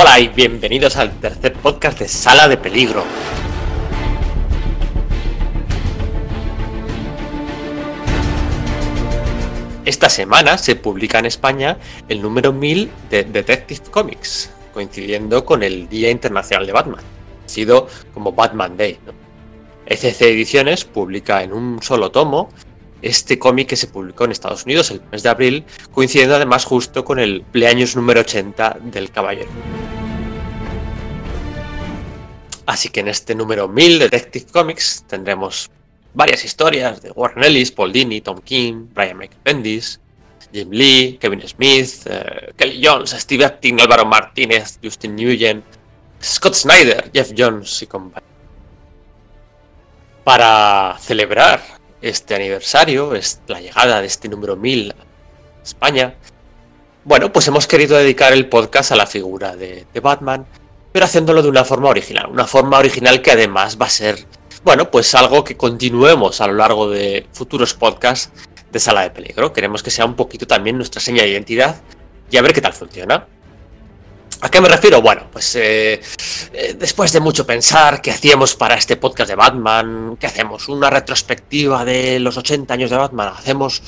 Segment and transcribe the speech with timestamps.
[0.00, 3.02] Hola, y bienvenidos al tercer podcast de Sala de Peligro.
[9.84, 15.88] Esta semana se publica en España el número 1000 de Detective Comics, coincidiendo con el
[15.88, 17.04] Día Internacional de Batman,
[17.46, 19.00] sido como Batman Day.
[19.86, 22.50] ECC Ediciones publica en un solo tomo
[23.02, 27.04] este cómic que se publicó en Estados Unidos el mes de abril, coincidiendo además justo
[27.04, 29.48] con el cumpleaños número 80 del Caballero.
[32.68, 35.70] Así que en este número 1000 de Detective Comics tendremos
[36.12, 39.98] varias historias de Warren Ellis, Paul Dini, Tom King, Brian Michael Bendis,
[40.52, 45.64] Jim Lee, Kevin Smith, eh, Kelly Jones, Steve Epting, Álvaro Martínez, Justin Nguyen,
[46.22, 48.28] Scott Snyder, Jeff Jones y compañía.
[50.22, 51.62] Para celebrar
[52.02, 56.14] este aniversario, es la llegada de este número 1000 a España,
[57.04, 60.44] bueno, pues hemos querido dedicar el podcast a la figura de, de Batman,
[60.92, 64.26] pero haciéndolo de una forma original, una forma original que además va a ser
[64.64, 68.30] bueno, pues algo que continuemos a lo largo de futuros podcasts
[68.70, 69.52] de Sala de Peligro.
[69.52, 71.80] Queremos que sea un poquito también nuestra seña de identidad
[72.30, 73.26] y a ver qué tal funciona.
[74.40, 75.02] ¿A qué me refiero?
[75.02, 76.00] Bueno, pues eh,
[76.52, 80.90] eh, después de mucho pensar qué hacíamos para este podcast de Batman, qué hacemos, una
[80.90, 83.82] retrospectiva de los 80 años de Batman, hacemos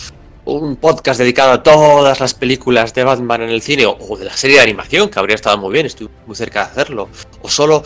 [0.55, 4.37] un podcast dedicado a todas las películas de Batman en el cine o de la
[4.37, 7.09] serie de animación, que habría estado muy bien, estoy muy cerca de hacerlo,
[7.43, 7.83] o solo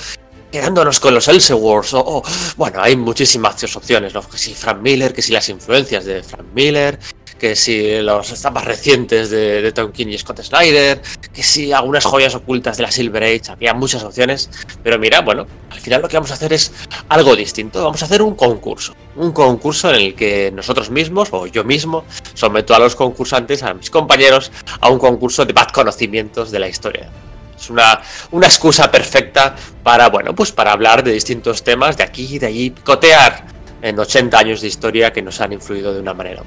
[0.51, 2.23] quedándonos con los Elseworlds, o,
[2.57, 4.23] bueno, hay muchísimas opciones, ¿no?
[4.23, 6.99] Que si Frank Miller, que si las influencias de Frank Miller,
[7.39, 11.03] que si los estampas recientes de, Tom King y Scott Snyder,
[11.33, 14.51] que si algunas joyas ocultas de la Silver Age, había muchas opciones,
[14.83, 16.73] pero mira, bueno, al final lo que vamos a hacer es
[17.09, 21.47] algo distinto, vamos a hacer un concurso, un concurso en el que nosotros mismos, o
[21.47, 26.51] yo mismo, someto a los concursantes, a mis compañeros, a un concurso de bad conocimientos
[26.51, 27.11] de la historia.
[27.57, 28.01] Es una,
[28.33, 32.47] una excusa perfecta para, bueno, pues para hablar de distintos temas de aquí y de
[32.47, 33.47] allí, picotear
[33.85, 36.43] en 80 años de historia que nos han influido de una manera.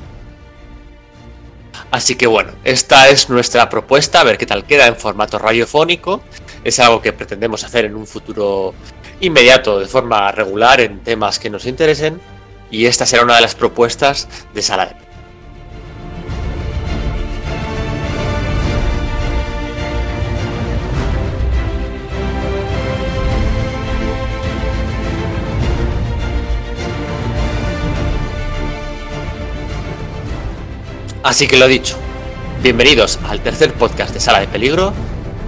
[1.91, 6.21] Así que bueno, esta es nuestra propuesta, a ver qué tal queda en formato radiofónico.
[6.63, 8.73] Es algo que pretendemos hacer en un futuro
[9.21, 12.19] inmediato, de forma regular, en temas que nos interesen.
[12.69, 15.06] Y esta será una de las propuestas de Sala de
[31.27, 31.97] Así que lo dicho,
[32.63, 34.93] bienvenidos al tercer podcast de Sala de Peligro.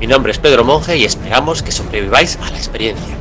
[0.01, 3.16] Mi nombre es Pedro Monge y esperamos que sobreviváis a la experiencia.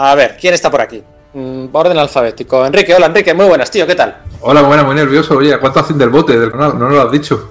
[0.00, 1.02] A ver, ¿quién está por aquí?
[1.34, 2.64] Mm, orden alfabético.
[2.64, 4.18] Enrique, hola Enrique, muy buenas, tío, ¿qué tal?
[4.42, 5.36] Hola, buena, muy nervioso.
[5.36, 6.36] Oye, ¿cuánto hacen del bote?
[6.36, 7.50] No, no lo has dicho.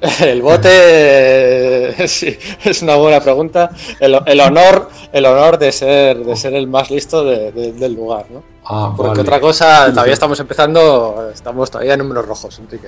[0.20, 3.72] El bote sí, es una buena pregunta.
[3.98, 8.44] El, honor, el honor de ser, de ser el más listo del lugar, ¿no?
[8.64, 12.86] Ah, Porque otra cosa, todavía estamos empezando, estamos todavía en números rojos, Enrique.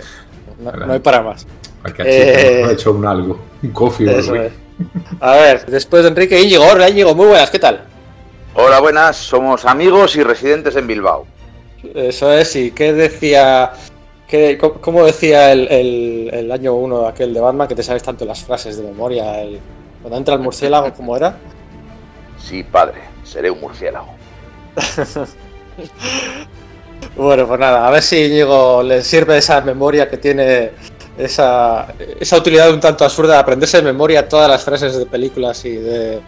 [0.60, 1.44] No, hay para más.
[2.04, 4.52] Eh, hecho un algo, un coffee.
[5.18, 7.91] A ver, después de Enrique Íñigo, hola Íñigo, muy buenas, ¿qué tal?
[8.54, 11.24] Hola, buenas, somos amigos y residentes en Bilbao.
[11.94, 13.72] Eso es, ¿y qué decía,
[14.28, 18.76] qué, cómo decía el, año 1 aquel de Batman, que te sabes tanto las frases
[18.76, 19.40] de memoria?
[19.40, 19.58] El,
[20.02, 21.34] cuando entra el murciélago, ¿cómo era?
[22.38, 24.08] Sí, padre, seré un murciélago.
[27.16, 30.72] bueno, pues nada, a ver si Diego le sirve esa memoria que tiene
[31.16, 35.64] esa, esa utilidad un tanto absurda de aprenderse de memoria todas las frases de películas
[35.64, 36.20] y de,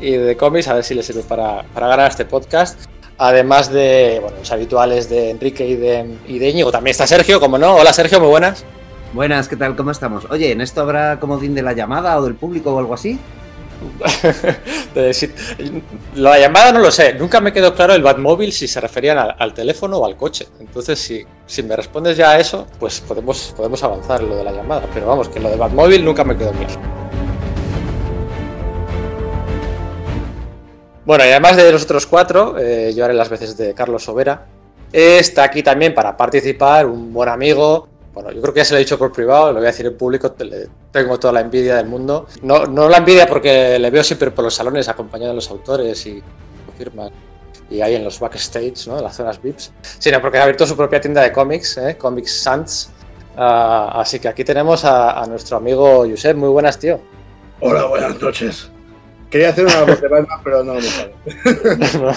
[0.00, 2.80] y de cómics, a ver si les sirve para, ganar este podcast.
[3.18, 7.38] Además de bueno, los habituales de Enrique y de, y de Íñigo, también está Sergio,
[7.38, 7.76] como no.
[7.76, 8.64] Hola Sergio, muy buenas.
[9.12, 9.76] Buenas, ¿qué tal?
[9.76, 10.24] ¿Cómo estamos?
[10.30, 13.18] Oye, ¿en esto habrá comodín de la llamada o del público o algo así?
[16.14, 19.54] la llamada no lo sé, nunca me quedó claro el Batmóvil si se referían al,
[19.54, 20.46] teléfono o al coche.
[20.60, 24.44] Entonces, si, si me respondes ya a eso, pues podemos, podemos avanzar en lo de
[24.44, 24.86] la llamada.
[24.92, 26.99] Pero vamos, que lo de Batmóvil nunca me quedó claro.
[31.04, 34.46] Bueno, y además de los otros cuatro, eh, yo haré las veces de Carlos Sobera.
[34.92, 37.88] Está aquí también para participar un buen amigo.
[38.12, 39.86] Bueno, yo creo que ya se lo he dicho por privado, lo voy a decir
[39.86, 40.34] en público,
[40.90, 42.26] tengo toda la envidia del mundo.
[42.42, 46.04] No, no la envidia porque le veo siempre por los salones acompañado de los autores
[46.06, 46.22] y
[46.76, 47.12] firmas.
[47.70, 48.98] y ahí en los backstage, ¿no?
[48.98, 51.96] En las zonas VIPs, sino porque ha abierto su propia tienda de cómics, ¿eh?
[51.96, 52.90] Comics Sans.
[53.36, 56.36] Ah, así que aquí tenemos a, nuestro amigo Josep.
[56.36, 57.00] Muy buenas, tío.
[57.60, 58.70] Hola, buenas noches.
[59.30, 61.12] Quería hacer una voz de Batman, pero no me sale.
[61.98, 62.14] no,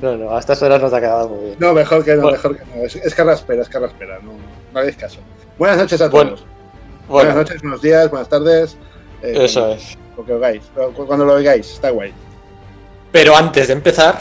[0.00, 1.56] no, no, a estas horas no te ha quedado muy bien.
[1.58, 2.36] No, mejor que no, Bueno.
[2.36, 2.82] mejor que no.
[2.84, 4.18] Es, es carraspera, es carraspera.
[4.22, 4.32] No,
[4.72, 5.18] no hagáis caso.
[5.58, 6.24] Buenas noches a todos.
[6.24, 6.40] Bueno,
[7.08, 8.76] Buenas noches, buenos días, buenas tardes.
[9.22, 9.96] eh, eso es.
[10.16, 10.62] Lo que oigáis.
[10.94, 12.12] Cu- Cuando lo oigáis, está guay.
[13.12, 14.20] Pero antes de empezar,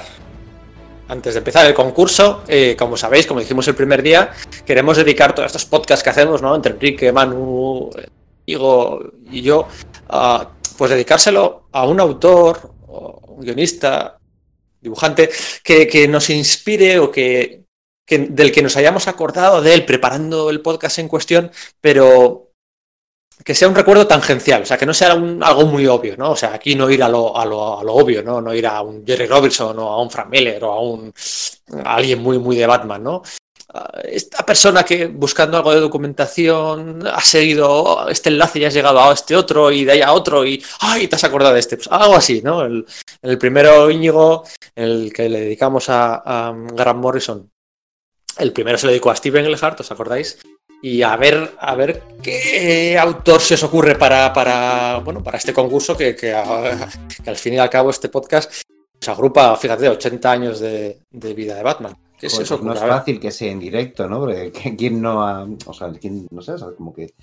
[1.07, 4.31] antes de empezar el concurso, eh, como sabéis, como dijimos el primer día,
[4.65, 6.53] queremos dedicar todos estos podcasts que hacemos, ¿no?
[6.55, 8.07] Entre Enrique, Manu, eh,
[8.47, 8.99] Igo
[9.31, 9.67] y yo,
[10.09, 14.17] a, pues dedicárselo a un autor, o un guionista,
[14.81, 15.29] dibujante,
[15.63, 17.63] que, que nos inspire o que,
[18.05, 21.51] que- del que nos hayamos acordado de él preparando el podcast en cuestión,
[21.81, 22.51] pero
[23.43, 26.31] que sea un recuerdo tangencial, o sea, que no sea un- algo muy obvio, ¿no?
[26.31, 28.39] O sea, aquí no ir a lo, a lo, a lo obvio, ¿no?
[28.41, 31.13] No ir a un Jerry Robinson o a un Frank Miller o a un
[31.83, 33.23] a alguien muy, muy de Batman, ¿no?
[34.03, 39.13] Esta persona que buscando algo de documentación ha seguido este enlace y has llegado a
[39.13, 41.07] este otro y de ahí a otro y ¡ay!
[41.07, 41.77] te has acordado de este.
[41.77, 42.63] Pues algo así, ¿no?
[42.63, 42.85] El,
[43.21, 44.43] el primero Íñigo,
[44.75, 47.51] el que le dedicamos a, a Grant Morrison,
[48.37, 50.39] el primero se lo dedicó a Steven Englehart, ¿os acordáis?
[50.81, 55.53] Y a ver, a ver qué autor se os ocurre para, para, bueno, para este
[55.53, 58.51] concurso que, que, al fin y al cabo este podcast
[58.99, 62.04] se agrupa, fíjate, 80 años de vida de Batman.
[62.19, 64.19] ¿Qué se Joder, os pues no es fácil que sea en directo, ¿no?
[64.21, 65.47] Porque que- quién no ha.
[65.65, 67.13] O sea, quién, no sé, o sea, como que.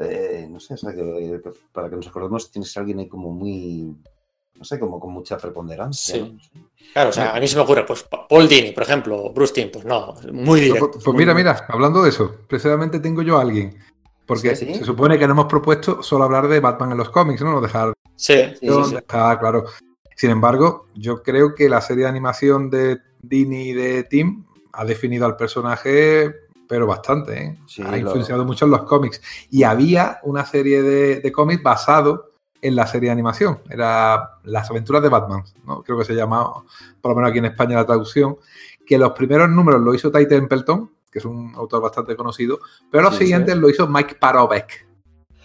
[0.00, 3.94] eh, no sé, que, que para que nos acordemos, tienes a alguien ahí como muy.
[4.58, 6.14] No sé, como con mucha preponderancia.
[6.16, 6.38] Sí.
[6.94, 9.70] Claro, o sea, a mí se me ocurre, pues Paul Dini, por ejemplo, Bruce Timm,
[9.70, 10.90] pues no, muy directo.
[10.92, 13.76] Pues, pues mira, mira, hablando de eso, precisamente tengo yo a alguien.
[14.24, 14.74] Porque ¿Sí?
[14.74, 17.60] se supone que no hemos propuesto solo hablar de Batman en los cómics, ¿no?
[17.60, 18.94] Dejar, Sí, Sí, sí, sí.
[18.94, 19.66] dejar claro.
[20.16, 24.84] Sin embargo, yo creo que la serie de animación de Dini y de Tim ha
[24.84, 26.34] definido al personaje,
[26.68, 27.58] pero bastante, ¿eh?
[27.66, 29.20] Sí, ha lo- influenciado mucho en los cómics.
[29.50, 32.32] Y había una serie de, de cómics basado
[32.62, 33.60] en la serie de animación.
[33.70, 35.82] Era Las aventuras de Batman, ¿no?
[35.82, 36.50] Creo que se llama,
[37.00, 38.36] por lo menos aquí en España, la traducción.
[38.86, 42.58] Que los primeros números lo hizo Ty Templeton, que es un autor bastante conocido,
[42.90, 44.86] pero los Sí, siguientes lo hizo Mike Parovek,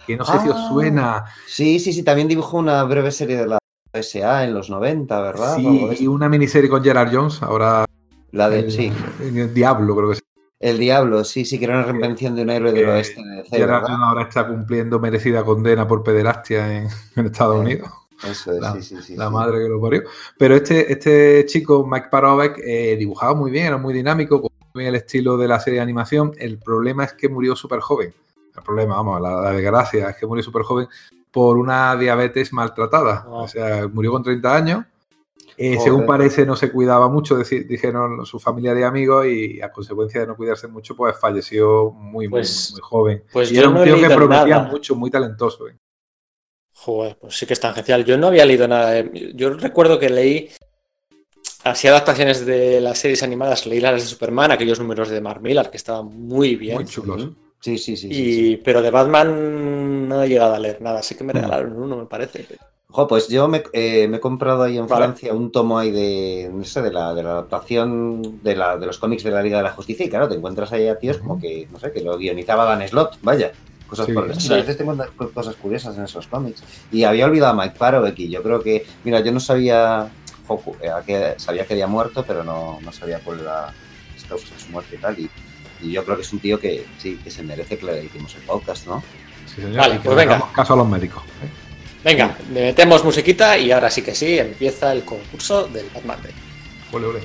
[0.06, 0.68] que no sé si os Ah.
[0.68, 1.24] suena.
[1.46, 3.58] Sí, sí, sí, también dibujó una breve serie de la
[3.92, 5.56] SA en los 90, ¿verdad?
[5.56, 7.84] Sí, y una miniserie con Gerard Jones, ahora
[8.30, 10.22] La de, el, sí, el Diablo, creo que sí.
[10.60, 13.56] el Diablo, sí, sí, que era una reinvención de un héroe del oeste de DC,
[13.56, 13.82] Gerard.
[13.82, 17.90] Jones ahora está cumpliendo merecida condena por pederastia en, en Estados Eh, Unidos.
[18.24, 19.16] Eso es, La- sí, sí, sí.
[19.16, 19.32] la sí.
[19.34, 20.02] madre que lo parió.
[20.38, 24.82] Pero este, este chico, Mike Parovek, eh, dibujaba muy bien, era muy dinámico, con muy
[24.84, 26.32] bien el estilo de la serie de animación.
[26.38, 28.14] El problema es que murió súper joven.
[28.56, 30.86] El problema, vamos, la, la desgracia es que murió súper joven
[31.32, 33.24] por una diabetes maltratada.
[33.26, 33.30] Ah.
[33.30, 34.84] O sea, murió con 30 años.
[35.56, 40.20] Eh, según parece, no se cuidaba mucho, dijeron su familia y amigos, y a consecuencia
[40.22, 43.24] de no cuidarse mucho, pues falleció muy, muy- Pues- muy, joven.
[43.32, 44.70] Pues y yo era un no tío que prometía nada.
[44.70, 45.68] mucho, muy talentoso.
[45.68, 45.76] ¿eh?
[46.74, 48.04] Joder, pues sí que es tangencial.
[48.04, 48.90] Yo no había leído nada.
[48.90, 50.48] de- Yo recuerdo que leí
[51.64, 55.70] así adaptaciones de las series animadas, leí las de Superman, aquellos números de Mark Millar
[55.70, 56.76] que estaban muy bien.
[56.76, 57.22] Muy chulos.
[57.22, 57.96] Sí, sí, sí.
[57.96, 58.56] sí, y, sí.
[58.64, 61.02] Pero de Batman no he llegado a leer nada.
[61.02, 62.46] Sí que me regalaron uno, me parece.
[62.88, 65.04] Jo, pues yo me, eh, me he comprado ahí en Vale.
[65.06, 68.84] Francia un tomo ahí de, no sé, de la, de la adaptación de, la, de
[68.84, 71.16] los cómics de la Liga de la Justicia y claro, te encuentras ahí a tíos
[71.16, 73.50] como que, no sé, que lo guionizaba Dan Slott, vaya,
[73.88, 74.54] cosas Sí, por el estilo.
[74.56, 74.60] sí.
[74.60, 76.62] A veces te encuentras co- cosas curiosas en esos cómics.
[76.90, 80.10] Y había olvidado a Mike Parovek y yo creo que, mira, yo no sabía,
[80.46, 83.72] jo, eh, sabía que había muerto, pero no, no sabía cuál era
[84.12, 85.18] las causas de su muerte y tal.
[85.18, 85.30] Y,
[85.82, 88.34] y yo creo que es un tío que sí, que se merece que le dediquemos
[88.34, 89.02] el podcast, ¿no?
[89.46, 89.76] Sí, señor.
[89.76, 90.52] Vale, y que pues le venga.
[90.54, 91.22] caso a los médicos.
[91.24, 91.48] ¿eh?
[92.04, 96.32] Venga, le metemos musiquita y ahora sí que sí, empieza el concurso del Batman Day.
[96.92, 97.20] Ole, ole.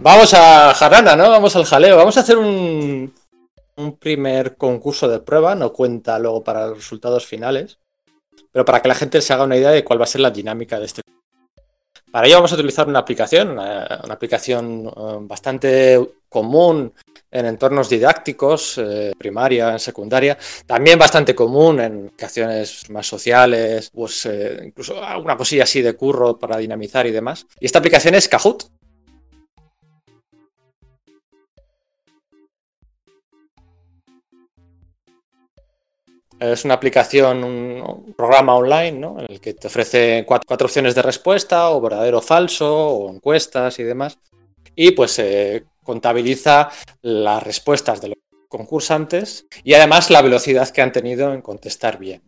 [0.00, 1.28] Vamos a Jarana, ¿no?
[1.28, 1.96] Vamos al jaleo.
[1.96, 3.12] Vamos a hacer un,
[3.98, 7.78] primer concurso de prueba, no cuenta luego para los resultados finales,
[8.52, 10.30] pero para que la gente se haga una idea de cuál va a ser la
[10.30, 11.02] dinámica de este.
[12.12, 16.92] Para ello vamos a utilizar una aplicación, una, una aplicación eh, bastante común
[17.30, 24.60] en entornos didácticos, eh, primaria, secundaria, también bastante común en aplicaciones más sociales, pues eh,
[24.64, 27.46] incluso alguna cosilla así de curro para dinamizar y demás.
[27.60, 28.77] Y esta aplicación es Kahoot.
[36.40, 39.16] Es una aplicación, un programa online, ¿no?
[39.18, 43.78] En el que te ofrece cuatro, opciones de respuesta, o verdadero o falso, o encuestas
[43.80, 44.18] y demás.
[44.76, 46.68] Y pues se contabiliza
[47.02, 48.18] las respuestas de los
[48.48, 52.22] concursantes y además la velocidad que han tenido en contestar bien.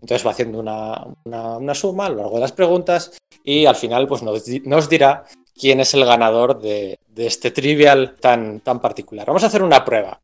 [0.00, 3.12] Entonces va haciendo una, una- suma a lo largo de las preguntas
[3.44, 8.16] y al final pues nos, nos dirá quién es el ganador de, de este trivial
[8.20, 9.26] tan, tan particular.
[9.26, 10.20] Vamos a hacer una prueba.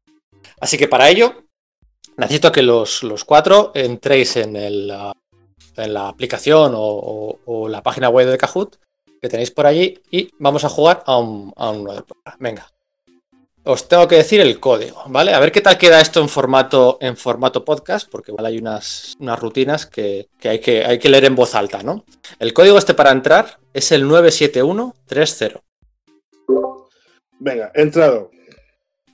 [0.60, 1.44] Así que para ello
[2.18, 5.12] necesito que los, los cuatro entréis en, el, ah,
[5.76, 8.76] en la aplicación o, o- o la página web de Kahoot
[9.20, 12.36] que tenéis por allí y vamos a jugar a un, a un nuevo programa.
[12.38, 12.70] Venga.
[13.64, 15.34] Os tengo que decir el código, ¿vale?
[15.34, 19.14] A ver qué tal queda esto en formato, en formato podcast, porque igual hay unas,
[19.18, 22.04] unas rutinas que, que hay que hay que leer en voz alta, ¿no?
[22.38, 25.60] El código este para entrar es el 97130.
[27.40, 28.30] Venga, entrado.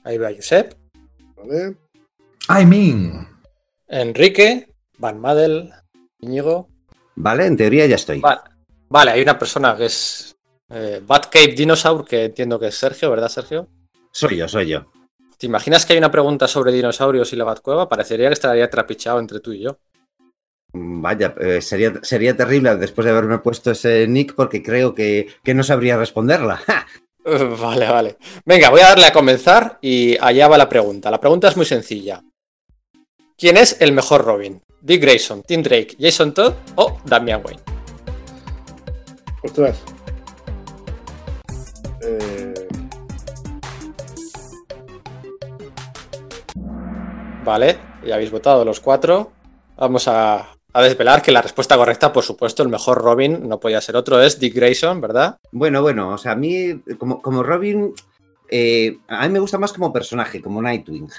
[0.03, 0.73] Ahí va Josep,
[1.35, 1.75] ¿vale?
[2.49, 3.27] I mean.
[3.87, 5.71] Enrique, Van Madel,
[6.19, 6.69] Íñigo.
[7.15, 8.19] Vale, en teoría ya estoy.
[8.21, 8.43] Va-
[8.87, 10.35] Vale, hay una persona que es
[10.69, 13.67] eh, Bad Cape Dinosaur, que entiendo que es Sergio, ¿verdad, Sergio?
[14.11, 14.91] Soy yo, soy yo.
[15.37, 17.89] ¿Te imaginas que hay una pregunta sobre dinosaurios y la Batcueva?
[17.89, 19.79] Parecería que estaría trapichado entre tú y yo.
[20.73, 25.27] Mm, Vaya, eh, sería, sería terrible después de haberme puesto ese nick porque creo que,
[25.43, 26.57] que no sabría responderla.
[26.67, 26.85] ¡Ja!
[27.25, 28.17] Vale, vale.
[28.45, 31.09] Venga, voy a darle a comenzar y allá va la pregunta.
[31.09, 32.21] La pregunta es muy sencilla.
[33.37, 34.61] ¿Quién es el mejor Robin?
[34.81, 37.61] ¿Dick Grayson, Tim Drake, Jason Todd o Damian Wayne?
[39.43, 39.83] Ostras.
[42.01, 42.53] Eh,
[47.43, 49.33] Vale, ya habéis votado los cuatro.
[49.75, 53.81] Vamos a, a desvelar que la respuesta correcta, por supuesto, el mejor Robin no podía
[53.81, 55.37] ser otro, es Dick Grayson, ¿verdad?
[55.51, 57.93] Bueno, bueno, o sea, a mí, como, como Robin,
[58.49, 61.09] eh, a mí me gusta más como personaje, como Nightwing.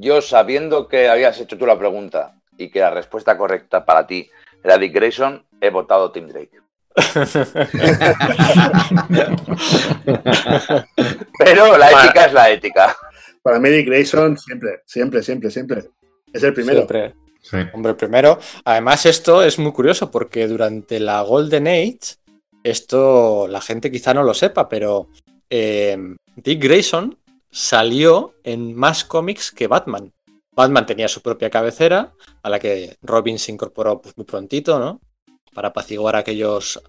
[0.00, 4.30] Yo, sabiendo que habías hecho tú la pregunta y que la respuesta correcta para ti
[4.62, 6.52] era Dick Grayson, he votado Tim Drake.
[11.38, 12.06] Pero la Vale.
[12.06, 12.96] ética es la ética.
[13.42, 15.82] para mí, Dick Grayson, siempre, siempre, siempre, siempre.
[16.32, 16.86] Es el primero.
[16.86, 17.14] Siempre.
[17.42, 17.56] Sí.
[17.72, 22.18] Hombre, primero, además esto es muy curioso porque durante la Golden Age,
[22.62, 25.08] esto la gente quizá no lo sepa, pero
[25.50, 25.98] eh,
[26.36, 27.17] Dick Grayson
[27.50, 30.12] salió en más cómics que Batman.
[30.52, 32.12] Batman tenía su propia cabecera,
[32.42, 35.00] a la que Robin se incorporó pues, muy prontito, ¿no?
[35.54, 36.80] Para apaciguar aquellos...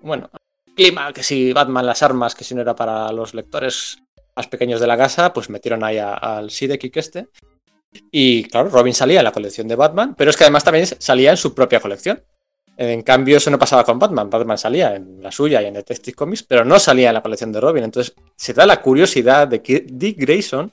[0.00, 0.30] Bueno,
[0.74, 3.98] clima, que si Batman las armas, que si no era para los lectores
[4.36, 7.28] más pequeños de la casa, pues metieron ahí a- al Sidekick este.
[8.10, 11.30] Y claro, Robin salía en la colección de Batman, pero es que además también salía
[11.30, 12.22] en su propia colección.
[12.80, 14.30] En cambio, eso no pasaba con Batman.
[14.30, 17.52] Batman salía en la suya y en Detective Comics, pero no salía en la colección
[17.52, 17.84] de Robin.
[17.84, 20.72] Entonces, se da la curiosidad de que Dick Grayson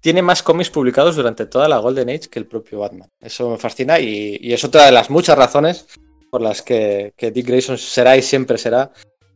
[0.00, 3.08] tiene más cómics publicados durante toda la Golden Age que el propio Batman.
[3.18, 5.86] Eso me fascina y, y es otra de las muchas razones
[6.32, 8.90] por las que, Dick Grayson será y siempre será.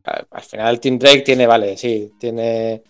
[0.04, 2.82] Al al final, Tim Drake tiene, vale, sí, tiene.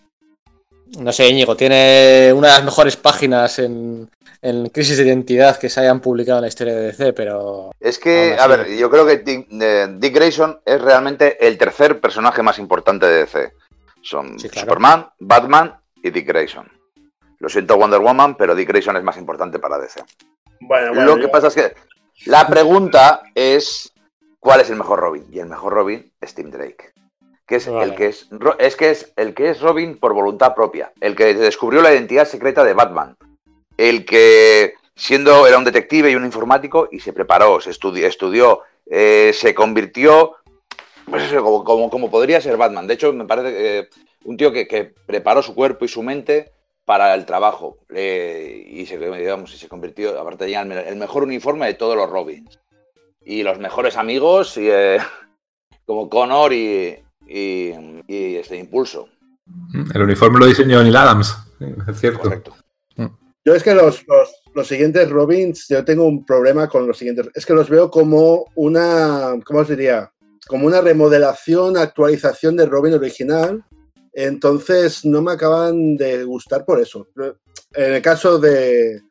[0.99, 4.09] No sé, Íñigo, tiene una de las mejores páginas en,
[4.41, 7.99] en crisis de identidad que se hayan publicado en la historia de DC, pero Es
[7.99, 12.41] que, a ver, yo creo que Dick, eh, Dick Grayson es realmente el tercer personaje
[12.41, 13.53] más importante de DC.
[14.01, 14.67] Son Sí, claro.
[14.67, 16.69] Superman, Batman y Dick Grayson.
[17.39, 20.01] Lo siento Wonder Woman, pero Dick Grayson es más importante para DC.
[20.61, 21.73] Bueno, bueno, Lo que yo- pasa es que
[22.25, 23.91] la pregunta es
[24.39, 25.25] ¿cuál es el mejor Robin?
[25.31, 26.93] Y el mejor Robin es Tim Drake.
[27.47, 27.85] Que es Vale.
[27.85, 28.27] el que es,
[28.59, 32.27] es que es el que es Robin por voluntad propia, el que descubrió la identidad
[32.27, 33.15] secreta de Batman,
[33.77, 38.61] el que siendo era un detective y un informático y se preparó, se estudió, estudió
[38.85, 40.35] eh, se convirtió
[41.09, 42.85] pues eso, como, como, como podría ser Batman.
[42.87, 43.89] De hecho, me parece que
[44.25, 46.51] un tío que, que preparó su cuerpo y su mente
[46.83, 51.23] para el trabajo eh, y se, digamos, y se convirtió, aparte de el, el mejor
[51.23, 52.59] uniforme de todos los Robins
[53.23, 54.99] y los mejores amigos y, eh,
[55.85, 56.97] como Connor y,
[57.27, 57.71] y,
[58.07, 59.09] y este Impulso.
[59.93, 61.35] El uniforme lo diseñó Neil Adams.
[61.87, 62.21] Es cierto.
[62.21, 62.55] Correcto.
[63.45, 67.29] Yo es que los, los, los siguientes Robins, yo tengo un problema con los siguientes.
[67.33, 70.11] Es que los veo como una, ¿cómo os diría?
[70.47, 73.63] Como una remodelación, actualización del Robin original.
[74.11, 77.07] Entonces no me acaban de gustar por eso.
[77.73, 79.01] En el caso de,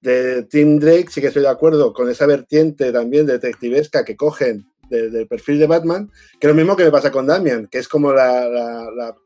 [0.00, 4.66] de Tim Drake sí que estoy de acuerdo con esa vertiente también detectivesca que cogen
[4.94, 6.10] de- del perfil de Batman,
[6.40, 9.16] que lo mismo que me pasa con Damian, que es como la, la- la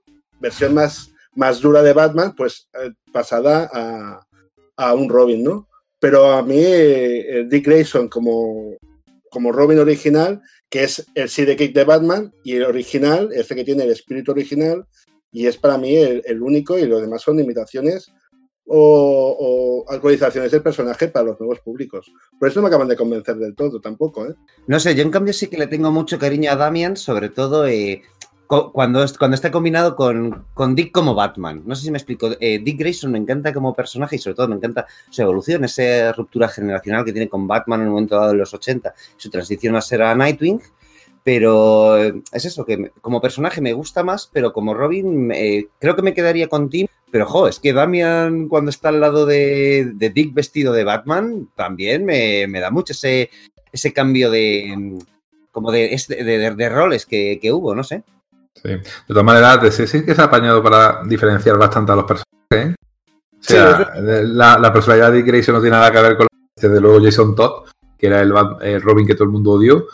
[0.41, 4.21] versión más, más dura de Batman, pues eh, pasada a,
[4.77, 5.69] a un Robin, ¿no?
[6.01, 8.77] Pero a mí eh, Dick Grayson como,
[9.31, 13.85] como Robin original, que es el sidekick de Batman, y el original, este que tiene
[13.85, 14.85] el espíritu original,
[15.33, 18.11] y es para mí el, el único, y los demás son imitaciones
[18.69, 22.13] o, o actualizaciones del personaje para los nuevos públicos.
[22.39, 24.35] Por eso no me acaban de convencer del todo tampoco, ¿eh?
[24.67, 27.67] No sé, yo en cambio sí que le tengo mucho cariño a Damian, sobre todo
[27.67, 28.03] eh,
[28.47, 31.63] cuando, cuando está combinado con, con Dick como Batman.
[31.65, 32.31] No sé si me explico.
[32.41, 36.13] Eh, Dick Grayson me encanta como personaje y sobre todo me encanta su evolución, esa
[36.13, 39.77] ruptura generacional que tiene con Batman en un momento dado de los 80, su transición
[39.77, 40.61] a ser a Nightwing.
[41.25, 45.31] Pero es eso, que como personaje me gusta más, pero como Robin
[45.79, 46.87] creo que me quedaría con Tim.
[47.11, 51.49] Pero, jo, es que Damian cuando está al lado de, de Dick vestido de Batman
[51.57, 53.31] también me, me da mucho ese,
[53.73, 54.99] ese cambio de
[55.53, 58.03] como de, de, de- roles que, que hubo, no sé.
[58.55, 58.69] Sí.
[58.69, 62.27] De todas maneras, DC sí que se ha apañado para diferenciar bastante a los personajes.
[62.51, 62.75] ¿eh?
[63.33, 66.81] O sea, la, la personalidad de Dick Grayson no tiene nada que ver con desde
[66.81, 69.87] luego Jason Todd, que era el Robin que todo el mundo odió.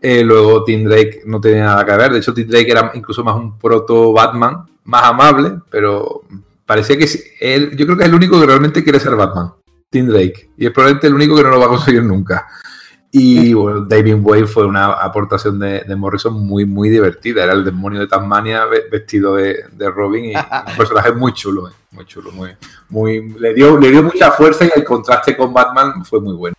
[0.00, 2.12] Eh, luego Tim Drake no tenía nada que ver.
[2.12, 6.22] De hecho, Tim Drake era incluso más un proto Batman, más amable, pero
[6.68, 7.08] parecía que
[7.40, 9.54] él, yo creo que es el único que realmente quiere ser Batman.
[9.90, 10.50] Tim Drake.
[10.58, 12.46] Y es probablemente el único que no lo va a conseguir nunca.
[13.10, 17.42] Y bueno, David Wayne fue una aportación de, de Morrison muy, muy divertida.
[17.42, 20.34] Era el demonio de Tasmania ve- vestido de, de Robin y
[20.70, 22.50] un personaje muy chulo, eh, muy chulo, muy,
[22.90, 26.54] muy, le dio, le dio mucha fuerza y el contraste con Batman fue muy bueno.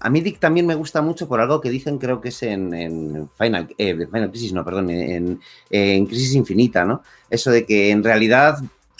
[0.00, 2.74] A mí Dick también me gusta mucho por algo que dicen, creo que es en,
[2.74, 7.02] en Final, eh, Final Crisis, no, perdón, en, en Crisis Infinita, ¿no?
[7.30, 8.58] Eso de que en realidad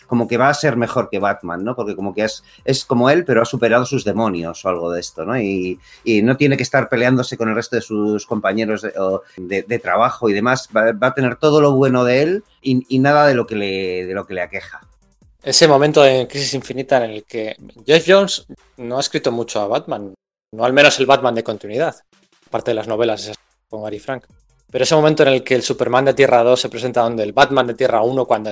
[0.09, 1.77] como que va a ser mejor que Batman, ¿no?
[1.77, 4.99] Porque como que es, es como él, pero ha superado sus demonios o algo de
[4.99, 5.39] esto, ¿no?
[5.39, 9.79] Y, y no tiene que estar peleándose con el resto de sus compañeros de, de-
[9.79, 10.69] trabajo y demás.
[10.77, 14.07] Va, a tener todo lo bueno de él y, y nada de lo que le,
[14.07, 14.81] de lo que le aqueja.
[15.43, 18.47] Ese momento en Crisis Infinita en el que Jeff Jones
[18.79, 20.13] no ha escrito mucho a Batman,
[20.53, 21.95] no al menos el Batman de continuidad,
[22.49, 23.33] aparte de las novelas
[23.69, 24.25] con Gary Frank.
[24.71, 27.33] Pero ese momento en el que el Superman de Tierra 2 se presenta donde el
[27.33, 28.51] Batman de Tierra 1, cuando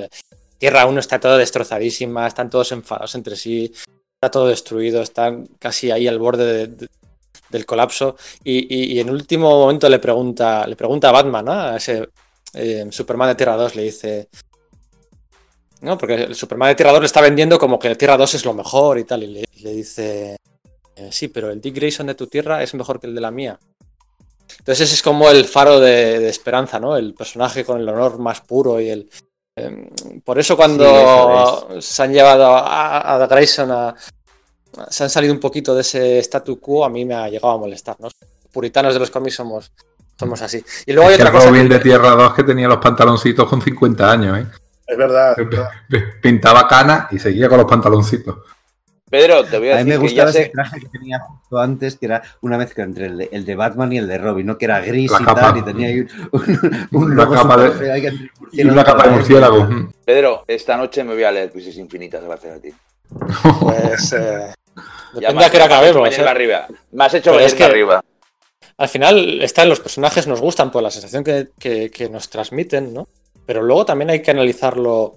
[0.58, 3.72] Tierra 1 está todo destrozadísima, están todos enfadados entre sí,
[4.14, 6.88] está todo destruido, están casi ahí al borde de- de-
[7.50, 8.16] del colapso.
[8.42, 11.52] Y, y- en último momento le pregunta, le pregunta a Batman, ¿no?
[11.52, 12.08] a ese
[12.54, 14.28] eh, Superman de Tierra 2, le dice,
[15.82, 15.98] ¿no?
[15.98, 18.54] Porque el Superman de Tierra 2 le está vendiendo como que Tierra 2 es lo
[18.54, 19.22] mejor y tal.
[19.24, 20.36] Y le, y le dice,
[20.96, 23.30] eh, sí, pero el Dick Grayson de tu tierra es mejor que el de la
[23.30, 23.58] mía.
[24.58, 26.96] Entonces ese es como el faro de, de esperanza, ¿no?
[26.96, 29.10] El personaje con el honor más puro y el...
[29.56, 29.90] eh,
[30.24, 33.94] por eso cuando Sí, se han llevado a, a Grayson a...
[34.90, 37.58] Se han salido un poquito de ese statu quo, a mí me ha llegado a
[37.58, 38.08] molestar, ¿no?
[38.52, 39.72] Puritanos de los cómics somos,
[40.18, 40.62] somos así.
[40.84, 41.48] Y luego hay Es que otra cosa...
[41.48, 44.46] Robin que- de Tierra 2 que tenía los pantaloncitos con 50 años, ¿eh?
[44.86, 45.34] Es verdad.
[46.22, 48.36] Pintaba cana y seguía con los pantaloncitos.
[49.08, 50.50] Pedro, te voy a A mí decir me que ya gustaba ese sé.
[50.52, 53.92] traje que tenía justo antes, que era una mezcla entre el de, el de Batman
[53.92, 54.58] y el de Robin, ¿no?
[54.58, 55.40] Que era gris La y capa.
[55.40, 56.08] tal, y tenía ahí un,
[56.90, 58.12] un Una logo capa de- que
[58.52, 59.68] Y una capa de murciélago.
[60.04, 62.70] Pedro, esta noche me voy a leer Crisis Infinitas gracias a ti.
[63.60, 64.12] Pues...
[64.12, 64.52] eh,
[65.14, 66.18] depende me a qué hora has hecho acabemos.
[66.18, 66.28] ¿eh?
[66.28, 66.66] arriba.
[66.90, 68.04] Me has hecho venirme es que- arriba.
[68.78, 72.92] Al final están los personajes, nos gustan por la sensación que, que- que nos transmiten,
[72.92, 73.08] ¿no?
[73.46, 75.16] Pero luego también hay que analizarlo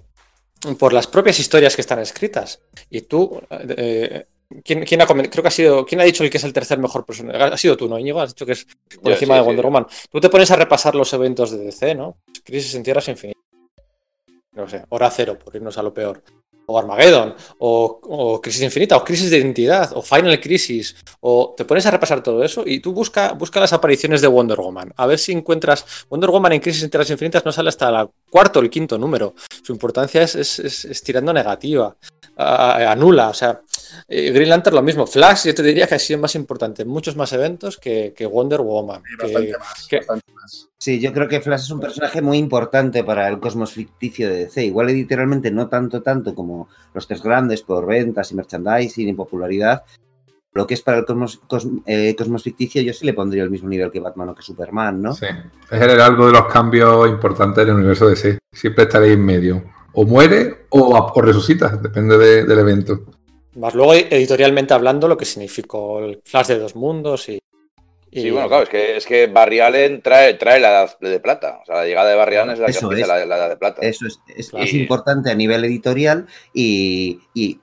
[0.78, 2.60] por las propias historias que están escritas.
[2.90, 4.26] Y tú, eh,
[4.64, 6.78] ¿quién, quién ha creo que ha sido, ¿quién ha dicho el que es el tercer
[6.78, 7.38] mejor personaje?
[7.38, 8.20] Ha sido tú, ¿no, Íñigo?
[8.20, 9.64] Has dicho que es por Yo, encima sí, de Wonder.
[9.64, 9.86] Woman.
[10.10, 12.18] Tú te pones a repasar los eventos de DC, ¿no?
[12.44, 13.42] Crisis en Tierras Infinitas.
[14.52, 16.22] No sé, Hora Cero, por irnos a lo peor.
[16.70, 21.84] O Armageddon, o, Crisis Infinita, o Crisis de Identidad, o Final Crisis, o te pones
[21.86, 24.92] a repasar todo eso y tú busca, busca las apariciones de Wonder Woman.
[24.96, 25.84] A ver si encuentras.
[26.08, 28.96] Wonder Woman en Crisis en Tierras Infinitas no sale hasta el cuarto o el quinto
[28.98, 29.34] número.
[29.64, 31.96] Su importancia es, es- es- tirando negativa,
[32.36, 33.28] anula.
[33.30, 33.60] O sea,
[34.08, 35.06] eh, Green Lantern lo mismo.
[35.06, 38.26] Flash, yo te diría que ha sido más importante en muchos más eventos que, que
[38.26, 39.02] Wonder Woman.
[39.02, 39.86] Que- bastante más.
[39.88, 40.68] que- bastante más.
[40.78, 44.44] Sí, yo creo que Flash es un personaje muy importante para el cosmos ficticio de
[44.46, 44.64] DC.
[44.64, 49.82] Igual editorialmente no tanto, tanto como los tres grandes por ventas y merchandising y popularidad.
[50.52, 53.50] Lo que es para el cosmos, cos- eh, cosmos ficticio, yo sí le pondría el
[53.50, 55.14] mismo nivel que Batman o que Superman, ¿no?
[55.14, 55.26] Sí.
[55.70, 58.38] Es el algo de los cambios importantes del universo de DC.
[58.52, 59.62] Siempre estaréis en medio.
[59.92, 63.04] O muere o, o resucita, depende de- del evento.
[63.56, 67.40] Más luego, editorialmente hablando, lo que significó el Flash de dos mundos y.
[68.12, 71.20] y- Sí, bueno, claro, es que, es que Barry Allen trae, trae la edad de
[71.20, 71.58] plata.
[71.62, 73.20] O sea, la llegada de Barry Allen es la que Eso empieza es.
[73.20, 73.82] la, la edad de plata.
[73.82, 74.64] Eso es, es- Claro.
[74.64, 77.60] es importante a nivel editorial y, y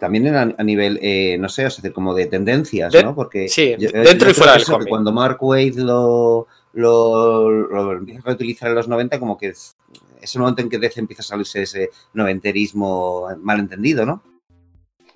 [0.00, 3.14] también a, nivel, eh, no sé, o sea, como de tendencias, De- ¿no?
[3.14, 4.88] Porque sí, yo- dentro yo y fuera que del eso, que cómic.
[4.88, 9.76] cuando Mark Waid lo, lo, lo empieza a reutilizar en los 90, como que es,
[10.20, 14.22] es el momento en que DC empieza a salirse ese noventerismo malentendido, ¿no?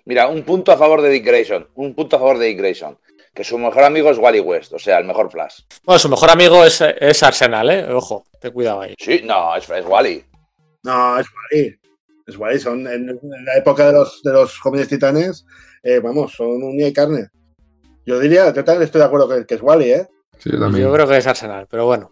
[0.06, 1.68] Mira, un punto a favor de Dick Grayson.
[1.74, 2.98] Un punto a favor de Dick Grayson.
[3.34, 5.60] Que su mejor amigo es Wally West, o sea, el mejor Flash.
[5.84, 7.92] Bueno, su mejor amigo es, es Arsenal, ¿eh?
[7.92, 8.94] Ojo, ten cuidado ahí.
[8.98, 10.24] Sí, no, es, es Wally.
[10.84, 11.78] No, es Wally.
[12.26, 15.46] Es guay, son en, en la época de los, de los jóvenes titanes,
[15.84, 17.28] eh, vamos, son uña y carne.
[18.04, 20.08] Yo diría, yo también estoy de acuerdo que, que es Wally, ¿eh?
[20.38, 20.86] Sí, yo también.
[20.86, 22.10] Yo creo que es Arsenal, pero bueno.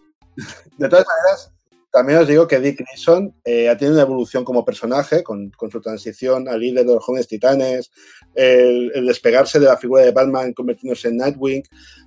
[0.76, 1.52] De todas maneras,
[1.94, 5.70] también os digo que Dick Grayson eh, ha tenido una evolución como personaje con, con
[5.70, 7.92] su transición al líder de los jóvenes titanes,
[8.35, 11.62] el, el despegarse de la figura de Batman convirtiéndose en Nightwing.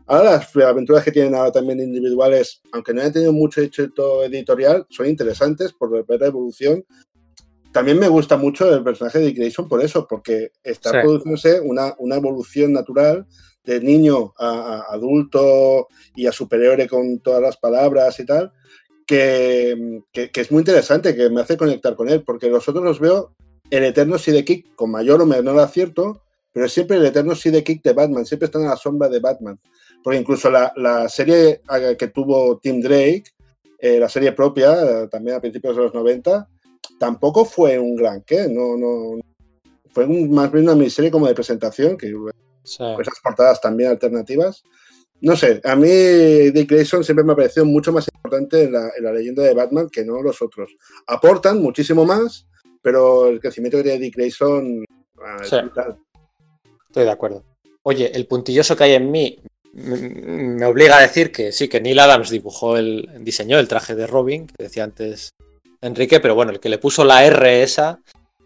[0.06, 4.86] Ahora las aventuras que tienen ahora también individuales, aunque no hayan tenido mucho éxito editorial,
[4.89, 6.84] son interesantes por ver la evolución.
[7.71, 10.97] También me gusta mucho el personaje de Dick Grayson por eso, porque está Sí.
[11.02, 13.26] produciéndose una, una evolución natural
[13.63, 18.52] de niño a, a adulto y a superhéroe con todas las palabras y tal,
[19.08, 22.84] que, que- que es muy interesante, que me hace conectar con él, porque los otros
[22.84, 23.34] los veo
[23.72, 26.22] el eterno Sidekick con mayor o menor acierto,
[26.54, 29.60] pero siempre el eterno Sidekick de Batman, siempre están a la sombra de Batman.
[30.04, 33.24] Porque incluso la, la serie eh, que tuvo Tim Drake,
[33.80, 36.48] eh, la serie propia, eh, también a principios de los 90,
[37.00, 39.20] tampoco fue un gran qué, no, no,
[39.91, 42.08] fue un- más bien una miniserie como de presentación, que
[42.63, 42.78] Sí.
[42.80, 44.63] con esas portadas también alternativas.
[45.22, 48.92] No sé, a mí Dick Grayson siempre me ha parecido mucho más importante en la,
[48.96, 50.76] en la leyenda de Batman que no los otros.
[51.08, 52.48] Aportan muchísimo más,
[52.82, 54.86] pero el crecimiento que tiene Dick Grayson
[55.20, 55.56] ah, es Sí.
[55.62, 55.98] brutal.
[56.88, 57.44] Estoy de acuerdo.
[57.84, 59.40] Oye, el puntilloso que hay en mí
[59.74, 64.08] me obliga a decir que sí, que Neil Adams dibujó el, diseñó el traje de
[64.08, 65.32] Robin, que decía antes
[65.82, 68.02] Enrique, pero bueno, el que le puso la R esa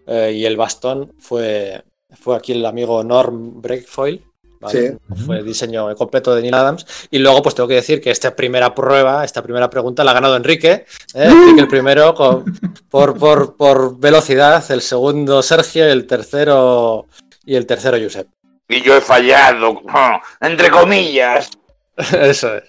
[0.07, 4.23] eh, y el bastón fue, fue aquí el amigo Norm Breakfoil.
[4.61, 4.97] ¿Vale?
[5.25, 6.85] Fue el diseño completo de Neil Adams.
[7.09, 10.13] Y luego, pues tengo que decir que esta primera prueba, esta primera pregunta la ha
[10.13, 10.71] ganado Enrique.
[11.13, 11.25] ¿eh?
[11.25, 12.45] Enrique el primero con-
[12.89, 17.07] por, por, por velocidad, el segundo Sergio y el tercero
[17.43, 18.27] y el tercero Josep.
[18.69, 19.81] Y yo he fallado,
[20.41, 21.49] entre comillas.
[21.97, 22.63] Eso es.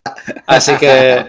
[0.47, 1.25] Así que.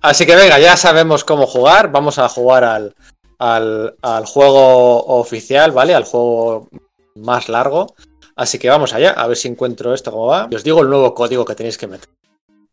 [0.00, 1.90] Así que venga, ya sabemos cómo jugar.
[1.90, 2.94] Vamos a jugar al,
[3.38, 5.94] al, al juego oficial, ¿vale?
[5.94, 6.68] Al juego
[7.16, 7.94] más largo.
[8.36, 10.46] Así que vamos allá, a ver si encuentro esto cómo va.
[10.50, 12.08] Y os digo el nuevo código que tenéis que meter.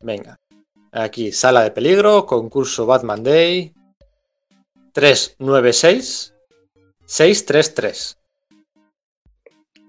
[0.01, 0.37] Venga.
[0.91, 3.73] Aquí, sala de peligro, concurso Batman Day.
[4.91, 6.33] 396
[7.05, 8.17] 633.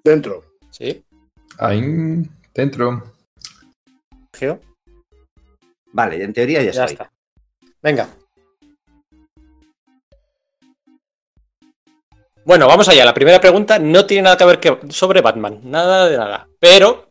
[0.04, 0.44] Dentro.
[0.70, 1.04] ¿Sí?
[1.58, 1.82] Ahí
[2.54, 3.12] dentro.
[4.32, 4.60] Sergio?
[5.92, 6.92] Vale, en teoría ya, Ya estoy.
[6.94, 7.12] está.
[7.82, 8.08] Venga.
[12.44, 13.04] Bueno, vamos allá.
[13.04, 15.60] La primera pregunta no tiene nada que ver sobre Batman.
[15.62, 16.46] Nada de nada.
[16.60, 17.08] Pero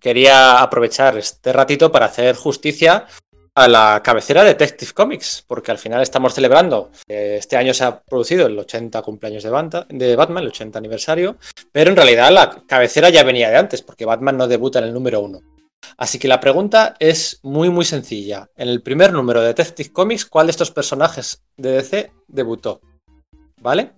[0.00, 3.06] quería aprovechar este ratito para hacer justicia
[3.54, 6.90] a la cabecera de Detective Comics, porque al final estamos celebrando.
[7.06, 11.36] Este año se ha producido el 80 cumpleaños de, Batman, el 80 aniversario,
[11.70, 14.94] pero en realidad la cabecera ya venía de antes, porque Batman no debuta en el
[14.94, 15.40] número 1.
[15.98, 18.48] Así que la pregunta es muy muy sencilla.
[18.56, 22.80] En el primer número de Detective Comics, ¿cuál de estos personajes de DC debutó?
[23.60, 23.92] ¿Vale?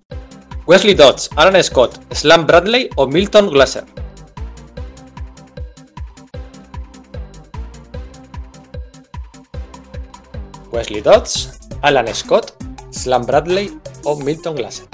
[0.64, 3.84] Wesley Dodds, Alan Scott, Slam Bradley o Milton Glaser.
[10.70, 12.54] Wesley Dodds, Alan Scott,
[12.92, 14.86] Slam Bradley o Milton Glaser.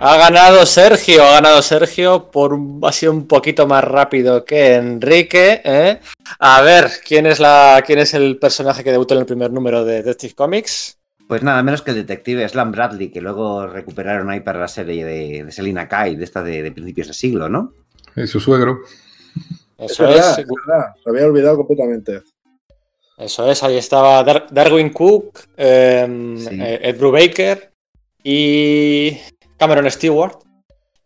[0.00, 5.62] Ha ganado Sergio, ha ganado Sergio por ha sido un poquito más rápido que Enrique.
[5.64, 6.00] ¿eh?
[6.40, 9.84] A ver, ¿quién es, la, ¿quién es el personaje que debutó en el primer número
[9.84, 10.98] de Detective Comics?
[11.28, 15.04] Pues nada menos que el detective Slam Bradley, que luego recuperaron ahí para la serie
[15.04, 17.72] de, de Selina Kyle, de esta de, de principios de siglo, ¿no?
[18.16, 18.80] Y su suegro.
[19.78, 20.94] Es Eso es, es verdad.
[21.04, 22.22] Lo había olvidado completamente.
[23.18, 26.58] eso es, ahí estaba Dar- Darwin Cook, eh, Sí.
[26.60, 27.72] eh, Ed Brubaker
[28.22, 29.16] y
[29.56, 30.38] Cameron Stewart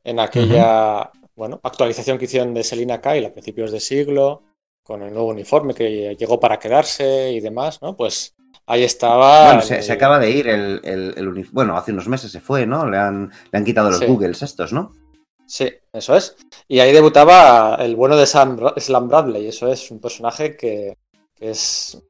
[0.05, 4.43] en aquella bueno, actualización que hicieron de Selina Kyle a principios de siglo,
[4.83, 7.97] con el nuevo uniforme que llegó para quedarse y demás, ¿no?
[7.97, 8.35] Pues
[8.67, 9.47] ahí estaba.
[9.47, 12.67] Bueno, se, el- se acaba de ir el, el- Bueno, hace unos meses se fue,
[12.67, 12.89] ¿no?
[12.89, 14.07] Le han, le han quitado los Sí.
[14.07, 14.93] Googles estos, ¿no?
[15.47, 16.37] Sí, eso es.
[16.67, 19.47] Y ahí debutaba el bueno de Sam Slam Bradley.
[19.47, 20.97] Eso es un personaje que,
[21.35, 22.03] que es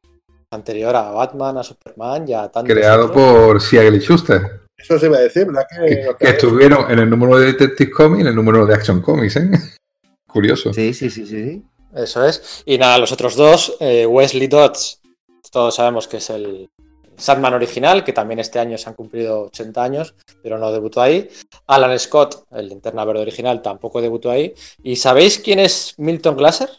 [0.50, 3.22] anterior a Batman, a Superman y a tantos Creado otros.
[3.22, 4.62] por Siegel y Schuster.
[4.78, 5.66] Eso se iba a decir, ¿verdad?
[5.68, 8.74] Que, Que, que estuvieron en el número de Detective Comics y en el número de
[8.74, 9.50] Action Comics, ¿eh?
[10.26, 10.72] Curioso.
[10.72, 11.44] Sí, sí, sí, sí.
[11.44, 11.62] sí.
[11.94, 12.62] Eso es.
[12.66, 15.00] Y nada, los otros dos, eh, Wesley Dodds,
[15.50, 16.68] todos sabemos que es el
[17.16, 21.28] Sandman original, que también este año se han cumplido 80 años, pero no debutó ahí.
[21.66, 24.54] Alan Scott, el linterna verde original, tampoco debutó ahí.
[24.82, 26.70] ¿Y sabéis quién es Milton Glaser?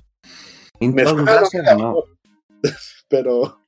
[0.79, 2.03] Milton Glaser, no.
[3.09, 3.61] Pero.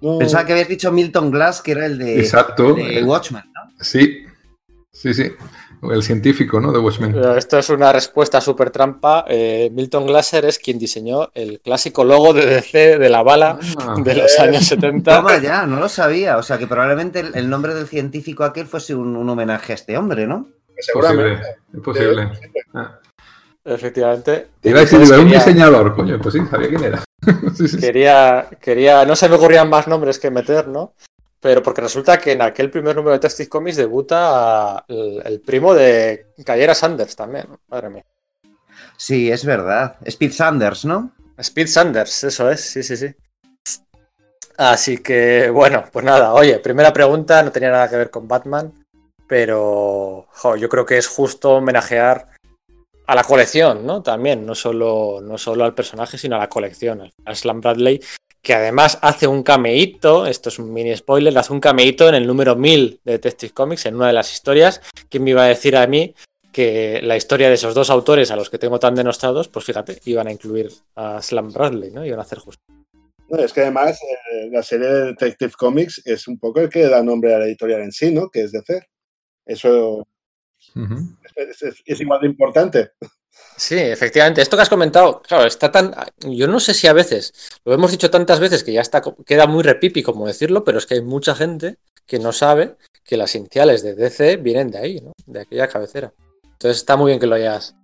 [0.00, 0.18] No.
[0.18, 2.74] Pensaba que habías dicho Milton Glass, que era el de, Exacto.
[2.74, 3.82] de Watchmen, ¿no?
[3.82, 4.24] Sí,
[4.92, 5.32] sí, sí.
[5.82, 6.72] El científico, ¿no?
[6.72, 7.12] De Watchmen.
[7.12, 9.24] Pero esto es una respuesta súper trampa.
[9.28, 13.94] Eh, Milton Glaser es quien diseñó el clásico logo de DC de la bala Ah.
[13.98, 15.16] de los años 70.
[15.16, 16.38] Toma ya, no lo sabía.
[16.38, 19.74] O sea que probablemente el, el nombre del científico aquel fuese un, un homenaje a
[19.76, 20.48] este hombre, ¿no?
[20.78, 21.42] Seguramente.
[21.74, 22.30] Es posible.
[22.74, 22.98] Ah.
[23.64, 24.48] Efectivamente.
[24.60, 26.18] Te iba a decir, un quería- diseñador, coño.
[26.20, 27.02] Pues sí, sabía quién era.
[27.56, 27.78] Sí, sí, sí.
[27.78, 30.92] quería, quería, no se me ocurrían más nombres que meter, ¿no?
[31.40, 35.74] Pero porque resulta que en aquel primer número de Textis Comics debuta el, el primo
[35.74, 38.04] de Cayera Sanders también, madre mía.
[38.96, 39.96] Sí, es verdad.
[40.04, 41.12] Speed Sanders, ¿no?
[41.38, 43.14] Speed Sanders, eso es, sí, sí, sí.
[44.56, 48.72] Así que, bueno, pues nada, oye, primera pregunta, no tenía nada que ver con Batman,
[49.26, 52.28] pero jo, yo creo que es justo homenajear
[53.06, 54.02] a la colección, ¿no?
[54.02, 58.00] También, no solo, no solo al personaje, sino a la colección, a Slam Bradley,
[58.46, 62.28] que además hace un cameíto, esto es un mini spoiler, hace un cameíto en el
[62.28, 64.80] número 1000 de Detective Comics, en una de las historias.
[65.08, 66.14] ¿Quién me iba a decir a mí
[66.52, 69.98] que la historia de esos dos autores a los que tengo tan denostados, pues fíjate,
[70.04, 72.04] iban a incluir a Slam Bradley, ¿no?
[72.06, 72.62] Iban a hacer justo.
[73.28, 73.98] No, es que además
[74.32, 77.46] eh, la serie de Detective Comics es un poco el que da nombre a la
[77.46, 78.30] editorial en sí, ¿no?
[78.30, 78.80] Que es DC.
[79.44, 80.06] Eso
[80.76, 80.94] Ujú.
[81.34, 82.90] es, es- es igual de importante.
[83.56, 84.42] Sí, efectivamente.
[84.42, 85.94] Esto que has comentado, claro, está tan.
[86.20, 87.32] Yo no sé si a veces,
[87.64, 90.86] lo hemos dicho tantas veces que ya está, queda muy repipi como decirlo, pero es
[90.86, 95.00] que hay mucha gente que no sabe que las iniciales de DC vienen de ahí,
[95.00, 95.12] ¿no?
[95.26, 96.12] De aquella cabecera.
[96.44, 97.74] Entonces está muy bien que lo hayas,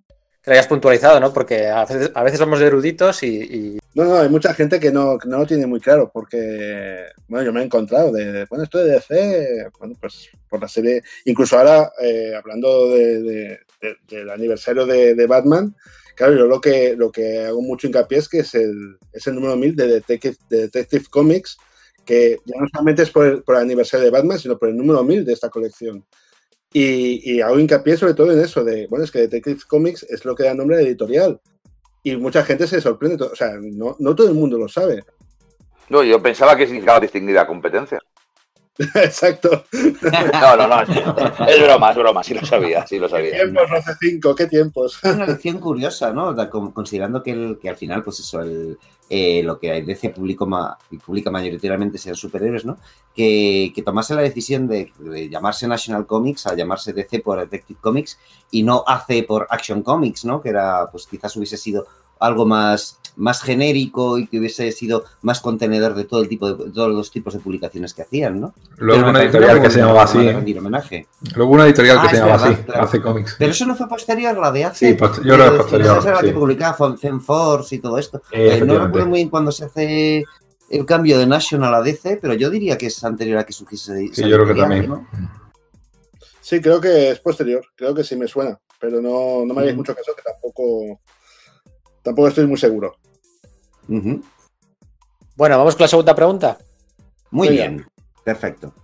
[0.42, 1.33] que lo hayas puntualizado, ¿no?
[1.33, 4.90] Porque a veces, a veces somos eruditos y, y- No, no, hay mucha gente que
[4.90, 8.44] no, que no lo tiene muy claro porque, bueno, yo me he encontrado de, de,
[8.46, 13.61] bueno, esto de DC, bueno, pues por la serie, incluso ahora, eh, hablando de- de-
[13.81, 15.76] de- del aniversario de, Batman,
[16.16, 19.57] claro, yo lo que, lo que hago mucho hincapié es que es el, es número
[19.57, 21.57] 1000 de Detective, de Detective Comics,
[22.05, 24.76] que ya no solamente es por el, por el aniversario de Batman, sino por el
[24.76, 26.05] número 1000 de esta colección.
[26.72, 30.24] Y, y hago hincapié sobre todo en eso, de, bueno, es que Detective Comics es
[30.24, 31.40] lo que da nombre a la editorial.
[32.02, 35.04] Y mucha gente se sorprende, o sea, no, no todo el mundo lo sabe.
[35.88, 38.00] No, yo pensaba que significaba distinguida competencia.
[38.94, 39.64] Exacto.
[40.32, 40.82] No, no, no.
[40.82, 40.88] Es,
[41.56, 42.22] es broma, es broma.
[42.22, 43.30] Sí lo sabía, sí lo ¿Qué sabía.
[43.32, 44.35] tiempos, hace cinco?
[44.35, 44.98] ¿Qué tiempos?
[45.02, 46.35] Es una lección curiosa, ¿no?
[46.72, 48.78] Considerando que, el- que al final, pues eso, el,
[49.11, 52.78] eh, lo que DC publicó ma- y publica mayoritariamente sean superhéroes, ¿no?
[53.14, 57.78] Que, que tomase la decisión de, de llamarse National Comics a llamarse DC por Detective
[57.78, 58.18] Comics
[58.50, 60.40] y no AC por Action Comics, ¿no?
[60.40, 61.87] Que era, pues quizás hubiese sido
[62.22, 66.64] algo más, más genérico y que hubiese sido más contenedor de todo el tipo de,
[66.64, 68.54] de todos los tipos de publicaciones que hacían, ¿no?
[68.78, 70.18] Luego una editorial que se llamaba así.
[70.18, 71.06] homenaje.
[71.35, 73.37] Luego una editorial que Ah, se llamaba así, hace cómics.
[73.38, 74.74] Pero eso no fue posterior, la de AC.
[74.76, 77.78] Sí, yo creo que es posterior, Esa era la que publicaba Fon- Zen Force y
[77.80, 78.22] todo esto.
[78.32, 80.24] Eh, Eh, no recuerdo muy bien cuando se hace
[80.70, 84.08] el cambio de National a DC, pero yo diría que es anterior a que surgiese.
[84.12, 84.88] Sí, yo creo que también.
[84.88, 85.06] ¿no?
[86.40, 87.64] Sí, creo que es posterior.
[87.76, 88.58] Creo que sí me suena.
[88.80, 91.00] Pero no, no me hagáis mucho caso, que tampoco,
[92.02, 92.96] tampoco estoy muy seguro.
[95.36, 96.58] Bueno, vamos con la segunda pregunta.
[97.30, 97.86] Muy bien,
[98.24, 98.74] perfecto.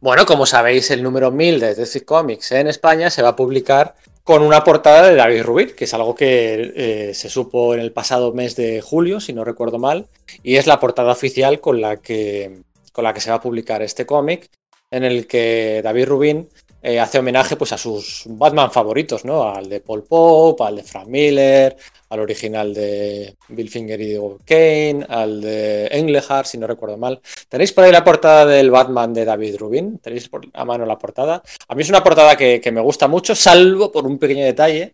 [0.00, 3.96] Bueno, como sabéis, el número 1000 de DC Comics en España se va a publicar
[4.22, 7.92] con una portada de David Rubin, que es algo que eh, se supo en el
[7.92, 10.06] pasado mes de julio, si no recuerdo mal,
[10.42, 12.60] y es la portada oficial con la que,
[12.92, 14.50] con la que se va a publicar este cómic,
[14.90, 16.48] en el que David Rubin
[16.82, 19.44] eh, hace homenaje pues, a sus Batman favoritos, ¿no?
[19.50, 21.76] Al de Paul Pope, al de Frank Miller,
[22.10, 27.20] al original de Bill Finger y Diego Kane, al de Englehart, si no recuerdo mal.
[27.48, 29.98] ¿Tenéis por ahí la portada del Batman de David Rubin?
[29.98, 31.42] ¿Tenéis por- a mano la portada?
[31.68, 34.92] A mí es una portada que, me gusta mucho, salvo por un pequeño detalle.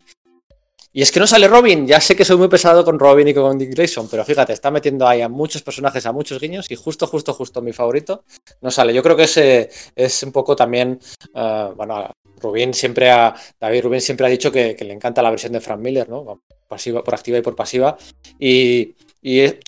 [0.92, 1.88] Y es que no sale Robin.
[1.88, 4.70] Ya sé que soy muy pesado con Robin y con Dick Grayson, pero fíjate, está
[4.70, 8.22] metiendo ahí a muchos personajes, a muchos guiños, y justo, justo, justo mi favorito
[8.60, 8.94] no sale.
[8.94, 11.00] Yo creo que ese es un poco también.
[11.34, 13.34] eh, bueno, Rubin siempre ha.
[13.58, 16.40] David Rubin siempre ha dicho que le encanta la versión de Frank Miller, ¿no?
[17.02, 17.96] Por activa y por pasiva.
[18.38, 18.94] Y,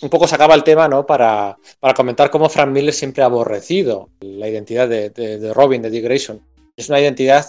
[0.02, 1.06] un poco sacaba el tema, ¿no?
[1.06, 5.80] Para, para comentar cómo Frank Miller siempre ha aborrecido la identidad de, de- de Robin,
[5.80, 6.42] de Dick Grayson.
[6.76, 7.46] Es una identidad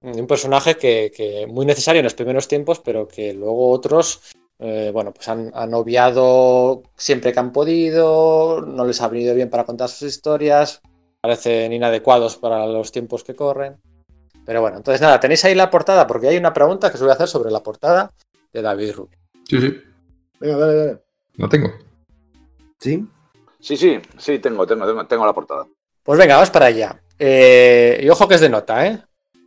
[0.00, 4.20] de un personaje que, que muy necesario en los primeros tiempos, pero que luego otros,
[4.60, 9.50] eh, bueno, pues han, han obviado siempre que han podido, no les ha venido bien
[9.50, 10.80] para contar sus historias,
[11.20, 13.78] parecen inadecuados para los tiempos que corren.
[14.46, 17.10] Pero bueno, entonces nada, tenéis ahí la portada, porque hay una pregunta que os voy
[17.10, 18.12] a hacer sobre la portada
[18.52, 19.18] de David Rubin.
[19.44, 19.80] Sí, sí.
[20.40, 21.02] Venga, dale, dale.
[21.36, 21.72] No tengo.
[22.78, 23.06] ¿Sí?
[23.60, 25.66] Sí, sí, sí, tengo, tengo, tengo, tengo la portada.
[26.02, 27.00] Pues venga, vamos para allá.
[27.18, 29.02] Eh, y ojo que es de nota, ¿eh?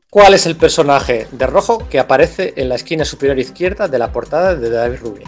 [0.09, 4.11] ¿Cuál es el personaje de rojo que aparece en la esquina superior izquierda de la
[4.11, 5.27] portada de David Rubin?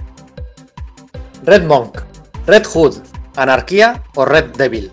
[1.43, 2.01] ¿Red Monk,
[2.45, 2.95] Red Hood,
[3.37, 4.91] Anarquía o Red Devil?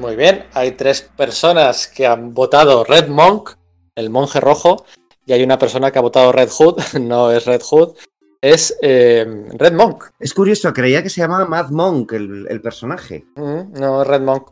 [0.00, 3.50] Muy bien, hay tres personas que han votado Red Monk,
[3.94, 4.86] el monje rojo,
[5.26, 7.96] y hay una persona que ha votado Red Hood, no es Red Hood,
[8.40, 10.04] es eh, Red Monk.
[10.18, 13.26] Es curioso, creía que se llamaba Mad Monk el, el personaje.
[13.36, 14.50] Mm, no, es Red Monk.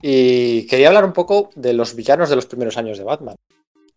[0.00, 3.36] Y quería hablar un poco de los villanos de los primeros años de Batman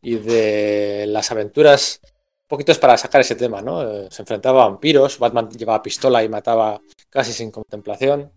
[0.01, 2.01] y de las aventuras.
[2.03, 3.83] Un poquito es para sacar ese tema, ¿no?
[3.83, 8.31] Eh, Se enfrentaba a vampiros, Batman llevaba pistola y mataba casi sin contemplación.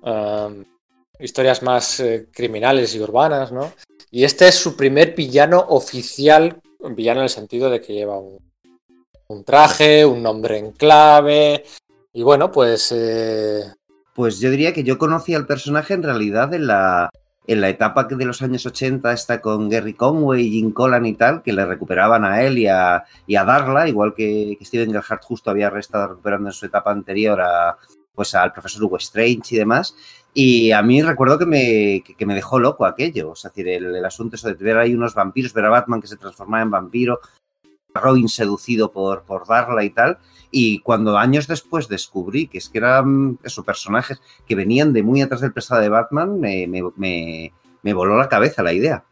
[0.00, 0.64] Um,
[1.20, 3.72] historias más eh, criminales y urbanas, ¿no?
[4.10, 8.18] Y este es su primer villano oficial, un villano en el sentido de que lleva
[8.18, 11.64] un, traje, un nombre en clave.
[12.12, 13.64] Y bueno, pues eh,
[14.14, 17.10] Pues yo diría que yo conocí al personaje en realidad en la,
[17.46, 21.42] en la etapa de los años 80 está con Gary Conway, Jim Collan y tal,
[21.42, 25.24] que le recuperaban a él y a, y a Darla, igual que, que Steven Gerhardt
[25.24, 27.76] justo había estado recuperando en su etapa anterior a,
[28.18, 29.94] pues al profesor Hugo Strange y demás.
[30.34, 33.32] Y a mí recuerdo que me, que, me dejó loco aquello.
[33.32, 36.06] Es decir, el, el asunto eso de ver ahí unos vampiros, ver a Batman que
[36.06, 37.20] se transformaba en vampiro,
[37.94, 40.18] Robin seducido por, por Darla y tal.
[40.50, 45.20] Y cuando años después descubrí que es que eran esos personajes que venían de muy
[45.20, 49.04] atrás del pesado de Batman, me, me, me, me voló la cabeza la idea.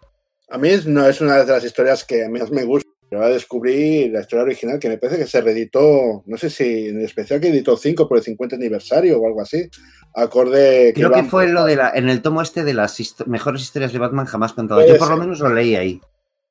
[0.48, 2.85] A mí no es una de las historias que más me gusta.
[3.10, 6.88] Yo ahora descubrí la historia original que me parece que se reeditó, no sé si
[6.88, 9.68] en especial que editó 5 por el 50 aniversario o algo así.
[10.14, 13.62] Acorde Creo que fue lo de la, en el tomo este de las histo- mejores
[13.62, 14.88] historias de Batman jamás contadas.
[14.88, 16.00] Yo por lo menos lo leí ahí.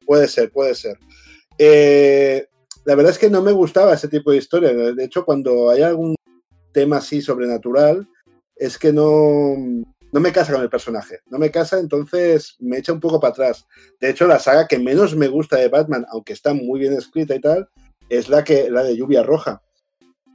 [0.05, 0.97] Puede ser, puede ser.
[1.57, 2.45] Eh,
[2.85, 4.71] la verdad es que no me gustaba ese tipo de historia.
[4.71, 6.15] De hecho, cuando hay algún
[6.71, 8.07] tema así sobrenatural,
[8.55, 9.55] es que no,
[10.11, 11.19] no me casa con el personaje.
[11.27, 13.67] No me casa, entonces me echa un poco para atrás.
[13.99, 17.35] De hecho, la saga que menos me gusta de Batman, aunque está muy bien escrita
[17.35, 17.69] y tal,
[18.09, 19.61] es la, que, la de Lluvia Roja.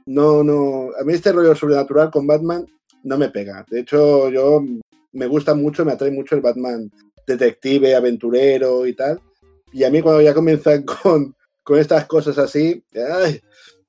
[0.05, 0.89] No, no.
[0.99, 2.65] A mí este rollo sobrenatural con Batman
[3.03, 3.65] no me pega.
[3.69, 4.63] De hecho, yo
[5.13, 6.91] me gusta mucho, me atrae mucho el Batman
[7.25, 9.21] detective, aventurero y tal.
[9.71, 12.83] Y a mí cuando ya comienzan con, con estas cosas así,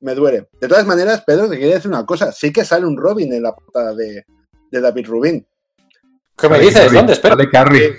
[0.00, 0.48] me duele.
[0.60, 2.32] De todas maneras, Pedro, te quería decir una cosa.
[2.32, 4.24] Sí que sale un Robin en la portada de,
[4.70, 5.46] de David Rubin.
[6.36, 6.82] ¿Qué me Sale dices?
[6.82, 7.12] Carrie, ¿Dónde?
[7.12, 7.34] Espera.
[7.36, 7.94] Sale Carrie.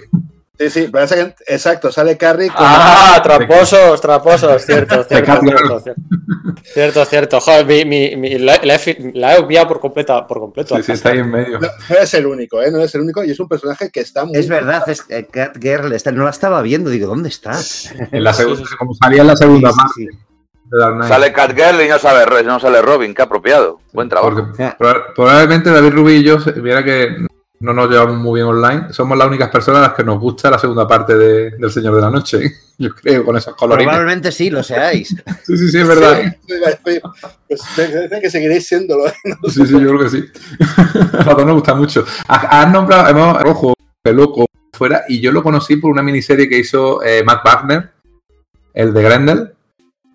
[0.59, 2.57] Sí, sí, parece que, exacto, sale Carrie con...
[2.59, 5.93] Ah, tramposos, tramposos, cierto, cierto, cierto, cierto,
[6.63, 7.39] cierto, cierto.
[7.41, 10.75] Joder, mi, mi- mi- la, la he, fi- la he obviado por, completa, por completo.
[10.77, 11.59] Sí, sí, está ahí en medio.
[11.59, 12.69] No, no es el único, ¿eh?
[12.71, 14.37] No es el único y es un personaje que está muy...
[14.37, 16.91] Es verdad, es que Catgirl está- no la estaba viendo.
[16.91, 17.59] Digo, ¿dónde está?
[18.11, 21.07] En la segunda, como salía en la segunda Sí, parte.
[21.07, 23.79] Sale Catgirl y no sale, no sale Robin, qué apropiado.
[23.91, 24.49] Buen trabajo.
[24.77, 27.25] Porque probablemente David Rubí y yo, viera que
[27.63, 30.51] no nos llevamos muy bien online, somos las únicas personas a las que nos gusta
[30.51, 32.39] la segunda parte de- del Señor de la Noche.
[32.77, 33.87] Yo creo, con esos colorines.
[33.87, 35.15] Probablemente sí, lo seáis.
[35.45, 36.23] Sí, sí, sí, es verdad.
[36.47, 37.01] Sí, pues
[37.77, 39.07] me parece que seguiréis siéndolo.
[39.07, 39.13] ¿eh?
[39.49, 40.25] Sí, sí, yo creo que sí.
[41.19, 42.05] A nos gusta mucho.
[42.27, 43.73] Has has nombrado, hemos, rojo,
[44.03, 47.91] loco, fuera, y yo lo conocí por una miniserie que hizo eh, Matt Wagner,
[48.73, 49.53] el de Grendel,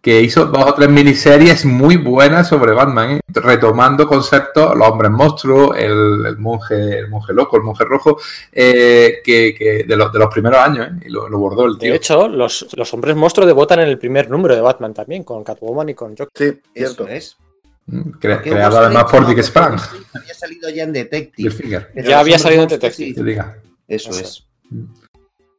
[0.09, 3.21] que hizo dos o tres miniseries muy buenas sobre Batman, ¿eh?
[3.27, 8.19] retomando conceptos, los hombres monstruos, el, el monje, el monje loco, el monje rojo,
[8.51, 11.05] eh, que, que de, los, de los primeros años, ¿eh?
[11.05, 11.91] y lo, lo bordó el tío.
[11.91, 15.45] De hecho, los, los hombres monstruos debutan en el primer número de Batman también, con
[15.45, 16.29] Catwoman y con Joker.
[16.35, 17.09] Sí, Eso cierto.
[17.09, 17.37] es.
[17.85, 19.79] Mm, cre- Porque creado además por Dick Sprang.
[20.15, 21.89] Había salido ya en Bill Detective.
[22.09, 23.23] Ya había salido en Detective.
[23.23, 23.59] diga.
[23.87, 24.47] Eso Eso es.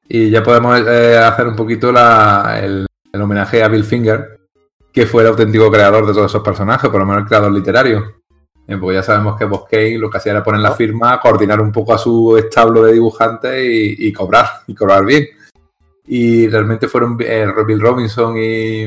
[0.07, 4.38] Y ya podemos eh, hacer un poquito la- el, el homenaje a Bill Finger,
[4.91, 8.15] que fue el auténtico creador de todos esos personajes, por lo menos el creador literario.
[8.67, 11.71] Eh, porque ya sabemos que Kane lo que hacía era poner la firma, coordinar un
[11.71, 15.27] poco a su establo de dibujantes y, y cobrar, y cobrar bien.
[16.05, 18.83] Y realmente fueron eh, Bill Robinson y,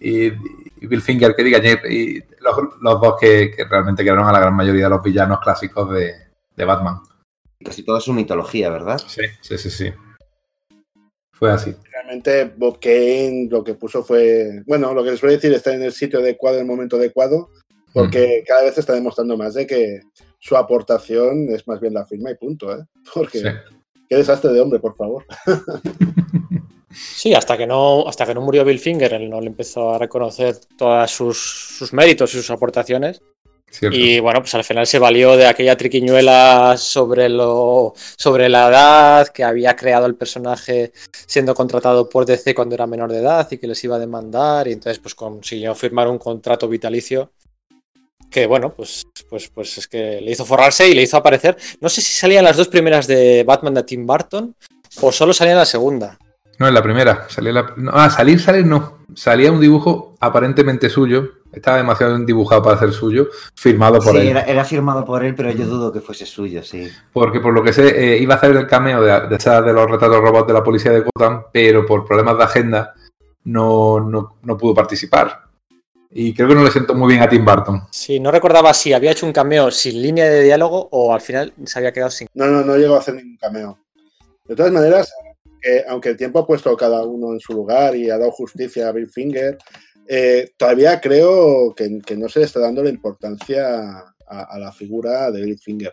[0.00, 0.32] y-
[0.80, 1.58] y Bill Finger, que diga,
[1.88, 5.40] y los, los dos que, que realmente crearon a la gran mayoría de los villanos
[5.40, 6.12] clásicos de,
[6.54, 7.00] de Batman.
[7.64, 9.00] Casi toda su mitología, ¿verdad?
[9.06, 9.92] Sí, sí, sí, sí.
[11.34, 11.74] Fue así.
[11.92, 15.74] Realmente Bob Kane lo que puso fue, bueno, lo que les voy a decir, está
[15.74, 17.50] en el sitio adecuado, en el momento adecuado,
[17.92, 20.00] porque cada vez está demostrando más de que
[20.38, 22.84] su aportación es más bien la firma y punto, ¿eh?
[23.14, 23.46] Porque Sí.
[24.08, 25.24] qué desastre de hombre, por favor.
[26.96, 29.98] Sí, hasta que no, hasta que no murió Bill Finger, él no le empezó a
[29.98, 31.38] reconocer todos sus,
[31.76, 33.20] sus méritos y sus aportaciones.
[33.76, 33.98] Cierto.
[33.98, 39.28] Y bueno, pues al final se valió de aquella triquiñuela sobre lo sobre la edad
[39.28, 40.92] que había creado el personaje
[41.26, 44.68] siendo contratado por DC cuando era menor de edad y que les iba a demandar.
[44.68, 47.32] Y entonces pues consiguió firmar un contrato vitalicio
[48.30, 51.56] que bueno, pues, pues, pues es que le hizo forrarse y le hizo aparecer.
[51.80, 54.54] No sé si salían las dos primeras de Batman de Tim Burton
[55.00, 56.16] o solo salía la segunda.
[56.60, 57.26] No, en la primera.
[57.28, 57.74] Salía la...
[57.76, 58.98] no, ah, salir, salir no.
[59.14, 64.28] Salía un dibujo aparentemente suyo Estaba demasiado dibujado para ser suyo, firmado por sí, él.
[64.28, 66.88] Era, era, firmado por él, pero yo dudo que fuese suyo, sí.
[67.12, 69.90] Porque por lo que sé, eh, iba a hacer el cameo de, de, de, los
[69.90, 72.94] retratos robots de la policía de Gotham, pero por problemas de agenda
[73.44, 75.44] no, no, no pudo participar.
[76.16, 77.82] Y creo que no le siento muy bien a Tim Burton.
[77.90, 81.52] Sí, no recordaba si había hecho un cameo sin línea de diálogo o al final
[81.64, 82.28] se había quedado sin.
[82.34, 83.78] No, no, no llegó a hacer ningún cameo.
[84.44, 85.12] De todas maneras,
[85.60, 88.88] eh, aunque el tiempo ha puesto cada uno en su lugar y ha dado justicia
[88.88, 89.58] a Bill Finger,
[90.08, 94.72] eh, todavía creo que, que, no se le está dando la importancia a, a, la
[94.72, 95.92] figura de Bill Finger.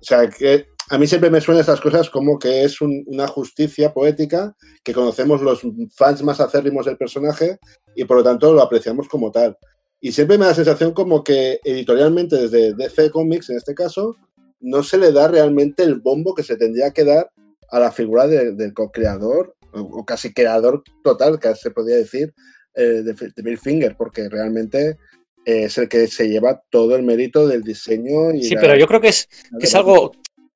[0.00, 3.26] O sea, que a mí siempre me suenan estas cosas como que es un, una
[3.26, 5.62] justicia poética que conocemos los
[5.94, 7.58] fans más acérrimos del personaje
[7.94, 9.56] y por lo tanto lo apreciamos como tal.
[10.00, 14.16] Y siempre me da la sensación como que editorialmente desde DC Comics, en este caso,
[14.60, 17.30] no se le da realmente el bombo que se tendría que dar
[17.70, 22.34] a la figura de, del co-creador, o casi creador total, que se podría decir,
[22.76, 24.98] eh, de, de, Bill Finger, porque realmente
[25.44, 28.32] es el que se lleva todo el mérito del diseño.
[28.32, 30.12] Y sí, la, pero yo creo que es, que es algo,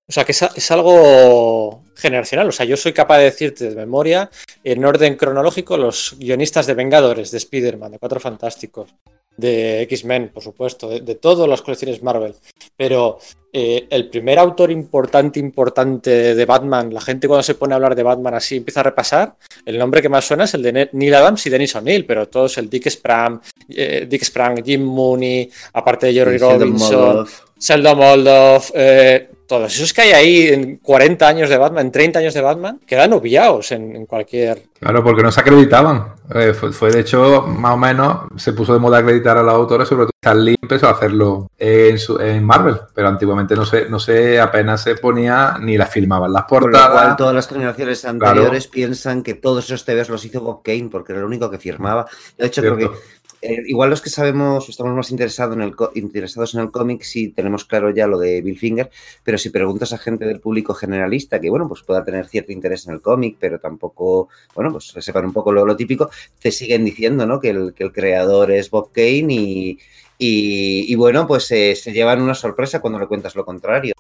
[0.06, 2.48] o sea, que es, es, algo generacional.
[2.48, 4.30] O sea, yo soy capaz de decirte de memoria,
[4.64, 8.94] en orden cronológico, los guionistas de Vengadores, de Spider-Man, de Cuatro Fantásticos,
[9.40, 12.34] de X-Men, por supuesto, de, de, todas las colecciones Marvel.
[12.76, 13.18] Pero
[13.52, 17.96] eh, el primer autor importante, importante de Batman, la gente cuando se pone a hablar
[17.96, 19.34] de Batman así empieza a repasar,
[19.66, 22.58] el nombre que más suena es el de Neil Adams y Dennis O'Neill, pero todos
[22.58, 27.26] el Dick Sprang, eh, Dick Sprang, Jim Mooney, aparte de Jerry Robinson,
[27.60, 32.18] Sheldon Moldoff, eh, todos esos que hay ahí en 40 años de Batman, en 30
[32.20, 34.62] años de Batman, quedan obviados en, en cualquier.
[34.78, 36.14] Claro, porque no se acreditaban.
[36.32, 39.52] Eh, fue, fue, de hecho, más o menos, se puso de moda acreditar a los
[39.52, 43.66] autores, sobre todo Stan Lee empezó a hacerlo en, su, en Marvel, pero antiguamente no
[43.66, 46.86] se, no se apenas se ponía ni las filmaban las portadas.
[46.86, 48.72] Por lo cual, todas las generaciones anteriores claro.
[48.72, 52.06] piensan que todos esos TVs los hizo Bob Kane, porque era el único que firmaba.
[52.38, 52.76] De hecho, Cierto.
[52.76, 52.98] creo que
[53.42, 57.28] eh, igual los que sabemos, estamos más interesados en el, interesados en el cómic, sí
[57.28, 58.90] tenemos claro ya lo de Bill Finger,
[59.24, 62.86] pero si preguntas a gente del público generalista que, bueno, pues pueda tener cierto interés
[62.86, 66.10] en el cómic, pero tampoco, bueno, pues sepan un poco lo, lo, típico,
[66.40, 67.40] te siguen diciendo, ¿no?
[67.40, 69.78] Que el, que el creador es Bob Kane y,
[70.18, 73.94] y, y bueno, pues eh, se llevan una sorpresa cuando le cuentas lo contrario.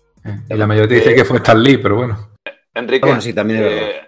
[0.50, 2.30] Y la mayoría te dice que fue Stan Lee, pero bueno.
[2.74, 4.00] Enrique, bueno, sí, también es eh,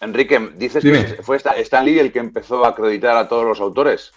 [0.00, 1.04] Enrique, dices Dime.
[1.04, 4.12] que fue Stan Lee el que empezó a acreditar a todos los autores.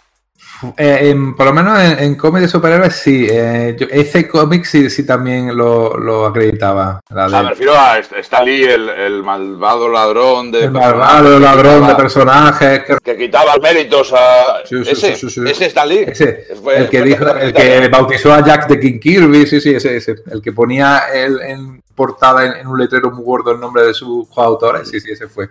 [0.76, 3.26] Eh, en, por lo menos en, en cómics de superhéroes sí.
[3.30, 7.00] Eh, yo, ese cómic sí, sí también lo, lo acreditaba.
[7.08, 7.36] La de...
[7.36, 11.88] ah, me refiero a Stan Lee, el, el malvado ladrón de el malvado ladrón quitaba,
[11.88, 12.96] de personajes que...
[13.02, 16.04] que, quitaba méritos a sí, sí, ese, sí, ese Stan Lee.
[16.06, 19.74] Ese, fue, el que dijo, el que bautizó a Jack de King Kirby, sí, sí,
[19.74, 20.16] ese, ese.
[20.30, 23.94] El que ponía el, en portada en, en, un letrero muy gordo el nombre de
[23.94, 25.50] sus coautores, sí, sí, ese fue.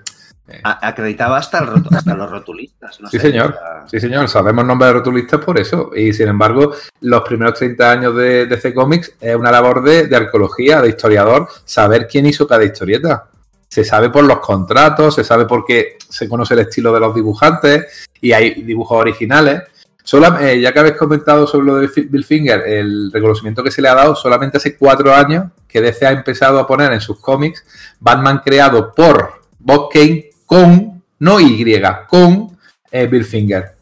[0.64, 3.00] Acreditaba hasta, el, hasta los rotulistas.
[3.02, 3.56] No sí, sé, señor.
[3.88, 4.28] Sí, señor.
[4.28, 5.92] Sabemos nombres de rotulistas por eso.
[5.96, 10.16] Y sin embargo, los primeros 30 años de DC Comics es una labor de, de
[10.16, 13.26] arqueología, de historiador, saber quién hizo cada historieta.
[13.68, 18.08] Se sabe por los contratos, se sabe porque se conoce el estilo de los dibujantes
[18.20, 19.64] y hay dibujos originales.
[20.42, 23.90] Eh, ya que habéis comentado sobre lo de Bill Finger, el reconocimiento que se le
[23.90, 27.64] ha dado solamente hace cuatro años que DC ha empezado a poner en sus cómics
[28.00, 32.58] Batman creado por Bob Kane con, no Y, con
[32.92, 33.76] eh, Bill Finger,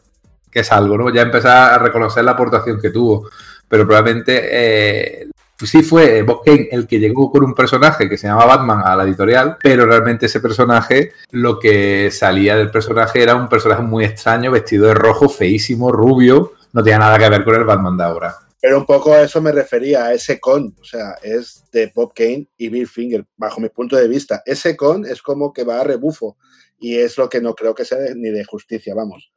[0.51, 1.13] que es algo, ¿no?
[1.13, 3.29] Ya empezar a reconocer la aportación que tuvo,
[3.69, 5.27] pero probablemente eh,
[5.63, 8.97] sí fue Bob Kane el que llegó con un personaje que se llama Batman a
[8.97, 14.03] la editorial, pero realmente ese personaje, lo que salía del personaje era un personaje muy
[14.03, 18.03] extraño, vestido de rojo, feísimo, rubio, no tenía nada que ver con el Batman de
[18.03, 18.35] ahora.
[18.59, 22.11] Pero un poco a eso me refería, a ese con, o sea, es de Bob
[22.13, 24.43] Kane y Bill Finger, bajo mi punto de vista.
[24.45, 26.35] Ese con es como que va a rebufo
[26.79, 29.31] y es lo que no creo que sea ni de justicia, vamos.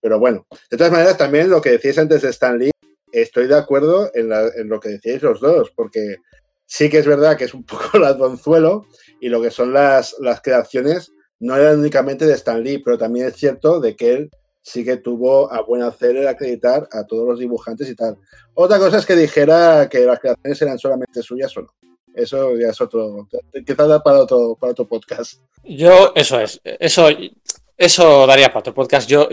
[0.00, 2.70] Pero bueno, de todas maneras, también lo que decíais antes de Stan Lee,
[3.12, 6.16] estoy de acuerdo en, la, en lo que decíais los dos, porque
[6.66, 8.86] sí que es verdad que es un poco ladronzuelo
[9.20, 13.26] y lo que son las, las creaciones no eran únicamente de Stan Lee, pero también
[13.26, 14.30] es cierto de que él
[14.62, 18.18] sí que tuvo a buen hacer el acreditar a todos los dibujantes y tal.
[18.54, 21.74] Otra cosa es que dijera que las creaciones eran solamente suyas o no.
[22.14, 23.28] Eso ya es otro,
[23.66, 25.40] quizás da para otro, para otro podcast.
[25.64, 27.08] Yo, eso es, eso,
[27.76, 29.08] eso daría para otro podcast.
[29.08, 29.28] Yo,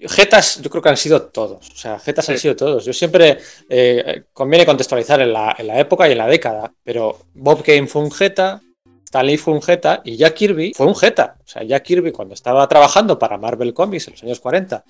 [0.00, 1.70] Jetas, yo creo que han sido todos.
[1.70, 2.32] O sea, Jetas sí.
[2.32, 2.84] han sido todos.
[2.84, 7.18] Yo siempre eh, conviene contextualizar en la, en la, época y en la década, pero
[7.34, 8.60] Bob Kane fue un Jeta,
[9.04, 11.36] Stan Lee fue un Jeta y Jack Kirby fue un Jeta.
[11.42, 14.84] O sea, Jack Kirby cuando estaba trabajando para Marvel Comics en los años 40,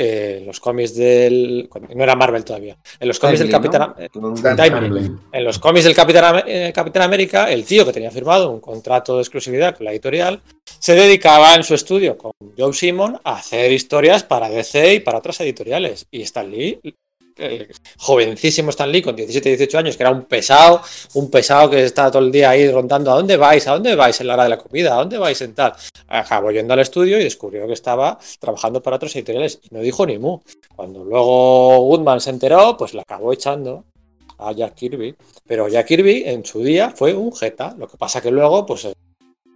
[0.00, 1.68] eh, los cómics del.
[1.94, 2.76] No era Marvel todavía.
[3.00, 3.94] En los cómics del Capitán.
[3.98, 4.08] Eh,
[5.32, 9.16] en los cómics del Capitán, eh, Capitán América, el tío que tenía firmado un contrato
[9.16, 10.40] de exclusividad con la editorial
[10.78, 15.18] se dedicaba en su estudio con Joe Simon a hacer historias para DC y para
[15.18, 16.06] otras editoriales.
[16.10, 16.78] Y Stan Lee
[17.98, 20.82] jovencísimo Stan Lee con 17, 18 años, que era un pesado,
[21.14, 23.66] un pesado que estaba todo el día ahí rondando, ¿a dónde vais?
[23.66, 24.94] ¿A dónde vais en la hora de la comida?
[24.94, 25.72] ¿A dónde vais en tal?
[26.08, 30.06] Acabó yendo al estudio y descubrió que estaba trabajando para otros editoriales y no dijo
[30.06, 30.40] ni mu.
[30.74, 33.84] Cuando luego Woodman se enteró, pues la acabó echando
[34.38, 35.14] a Jack Kirby.
[35.46, 37.74] Pero Jack Kirby en su día fue un jeta.
[37.78, 38.94] Lo que pasa que luego, pues eh,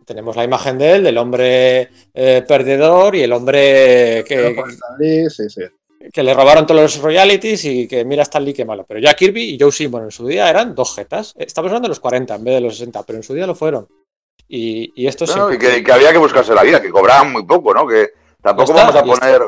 [0.04, 4.56] tenemos la imagen de él, del hombre eh, perdedor y el hombre que,
[6.12, 8.84] que le robaron todos los royalties y que mira Stanley qué malo.
[8.86, 11.34] Pero ya Kirby y Joe Simon en su día eran dos jetas.
[11.36, 13.54] Estamos hablando de los 40 en vez de los 60, pero en su día lo
[13.54, 13.88] fueron.
[14.48, 17.86] Y, y esto y que, había que buscarse la vida, que cobraban muy poco, ¿no?
[17.86, 19.42] Que tampoco vamos a poner.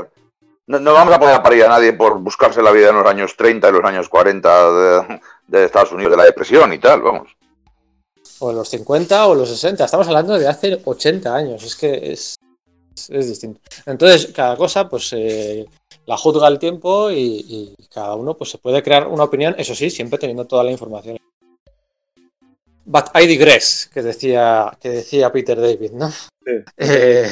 [0.66, 3.36] No, vamos a poner a parir a nadie por buscarse la vida en los años
[3.36, 7.36] 30 y los años 40 de, de Estados Unidos, de la depresión y tal, vamos.
[8.38, 9.84] O en los 50 o los 60.
[9.84, 11.62] Estamos hablando de hace 80 años.
[11.64, 12.36] Es que es,
[13.08, 13.60] es distinto.
[13.84, 15.66] Entonces, cada cosa, pues eh,
[16.06, 19.88] la juzga el tiempo y, cada uno pues se puede crear una opinión, eso sí,
[19.88, 21.16] siempre teniendo toda la información.
[22.84, 26.10] But I digress, que decía, que decía Peter David, ¿no?
[26.76, 27.30] Eh,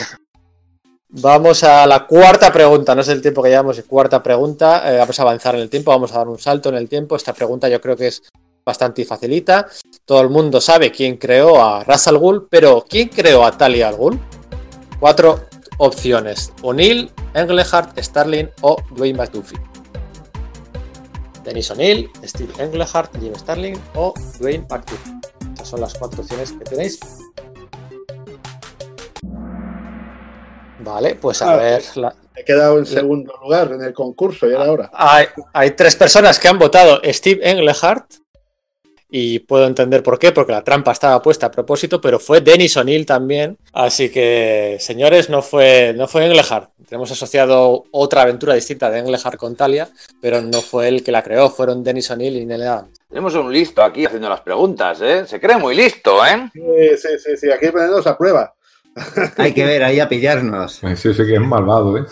[1.10, 5.18] vamos a la cuarta pregunta, no es el tiempo que llevamos, cuarta pregunta, eh, vamos
[5.18, 7.14] a avanzar en el tiempo, vamos a dar un salto en el tiempo.
[7.14, 8.22] Esta pregunta yo creo que es
[8.64, 9.68] bastante facilita.
[10.06, 13.96] Todo el mundo sabe quién creó a Russell Ghul, pero ¿quién creó a Talia al
[13.96, 14.18] Ghul?
[14.98, 15.40] Cuatro
[15.82, 19.58] opciones: O'Neill, Englehart, Starling o Dwayne McDuffie.
[21.44, 25.12] Dennis O'Neill, Steve Englehart, Jim Starling o Dwayne McDuffie.
[25.54, 27.00] Esas son las cuatro opciones que tenéis.
[30.78, 31.82] Vale, pues a ah, ver.
[32.34, 34.90] He quedado en segundo lugar en el concurso y ahora.
[34.92, 38.06] Hay, hay tres personas que han votado Steve Englehart,
[39.14, 42.78] y puedo entender por qué, porque la trampa estaba puesta a propósito, pero fue Dennis
[42.78, 43.58] O'Neill también.
[43.74, 46.70] Así que, señores, no fue, no fue Englehart.
[46.88, 49.90] Tenemos asociado otra aventura distinta de Englehart con Talia,
[50.22, 53.00] pero no fue él que la creó, fueron Dennis O'Neill y Neil Adams.
[53.06, 55.26] Tenemos un listo aquí haciendo las preguntas, ¿eh?
[55.26, 56.48] Se cree muy listo, ¿eh?
[56.50, 56.60] Sí,
[56.96, 57.50] sí, sí, sí.
[57.50, 58.54] aquí ponemos a prueba.
[59.36, 60.80] Hay que ver ahí a pillarnos.
[60.96, 62.06] Sí, sí que es malvado, ¿eh?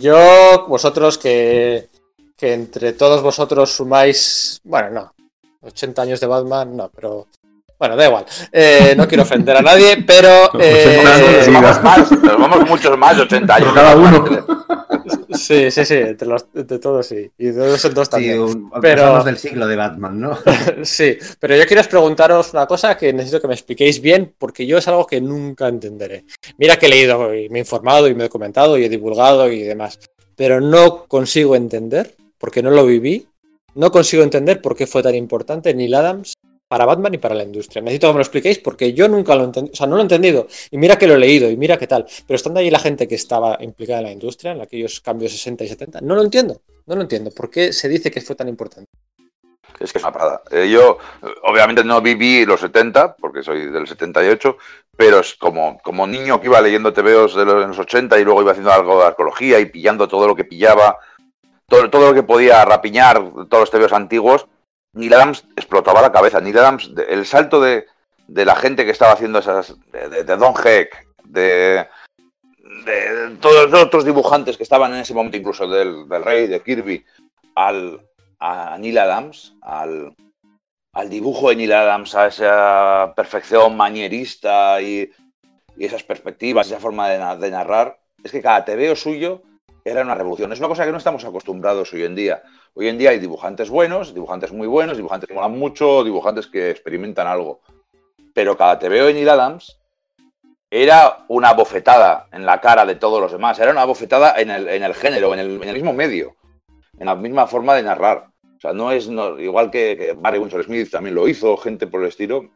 [0.00, 1.88] Yo, vosotros que,
[2.36, 5.15] que entre todos vosotros sumáis, bueno, no,
[5.66, 7.26] 80 años de Batman, no, pero
[7.78, 8.24] bueno, da igual.
[8.52, 10.50] Eh, no quiero ofender a nadie, pero.
[10.58, 13.72] Eh, nos vamos más, nos vamos muchos más de 80 años.
[13.74, 14.24] Cada uno.
[15.30, 16.46] Sí, sí, sí, entre, los,
[16.80, 17.30] todos sí.
[17.38, 18.48] Y de dos en dos también.
[18.48, 20.38] Sí, pero del siglo de Batman, ¿no?
[20.82, 24.78] sí, pero yo quiero preguntaros una cosa que necesito que me expliquéis bien, porque yo
[24.78, 26.24] es algo que nunca entenderé.
[26.58, 29.50] Mira que he leído y me he informado y me he documentado y he divulgado
[29.50, 29.98] y demás,
[30.34, 33.28] pero no consigo entender, porque no lo viví,
[33.76, 36.34] no consigo entender por qué fue tan importante Neil Adams
[36.68, 37.82] para Batman y para la industria.
[37.82, 40.02] Necesito que me lo expliquéis porque yo nunca lo entendí, o sea, no lo he
[40.02, 40.48] entendido.
[40.70, 42.06] Y mira que lo he leído y mira qué tal.
[42.26, 45.64] Pero estando ahí la gente que estaba implicada en la industria, en aquellos cambios 60
[45.64, 46.60] y 70, no lo entiendo.
[46.86, 47.30] No lo entiendo.
[47.30, 48.90] ¿Por qué se dice que fue tan importante?
[49.78, 50.42] Es que es una parada.
[50.50, 50.98] Eh, yo,
[51.42, 54.56] obviamente, no viví los 70, porque soy del 78,
[54.96, 58.52] pero es como, como niño que iba leyendo TVOs de los 80 y luego iba
[58.52, 60.98] haciendo algo de arqueología y pillando todo lo que pillaba
[61.68, 64.46] todo, lo que podía rapiñar, todos los tebeos antiguos,
[64.92, 66.40] Neil Adams explotaba la cabeza.
[66.40, 67.86] Neil Adams, el salto de,
[68.28, 71.86] la gente que estaba haciendo esas, de, Don Heck, de,
[72.84, 77.04] de, todos los otros dibujantes que estaban en ese momento, incluso del, Rey, de Kirby,
[77.54, 78.00] al,
[78.38, 80.14] a Neil Adams, al,
[80.92, 85.10] al dibujo de Neil Adams, a esa perfección manierista y,
[85.78, 89.42] esas perspectivas, esa forma de, narrar, es que cada tebeo suyo
[89.86, 90.52] era una revolución.
[90.52, 92.42] Es una cosa que no estamos acostumbrados hoy en día.
[92.74, 96.70] Hoy en día hay dibujantes buenos, dibujantes muy buenos, dibujantes que molan mucho, dibujantes que
[96.70, 97.60] experimentan algo.
[98.34, 99.78] Pero cada TVO de Neil Adams
[100.68, 103.60] era una bofetada en la cara de todos los demás.
[103.60, 106.34] Era una bofetada en el, género, en el, mismo medio,
[106.98, 108.26] en la misma forma de narrar.
[108.56, 112.08] O sea, no es igual que, que Barry Smith también lo hizo, gente por el
[112.08, 112.50] estilo.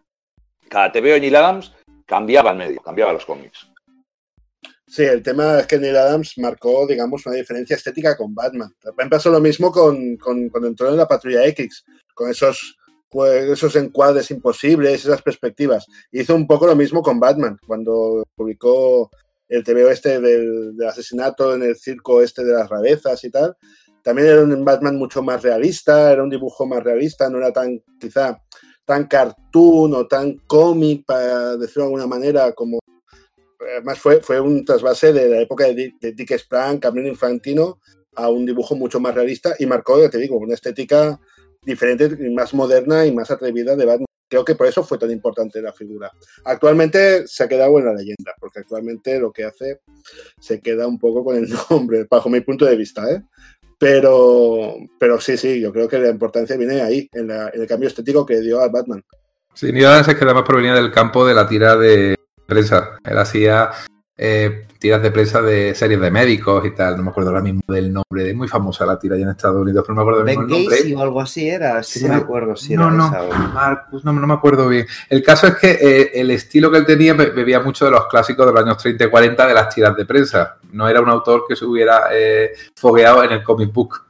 [0.69, 1.73] Cada TVO de Neil Adams
[2.07, 3.70] cambiaba el medio, cambiaba los cómics.
[4.91, 8.75] Sí, el tema es que Neil Adams marcó, digamos, una diferencia estética con Batman.
[8.81, 12.77] También pasó lo mismo con, cuando entró en la Patrulla X, con esos,
[13.49, 15.87] esos encuadres imposibles, esas perspectivas.
[16.11, 19.09] Hizo un poco lo mismo con Batman, cuando publicó
[19.49, 23.57] el TVO este del, asesinato en el circo este de las rarezas y tal.
[24.03, 27.81] También era un Batman mucho más realista, era un dibujo más realista, no era tan,
[28.01, 28.43] quizá,
[28.85, 32.80] tan cartoon o tan cómic, para decirlo de alguna manera, como
[33.61, 37.81] además fue, fue un trasvase de la época de Dick, Sprang, Camino Infantino,
[38.17, 41.19] a un dibujo mucho más realista y marcó, ya te digo, una estética
[41.63, 44.07] diferente, más moderna y más atrevida de Batman.
[44.29, 46.11] Creo que por eso fue tan importante la figura.
[46.45, 49.81] Actualmente se ha quedado en la leyenda, porque actualmente lo que hace
[50.39, 53.23] se queda un poco con el nombre, bajo mi punto de vista, ¿eh?
[53.79, 58.27] Pero, pero sí, sí, yo creo que la importancia viene ahí, en, el cambio estético
[58.27, 59.03] que dio a Batman.
[59.63, 62.15] Neil Adams es que además provenía del campo de la tira de
[62.51, 62.99] prensa.
[63.03, 63.71] Él hacía
[64.23, 66.99] eh, tiras de prensa de series de médicos y tal.
[66.99, 68.29] No me acuerdo ahora mismo del nombre.
[68.29, 70.43] Es muy famosa la tira allá en Estados Unidos, pero no me acuerdo Ben mismo
[70.55, 70.77] el nombre.
[70.77, 73.07] Casey o algo así era, sí, Sí, no me acuerdo si no, era no.
[73.07, 74.87] esa o- Marcus, no, no me acuerdo bien.
[75.09, 78.07] El caso es que eh, el estilo que él tenía be- bebía mucho de los
[78.09, 80.59] clásicos de los años 30 y 40 de las tiras de prensa.
[80.73, 84.03] No era un autor que se hubiera eh, fogueado en el comic book,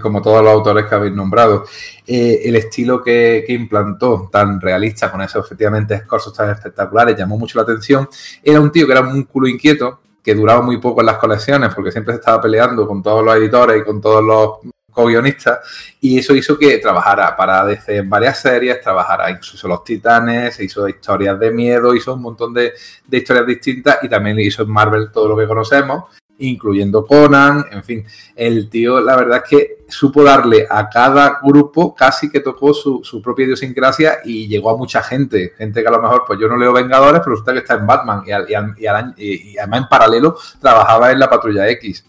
[0.00, 1.64] como todos los autores que habéis nombrado.
[2.06, 7.38] Eh, el estilo que, que implantó, tan realista, con esos efectivamente escorzos tan espectaculares, llamó
[7.38, 8.08] mucho la atención.
[8.42, 11.74] Era un tío que era un culo inquieto, que duraba muy poco en las colecciones,
[11.74, 15.60] porque siempre se estaba peleando con todos los editores y con todos los co-guionistas,
[16.00, 20.86] y eso hizo que trabajara para DC en varias series, trabajara incluso Los Titanes, hizo
[20.86, 22.74] historias de miedo, hizo un montón de,
[23.06, 26.04] de historias distintas y también hizo en Marvel todo lo que conocemos,
[26.42, 31.94] incluyendo Conan, en fin, el tío la verdad es que supo darle a cada grupo
[31.94, 35.92] casi que tocó su, su propia idiosincrasia y llegó a mucha gente, gente que a
[35.92, 39.80] lo mejor pues yo no leo Vengadores, pero resulta que está en Batman y, además
[39.80, 42.04] en paralelo trabajaba en la Patrulla X.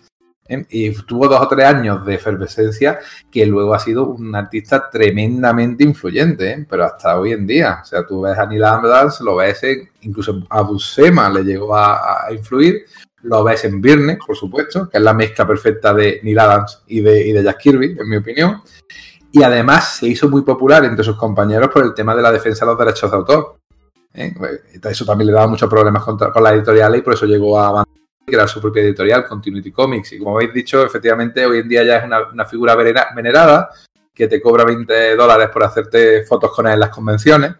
[0.47, 0.65] ¿eh?
[0.69, 2.99] Y tuvo dos o tres años de efervescencia
[3.31, 6.65] que luego ha sido un artista tremendamente influyente, ¿eh?
[6.69, 7.79] pero hasta hoy en día.
[7.81, 11.75] O sea, tú ves a Neil Adams, lo ves en, incluso a Buscema le llegó
[11.75, 12.85] a influir,
[13.23, 17.01] lo ves en Virne, por supuesto, que es la mezcla perfecta de Neil Adams y
[17.01, 18.61] de, y de Jack Kirby, en mi opinión.
[19.31, 22.65] Y además se hizo muy popular entre sus compañeros por el tema de la defensa
[22.65, 23.57] de los derechos de autor.
[24.13, 24.33] ¿eh?
[24.83, 27.83] Eso también le daba muchos problemas contra- con las editoriales y por eso llegó a
[28.25, 30.13] era su propia editorial, Continuity Comics.
[30.13, 33.69] Y como habéis dicho, efectivamente, hoy en día ya es una, una figura venera- venerada
[34.13, 37.55] que te cobra 20 dólares por hacerte fotos con él en las convenciones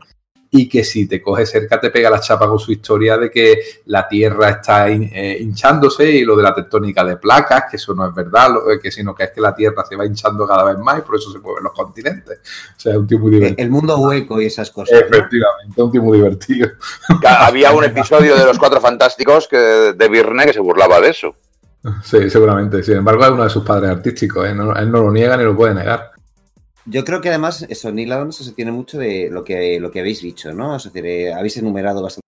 [0.56, 3.60] y que si te coge cerca te pega la chapa con su historia de que
[3.86, 7.96] la Tierra está hin- eh, hinchándose y lo de la tectónica de placas, que eso
[7.96, 10.46] no es verdad, lo- eh, que sino que es que la Tierra se va hinchando
[10.48, 12.40] cada vez más y por eso se mueven los continentes.
[12.78, 13.64] O sea, es un tío muy divertido.
[13.66, 15.02] El mundo hueco y esas cosas.
[15.02, 15.08] ¿no?
[15.18, 16.70] Efectivamente, un tío muy divertido.
[17.28, 21.36] Había un episodio de Los Cuatro Fantásticos que, de Virne que se burlaba de eso.
[22.04, 22.82] Sí, seguramente.
[22.84, 24.48] Sin embargo, es uno de sus padres artísticos.
[24.48, 24.54] ¿eh?
[24.54, 26.12] No- él no lo niega ni lo puede negar.
[26.86, 30.02] Yo creo que además eso, Neil Adams se tiene mucho de lo que, lo que
[30.02, 30.76] habéis dicho, ¿no?
[30.76, 32.24] Es decir, eh, habéis enumerado bastantes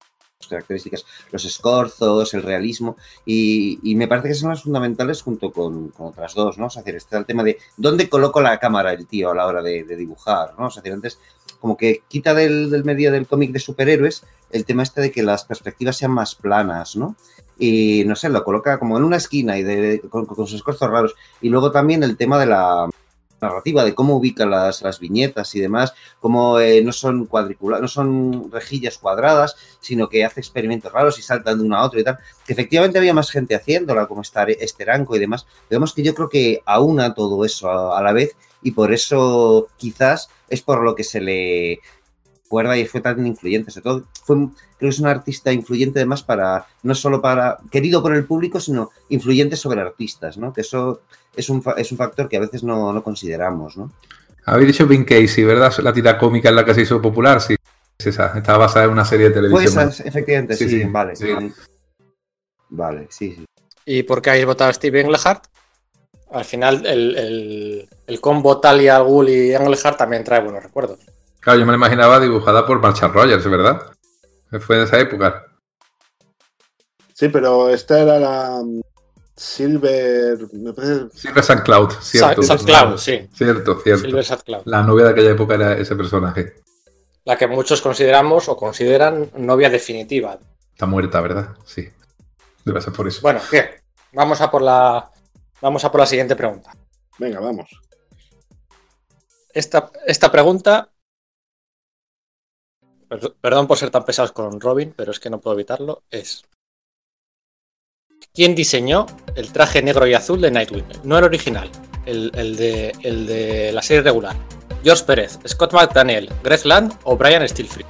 [0.49, 2.95] características, los escorzos, el realismo,
[3.25, 6.67] y, me parece que son las fundamentales junto con, con otras dos, ¿no?
[6.67, 9.61] Es decir, está el tema de dónde coloco la cámara el tío a la hora
[9.61, 10.67] de, dibujar, ¿no?
[10.67, 11.19] Es decir, antes
[11.59, 15.23] como que quita del, del medio del cómic de superhéroes el tema este de que
[15.23, 17.15] las perspectivas sean más planas, ¿no?
[17.57, 21.15] Y no sé, lo coloca como en una esquina y de, con sus escorzos raros.
[21.41, 22.89] Y luego también el tema de la
[23.45, 27.87] narrativa, de cómo ubica las, las viñetas y demás, cómo eh, no son cuadriculadas, no
[27.87, 32.03] son rejillas cuadradas, sino que hace experimentos raros y saltan de una a otra y
[32.03, 35.45] tal, que efectivamente había más gente haciéndola, como estar Esteranco y demás.
[35.69, 40.29] Vemos que yo creo que aúna todo eso a la vez y por eso quizás
[40.49, 41.79] es por lo que se le
[42.47, 43.71] cuerda y fue tan influyente.
[43.71, 48.01] Sobre todo, fue, creo que es un artista influyente además para, no solo para, querido
[48.01, 50.53] por el público, sino influyente sobre artistas, ¿no?
[50.53, 51.01] Que eso
[51.35, 53.91] es un, es un factor que a veces no, no consideramos, ¿no?
[54.45, 55.73] Habéis dicho Vin Casey, ¿verdad?
[55.79, 57.55] La tira cómica en la que se hizo popular, sí.
[57.97, 58.37] Es esa.
[58.37, 59.89] Estaba basada en una serie de Fue televisión.
[59.89, 61.15] esa, efectivamente, Sí, sí, sí, vale.
[61.15, 61.27] sí.
[62.69, 63.45] Vale, sí, sí.
[63.85, 65.45] ¿Y por qué habéis votado a Steve Englehart?
[66.31, 70.99] Al final, el, el, el combo Talia, al Ghul y Englehart también trae buenos recuerdos.
[71.45, 73.91] Claro, yo me la imaginaba dibujada por Marshall Rogers, ¿verdad?
[74.61, 75.45] Fue de esa época.
[77.13, 78.81] Sí, pero esta era la mm,
[79.35, 80.39] Silver.
[80.53, 81.07] Me parece.
[81.13, 81.61] Silver St.
[81.61, 82.41] Cloud, cierto.
[82.41, 83.29] Sad Cloud, sí.
[83.31, 84.05] Cierto, cierto.
[84.05, 84.63] Silver Sad Cloud.
[84.65, 86.55] La novia de aquella época era ese personaje.
[87.25, 90.39] La que muchos consideramos o consideran novia definitiva.
[90.71, 91.49] Está muerta, ¿verdad?
[91.63, 91.87] Sí.
[92.63, 93.21] Debe ser por eso.
[93.21, 93.83] Bueno, ¿qué?
[94.13, 95.11] Vamos a por la.
[95.61, 96.71] Vamos a por la siguiente pregunta.
[97.19, 97.69] Venga, vamos.
[99.53, 100.89] Esta, esta pregunta.
[103.07, 106.03] Per- Perdón por ser tan pesados con Robin, pero es que no puedo evitarlo.
[106.09, 106.43] Es.
[108.33, 110.85] ¿Quién diseñó el traje negro y azul de Nightwing?
[111.03, 111.69] No el original,
[112.05, 114.35] el, el de, el de la serie regular.
[114.83, 117.85] George Pérez, Scott McDaniel, Greg Land o Brian Stilfree.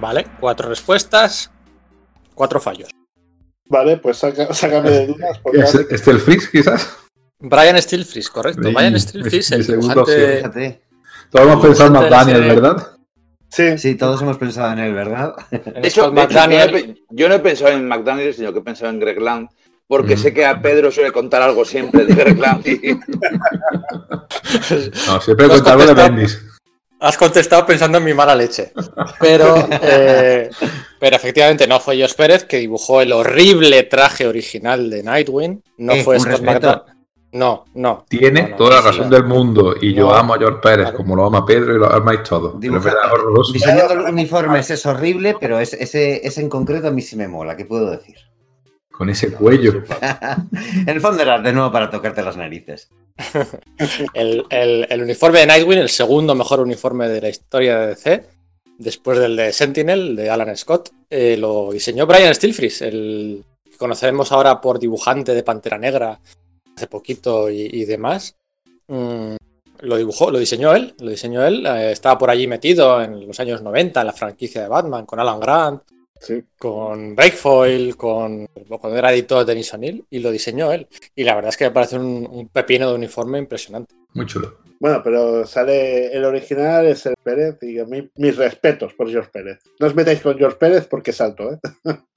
[0.00, 1.50] Vale, cuatro respuestas,
[2.34, 2.90] cuatro fallos.
[3.68, 5.38] Vale, pues saca- sácame de dudas.
[5.42, 6.88] Porque ¿Es, ¿Este el Freaks, quizás?
[7.38, 8.62] Brian Stilfries, correcto.
[8.68, 10.36] Sí, Brian mi el dibujante.
[10.36, 10.80] Fíjate.
[11.30, 12.86] Todos hemos pensado en McDaniel, serie- ¿verdad?
[13.48, 15.34] Sí, Sí, todos hemos pensado en él, ¿verdad?
[15.50, 18.34] De hecho, de hecho, yo, no he, McDaniel, pe- yo no he pensado en McDaniel,
[18.34, 19.48] sino que he pensado en Greg Land,
[19.86, 20.18] porque Mm.
[20.18, 22.66] sé que a Pedro suele contar algo siempre de Greg Land.
[22.66, 22.94] y-
[25.06, 25.94] No, siempre Has cuento algo de.
[25.94, 26.40] Bendis.
[26.98, 28.72] Has contestado pensando en mi mala leche.
[29.20, 30.48] Pero, eh,
[30.98, 35.62] pero efectivamente no fue Josh Pérez que dibujó el horrible traje original de Nightwing.
[35.78, 36.40] No Eh, fue Scott.
[36.40, 36.82] McDaniel.
[37.36, 38.04] No, no.
[38.08, 39.10] Tiene No, no, toda la razón sí.
[39.10, 40.96] del mundo y yo amo a George Pérez, Claro.
[40.96, 42.58] como lo ama Pedro y lo amáis todos.
[42.60, 47.28] Diseñando los uniformes es horrible, pero es- ese, ese en concreto a mí sí me
[47.28, 48.16] mola, ¿qué puedo decir?
[48.90, 49.82] Con ese cuello.
[50.00, 52.88] en el fondo era de nuevo para tocarte las narices.
[54.14, 58.26] El, el- el uniforme de Nightwing, el segundo mejor uniforme de la historia de DC,
[58.78, 64.32] después del de Sentinel, de Alan Scott, eh, lo diseñó Brian Stilfries, el que conocemos
[64.32, 66.18] ahora por dibujante de Pantera Negra
[66.76, 68.36] hace poquito y, y demás.
[68.88, 69.36] Mm,
[69.80, 73.38] lo dibujó, lo diseñó él, lo diseñó él, eh, estaba por allí metido en los
[73.40, 75.82] años 90 en la franquicia de Batman, con Alan Grant,
[76.20, 76.42] sí.
[76.58, 80.86] con Breakfoil, con cuando era editor de Denis O'Neill, y lo diseñó él.
[81.14, 83.94] Y la verdad es que me parece un, un pepino de uniforme impresionante.
[84.14, 84.58] Muy chulo.
[84.78, 89.30] Bueno, pero sale el original, es el Pérez, y a mí mis respetos por George
[89.32, 89.60] Pérez.
[89.78, 91.58] No os metáis con George Pérez porque es alto, ¿eh?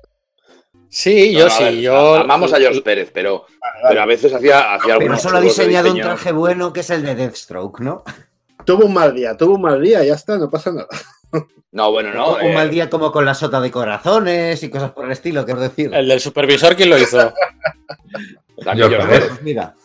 [0.90, 2.16] Sí, No, yo a sí, ver, yo.
[2.16, 3.46] Amamos a George Pérez, pero,
[3.88, 7.04] pero a veces hacía, hacía Pero solo ha diseñado un traje bueno que es el
[7.04, 8.04] de Deathstroke, ¿no?
[8.66, 10.88] Tuvo un mal día, tuvo un mal día, ya está, no pasa nada.
[11.72, 12.34] No, bueno, no.
[12.36, 15.46] un eh, mal día como con la sota de corazones y cosas por el estilo,
[15.46, 15.94] quiero decir.
[15.94, 17.32] El del supervisor, ¿quién lo hizo?
[18.64, 19.28] también George Pérez.
[19.30, 19.76] Pues mira,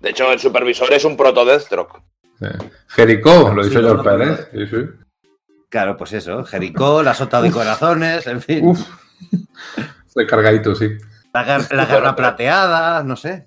[0.00, 2.02] De hecho, el supervisor es un proto Deathstroke.
[2.38, 2.46] Sí.
[2.88, 4.48] Jericó, lo Sí, dice no, George no, Pérez.
[4.52, 5.28] Sí, sí.
[5.70, 8.86] claro, pues eso, Jericó, la sota de corazones, en fin, Uf.
[10.06, 10.90] Estoy cargadito, sí.
[11.32, 13.46] la, gar- la garra plateada, no sé.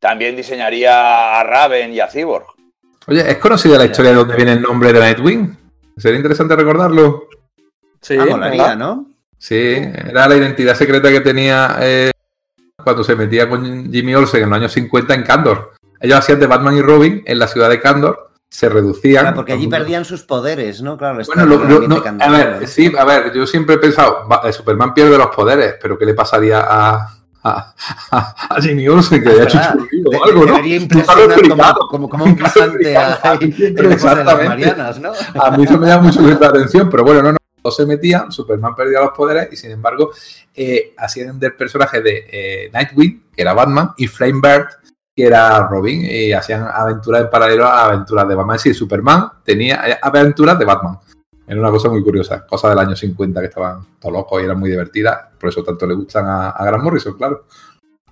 [0.00, 2.46] También diseñaría a Raven y a Cyborg.
[3.06, 5.56] Oye, ¿es conocida la historia de dónde viene el nombre de Nightwing?
[5.96, 7.28] Sería interesante recordarlo.
[8.00, 8.76] Sí, ah.
[8.76, 9.06] ¿no?
[9.38, 12.10] Sí, era la identidad secreta que tenía eh,
[12.82, 15.72] cuando se metía con Jimmy Olsen en los años 50 en Candor.
[16.00, 19.22] Ellos hacían de Batman y Robin en la ciudad de Candor, se reducían.
[19.24, 20.96] Claro, porque allí perdían sus poderes, ¿no?
[20.96, 24.94] Claro, Bueno, lo- no, a ver, sí, a ver, yo siempre he pensado, eh, Superman
[24.94, 26.94] pierde los poderes, pero ¿qué le pasaría a,
[27.42, 27.74] a,
[28.10, 30.64] a- a Jimmy Olsen que haya hecho De- o algo, ¿no?
[30.64, 34.48] Impresionar como, como, como un guisante a- las.
[34.48, 35.12] Marianas, ¿no?
[35.40, 38.26] A mí eso me llama mucho la atención, pero bueno, no, no, no se metía,
[38.30, 40.10] Superman perdía los poderes y sin embargo
[40.54, 44.68] eh, hacían del personaje de eh, Nightwing, que era Batman, y Flamebird,
[45.18, 48.54] que era Robin, y hacían aventuras en paralelo a aventuras de Batman.
[48.54, 50.96] Es decir, Superman tenía eh, aventuras de Batman.
[51.44, 54.60] Era una cosa muy curiosa, cosa del año 50 que estaban todos locos y eran
[54.60, 57.46] muy divertidas, por eso tanto le gustan a, a Grant Morrison, claro.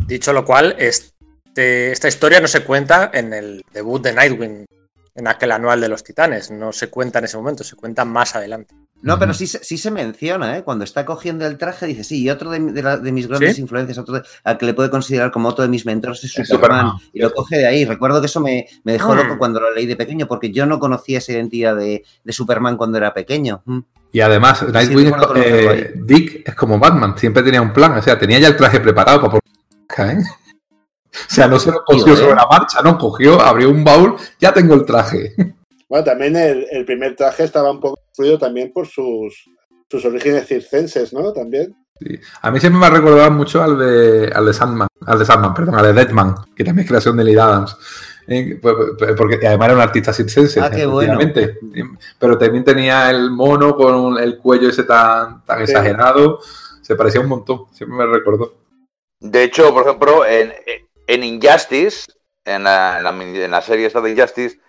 [0.00, 4.66] Dicho lo cual, este- esta historia no se cuenta en el debut de Nightwing,
[5.14, 6.50] en aquel anual de los Titanes.
[6.50, 8.74] No se cuenta en ese momento, se cuenta más adelante.
[9.02, 10.64] No, pero sí, se- sí se menciona, ¿eh?
[10.64, 13.54] Cuando está cogiendo el traje, dice, sí, y otro de, de la- de mis grandes
[13.56, 13.60] ¿Sí?
[13.62, 16.48] influencias, otro de- al que le puede considerar como otro de mis mentores es Es
[16.48, 16.86] Superman.
[16.86, 17.10] Superman.
[17.12, 17.84] Y lo coge de ahí.
[17.84, 19.16] Recuerdo que eso me, me dejó Mm.
[19.18, 22.76] loco cuando lo leí de pequeño, porque yo no conocía esa identidad de, de Superman
[22.76, 23.62] cuando era pequeño.
[23.66, 23.78] Mm.
[24.12, 28.38] Y además, Nightwing, eh, Dick es como Batman, siempre tenía un plan, o sea, tenía
[28.38, 30.16] ya el traje preparado para poner.
[30.18, 30.24] ¿eh?
[31.12, 32.16] O sea, no se lo cogió Tío, ¿eh?
[32.18, 35.34] sobre la marcha, no, cogió, abrió un baúl, ya tengo el traje.
[35.88, 39.44] Bueno, también el, el primer traje estaba un poco influido también por sus,
[39.90, 41.32] sus orígenes circenses, ¿no?
[41.32, 41.76] También.
[42.42, 45.54] A mí siempre me ha recordado mucho al de, al de Sandman, al de Sandman,
[45.54, 47.76] perdón, al de Deadman, que también es creación de Lee Adams.
[48.28, 51.18] Eh, pues, pues, Porque además era un artista circense, Ah, qué bueno.
[52.18, 55.72] Pero también tenía el mono con el cuello ese tan, tan Sí.
[55.72, 56.40] exagerado.
[56.82, 58.54] Se parecía un montón, siempre me recordó.
[59.20, 60.52] De hecho, por ejemplo, en,
[61.06, 62.06] en Injustice,
[62.44, 64.60] en la, en la mini- en la serie esta de Injustice,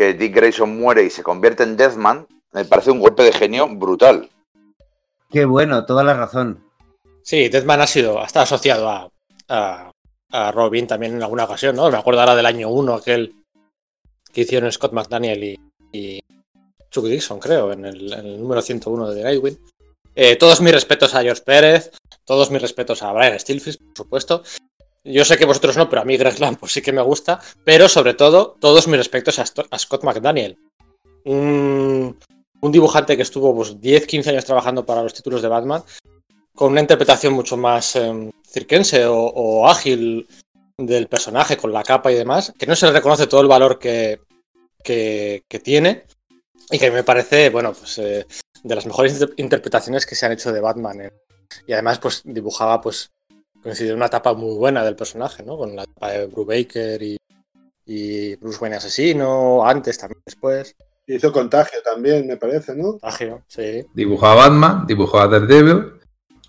[0.00, 3.68] que Dick Grayson muere y se convierte en Deathman, me parece un golpe de genio
[3.68, 4.30] brutal.
[5.30, 6.64] Qué bueno, toda la razón.
[7.22, 9.10] Sí, Deadman ha sido, está asociado a,
[9.50, 9.92] a,
[10.30, 11.90] a Robin también en alguna ocasión, ¿no?
[11.90, 13.34] Me acuerdo ahora del año 1, aquel
[14.32, 15.60] que hicieron Scott McDaniel y,
[15.92, 16.20] y
[16.90, 19.58] Chuck Dixon, creo, en el, en el número 101 de Nightwing.
[20.14, 21.90] Eh, todos mis respetos a George Pérez,
[22.24, 24.42] todos mis respetos a Brian Stilfries, por supuesto.
[25.04, 27.40] Yo sé que vosotros no, pero a mí Greg Land pues sí que me gusta.
[27.64, 29.46] Pero sobre todo, todos mis respetos a,
[29.78, 30.58] Scott McDaniel.
[31.24, 32.16] Un,
[32.62, 35.82] dibujante que estuvo pues, 10, 15 años trabajando para los títulos de Batman,
[36.54, 40.28] con una interpretación mucho más em, circense o, ágil
[40.76, 43.78] del personaje, con la capa y demás, que no se le reconoce todo el valor
[43.78, 44.20] que,
[44.82, 46.04] que, tiene
[46.70, 48.26] y que me parece, bueno, pues eh,
[48.62, 51.00] de las mejores inter- interpretaciones que se han hecho de Batman.
[51.00, 51.12] eh.
[51.66, 53.10] Y además, pues dibujaba, pues,
[53.62, 55.56] coincidió una etapa muy buena del personaje, ¿no?
[55.56, 57.16] Con la etapa de Brubaker y,
[57.86, 60.74] y Bruce Wayne asesino, antes también después.
[61.06, 62.92] Hizo contagio también, me parece, ¿no?
[62.92, 63.84] Contagio, sí.
[63.94, 65.94] Dibujó a Batman, dibujó a Daredevil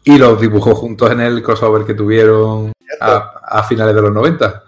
[0.04, 4.64] y los dibujó juntos en el crossover que tuvieron a, a finales de los 90.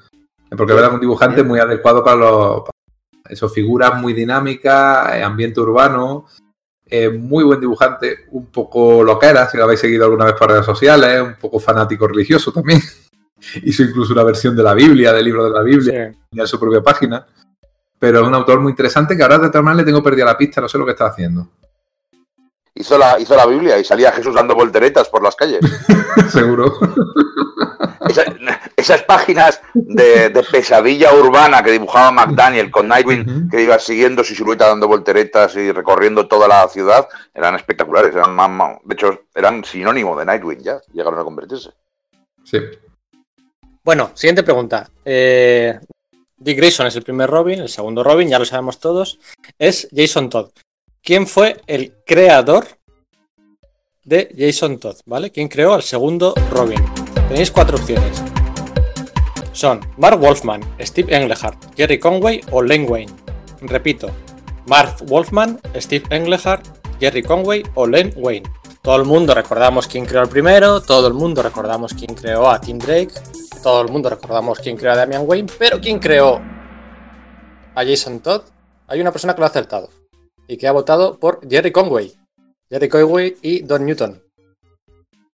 [0.57, 2.61] Porque era un dibujante muy adecuado para los.
[2.61, 2.73] para
[3.29, 6.25] Eso, figuras muy dinámicas, ambiente urbano.
[6.95, 10.63] Eh, muy buen dibujante, un poco loquera, si lo habéis seguido alguna vez por redes
[10.63, 12.79] sociales, un poco fanático religioso también.
[13.63, 16.39] Hizo incluso una versión de la Biblia, del libro de la Biblia, Sí.
[16.39, 17.25] en su propia página.
[17.97, 20.37] Pero es un autor muy interesante que ahora de tal manera le tengo perdida la
[20.37, 21.47] pista, no sé lo que está haciendo.
[22.75, 25.61] Hizo la, hizo la Biblia y salía Jesús dando volteretas por las calles.
[26.29, 26.77] Seguro.
[28.09, 28.25] Esa-
[28.75, 34.35] esas páginas de, de pesadilla urbana que dibujaba McDaniel con Nightwing, que iba siguiendo su
[34.35, 38.13] silueta dando volteretas y recorriendo toda la ciudad, eran espectaculares.
[38.15, 40.81] Eran más- más- de hecho, eran sinónimo de Nightwing ya.
[40.91, 41.71] Llegaron a convertirse.
[42.43, 42.57] Sí.
[43.83, 44.89] Bueno, siguiente pregunta.
[45.05, 45.79] Eh,
[46.37, 49.19] Dick Grayson es el primer Robin, el segundo Robin, ya lo sabemos todos,
[49.59, 50.49] es Jason Todd.
[51.01, 52.65] ¿Quién fue el creador
[54.03, 54.97] de Jason Todd?
[55.05, 55.31] ¿Vale?
[55.31, 56.79] ¿Quién creó al segundo Robin?
[57.33, 58.21] Tenéis cuatro opciones.
[59.53, 63.11] Son Mark Wolfman, Steve Englehart, Jerry Conway o Len Wayne.
[63.61, 64.11] Repito,
[64.67, 66.63] Mark Wolfman, Steve Englehart,
[66.99, 68.47] Jerry Conway o Len Wayne.
[68.83, 72.61] Todo el mundo recordamos quién creó el primero, todo el mundo recordamos quién creó a
[72.61, 73.13] Tim Drake,
[73.63, 76.39] todo el mundo recordamos quién creó a Damian Wayne, pero quién creó
[77.73, 78.43] a Jason Todd,
[78.85, 79.89] hay una persona que lo ha acertado
[80.47, 82.13] y que ha votado por Jerry Conway.
[82.69, 84.22] Jerry Conway y Don Newton.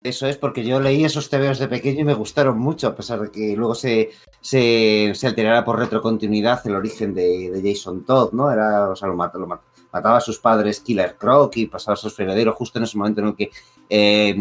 [0.07, 3.19] Eso es porque yo leí esos TVOs de pequeño y me gustaron mucho, a pesar
[3.19, 8.49] de que luego se, se, alterara por retrocontinuidad el origen de, Jason Todd, ¿no?
[8.51, 11.93] Era, o sea, lo, mat- lo mat- mataba a sus padres Killer Croc y pasaba
[11.93, 13.49] a sus fregaderos justo en ese momento en el que
[13.89, 14.35] eh,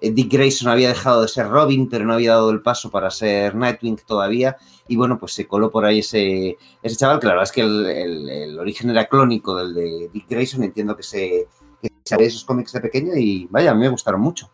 [0.00, 3.54] Dick Grayson había dejado de ser Robin, pero no había dado el paso para ser
[3.54, 4.56] Nightwing todavía.
[4.88, 7.60] Y bueno, pues se coló por ahí ese, ese chaval, que la verdad es que
[7.62, 10.62] el, el- el origen era clónico del de Dick Grayson.
[10.64, 11.46] Entiendo que se,
[11.80, 11.90] que
[12.24, 14.50] esos cómics de pequeño y vaya, a me gustaron mucho.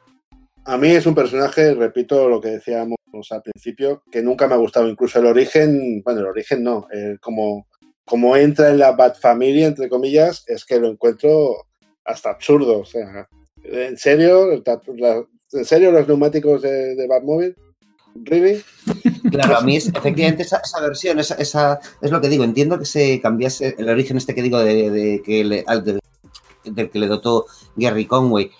[0.64, 2.96] A mí es un personaje, repito lo que decíamos
[3.30, 4.88] al principio, que nunca me ha gustado.
[4.88, 6.86] Incluso el origen, bueno, el origen no,
[7.20, 7.66] como,
[8.04, 11.66] como entra en la Bat Family, entre comillas, es que lo encuentro
[12.04, 12.78] hasta absurdo.
[12.80, 13.28] O sea,
[13.64, 17.56] en serio, en serio los neumáticos de, de Batmobile,
[18.14, 18.62] ¿really?
[19.30, 22.78] Claro, a mí es, efectivamente esa, esa versión, esa, esa- es lo que digo, entiendo
[22.78, 25.98] que se cambiase el origen este que digo de, que le, al de-
[26.64, 27.46] del que le dotó
[27.76, 28.50] Gary Conway,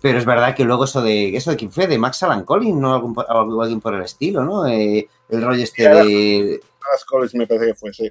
[0.00, 2.78] pero es verdad que luego eso de eso de quién fue, de Max Alan Collins,
[2.78, 2.94] ¿no?
[2.94, 3.14] Algún,
[3.60, 4.66] alguien por el estilo, ¿no?
[4.66, 6.60] Eh, el rollo este de...
[6.92, 8.10] Las Collins me parece que fue, sí.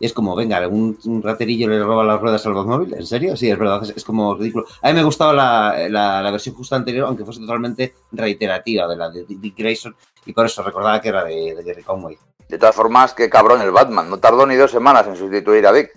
[0.00, 3.36] Y es como, venga, un, un raterillo le roba las ruedas al Batmóvil, ¿en serio?
[3.36, 4.66] Sí, es verdad, es, es como ridículo.
[4.82, 8.96] A mí me gustaba la, la- la versión justo anterior, aunque fuese totalmente reiterativa de
[8.96, 9.94] la de Dick Grayson,
[10.26, 12.18] y por eso recordaba que era de, de Gary Conway.
[12.48, 14.10] De todas formas, qué cabrón el Batman.
[14.10, 15.90] No tardó ni dos semanas en sustituir a Dick.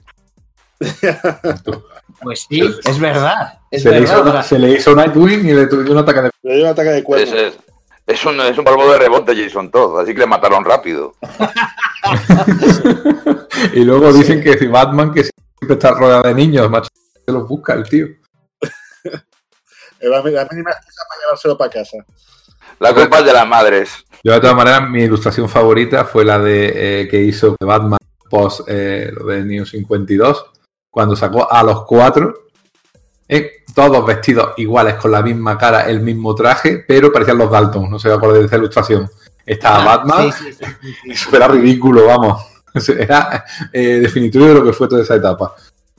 [2.24, 3.59] Pues sí, es verdad.
[3.69, 4.13] Es Se le, verdad.
[4.15, 6.30] hizo, ahora- se le hizo Nightwing y le dio un ataque de.
[6.43, 7.26] Le dio un ataque de cuerpo.
[7.26, 7.59] Es, es,
[8.05, 11.15] es un, es un polvo de rebote Jason Todd, así que le mataron rápido.
[13.74, 16.89] Y luego dicen que si Batman, que siempre está rodeado de niños, macho,
[17.26, 18.07] se los busca el tío.
[20.01, 21.97] La, mínima excusa para llevárselo para casa.
[22.80, 23.89] La culpa es de las madres.
[24.21, 27.99] Yo, de todas maneras, mi ilustración favorita fue la de eh, que hizo Batman
[28.30, 30.45] post eh, lo de New 52,
[30.94, 32.44] cuando sacó a los cuatro,
[33.28, 37.89] eh, todos vestidos iguales, con la misma cara, el mismo traje, pero parecían los Dalton,
[37.89, 39.10] no sé si acordáis de esa ilustración.
[39.44, 40.91] Estaba Ah, Batman, sí, sí, sí.
[41.12, 42.46] Eso era ridículo, vamos.
[42.89, 45.56] Era eh, definitorio de lo que fue toda esa etapa.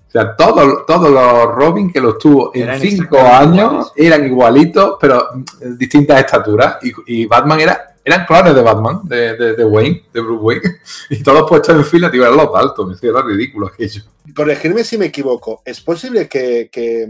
[0.06, 3.92] O sea, todos, todos los Robin que los tuvo en Eran cinco años iguales.
[3.96, 6.76] eran igualitos, pero mm, distintas estaturas.
[6.82, 10.62] Y, y Batman era, eran clones de Batman, de, de, Wayne, de Bruce Wayne.
[11.10, 12.96] Y todos puestos en fila, tío, eran los Dalton.
[13.00, 14.02] Era ridículo aquello.
[14.34, 15.62] Corregirme si me equivoco.
[15.64, 17.08] ¿Es posible que, que,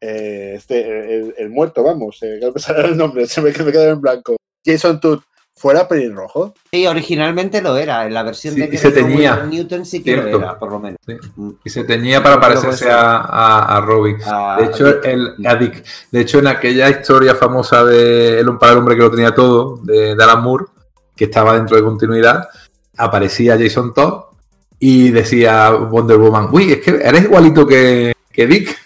[0.00, 4.36] eh, este, el, muerto, vamos, eh, que el nombre, se me, me queda en blanco,
[4.64, 5.20] Jason Todd,
[5.54, 6.54] fuera pelirrojo?
[6.72, 8.06] Sí, originalmente lo era.
[8.06, 10.70] En la versión Sí, de y Gary se con Newton sí que lo era, por
[10.72, 10.98] lo menos.
[11.06, 11.16] Sí.
[11.36, 11.50] Mm.
[11.64, 14.18] Y se teñía para parecerse a, a, a Robin.
[14.18, 15.04] De hecho, Dick.
[15.04, 15.84] el, a Dick.
[16.10, 19.78] De hecho, en aquella historia famosa de El para el hombre que lo tenía todo,
[19.82, 20.66] de, de Alan Moore,
[21.16, 22.48] que estaba dentro de continuidad,
[22.96, 24.24] aparecía Jason Todd
[24.78, 28.76] y decía Wonder Woman, uy, es que eres igualito que, que Dick.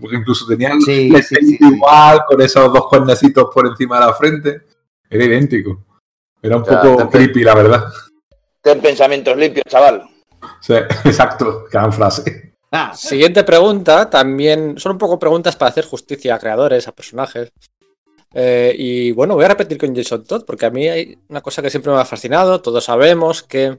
[0.00, 4.14] Porque incluso tenía el Sí, el igual, con esos dos cuernecitos por encima de la
[4.14, 4.62] frente.
[5.08, 5.84] Era idéntico.
[6.44, 7.84] Era un poco creepy, la verdad.
[8.60, 10.02] Ten pensamientos limpios, chaval.
[10.60, 12.52] Sea, exacto, gran frase.
[12.70, 17.50] Ah, Siguiente pregunta, también son un poco preguntas para hacer justicia a creadores, a personajes.
[18.34, 21.62] Eh, y bueno, voy a repetir con Jason Todd, porque a mí hay una cosa
[21.62, 22.60] que siempre me ha fascinado.
[22.60, 23.78] Todos sabemos que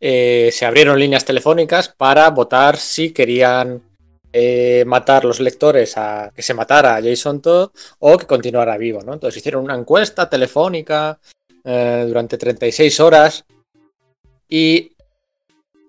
[0.00, 3.82] eh, se abrieron líneas telefónicas para votar si querían
[4.32, 9.02] eh, matar los lectores a que se matara a Jason Todd o que continuara vivo,
[9.02, 9.12] ¿no?
[9.12, 11.18] Entonces hicieron una encuesta telefónica
[11.64, 13.44] eh, durante 36 horas
[14.48, 14.92] y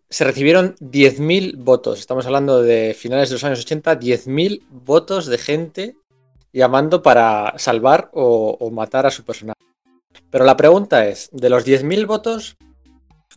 [0.10, 2.00] se recibieron 10.000 votos.
[2.00, 5.96] Estamos hablando de finales de los años 80, 10.000 votos de gente
[6.52, 9.60] llamando para salvar o, o matar a su personaje.
[10.30, 12.58] Pero la pregunta es, de los 10.000 votos,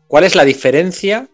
[0.08, 1.28] ¿cuál es la diferencia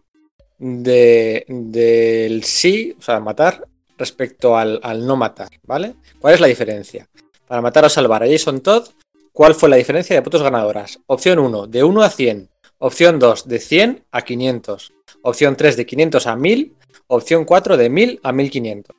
[0.64, 3.66] de- del sí, o sea, matar,
[3.98, 5.94] respecto al, al no matar, ¿vale?
[6.20, 7.08] ¿Cuál es la diferencia?
[7.48, 8.88] Para matar o salvar a Jason Todd,
[9.32, 11.00] ¿cuál fue la diferencia de votos ganadoras?
[11.06, 12.48] Opción 1, de 1 a 100.
[12.78, 14.92] Opción 2, de 100 a 500.
[15.22, 16.74] Opción 3, de 500 a 1000.
[17.08, 18.96] Opción 4, de 1000 a 1500.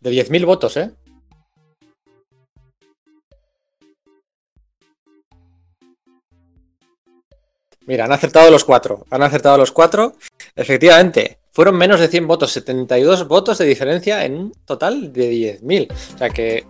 [0.00, 0.90] De 10.000 votos, ¿eh?
[7.86, 9.04] Mira, han acertado los cuatro.
[9.10, 10.14] Han acertado los cuatro.
[10.56, 15.30] Efectivamente, fueron menos de 100 votos, 72 votos de diferencia en un total de
[15.62, 15.92] 10.000.
[16.14, 16.64] O sea que,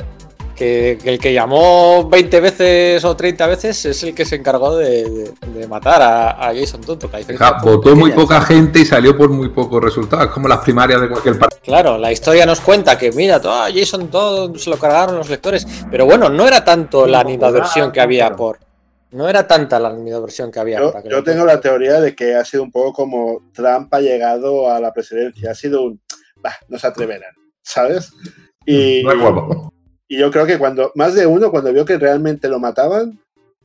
[0.57, 4.77] que- que el que llamó 20 veces o 30 veces es el que se encargó
[4.77, 6.81] de, de- de matar a, a Jason
[7.19, 10.27] diferencia Ja, votó muy poca gente y salió por muy pocos resultados.
[10.27, 11.61] Es como las primarias de cualquier partido.
[11.65, 15.29] Claro, la historia nos cuenta que, mira, todo, a Jason Todd se lo cargaron los
[15.31, 15.67] lectores.
[15.91, 18.59] Pero bueno, no era tanto la animadversión que había por.
[19.15, 20.81] No era tanta la animadversión que había.
[20.81, 23.93] Yo, para que yo tengo la teoría de que ha sido un poco como Trump
[23.95, 25.53] ha llegado a la presidencia.
[25.53, 26.01] Ha sido un.
[26.37, 28.13] Bah, no se atreverán, ¿sabes?
[28.67, 29.73] Y, No es guapo.
[30.09, 30.91] y yo creo que cuando.
[30.97, 33.21] Más de uno, cuando vio que realmente lo mataban,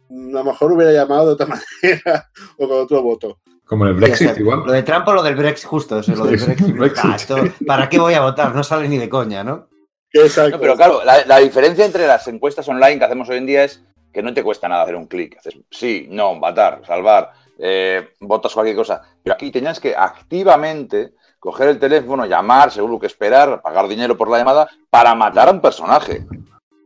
[0.09, 1.47] mm, a lo mejor hubiera llamado de otra
[1.81, 2.29] manera
[2.59, 3.39] o con otro voto.
[3.65, 4.63] Como el O Brexit, sea, igual.
[4.67, 6.75] Lo de Trump o lo del Brexit, justo, eso, lo del Sí, Brexit.
[6.75, 7.05] Brexit.
[7.05, 7.35] Ah, esto,
[7.65, 8.53] ¿Para qué voy a votar?
[8.53, 9.67] No sale ni de coña, ¿no?
[10.13, 10.57] Exacto.
[10.57, 13.63] No, pero claro, la, la diferencia entre las encuestas online que hacemos hoy en día
[13.63, 13.83] es
[14.13, 15.37] que no te cuesta nada hacer un clic.
[15.37, 19.01] Haces sí, no, matar, salvar, eh, votas cualquier cosa.
[19.23, 24.29] Pero aquí tenías que activamente coger el teléfono, llamar, seguro que esperar, pagar dinero por
[24.29, 26.25] la llamada para matar a un personaje.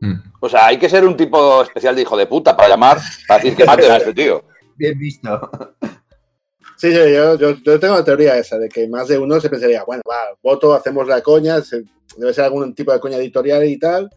[0.00, 0.14] Mm.
[0.40, 3.42] O sea, hay que ser un tipo especial de hijo de puta para llamar, para
[3.42, 4.44] decir que maten a este tío.
[4.76, 5.50] Bien visto.
[6.76, 9.48] Sí, sí, yo, yo- yo tengo la teoría esa, de que más de uno se
[9.48, 11.84] pensaría, bueno, va, voto, hacemos la coña, se-
[12.16, 14.10] debe ser algún tipo de coña editorial y tal,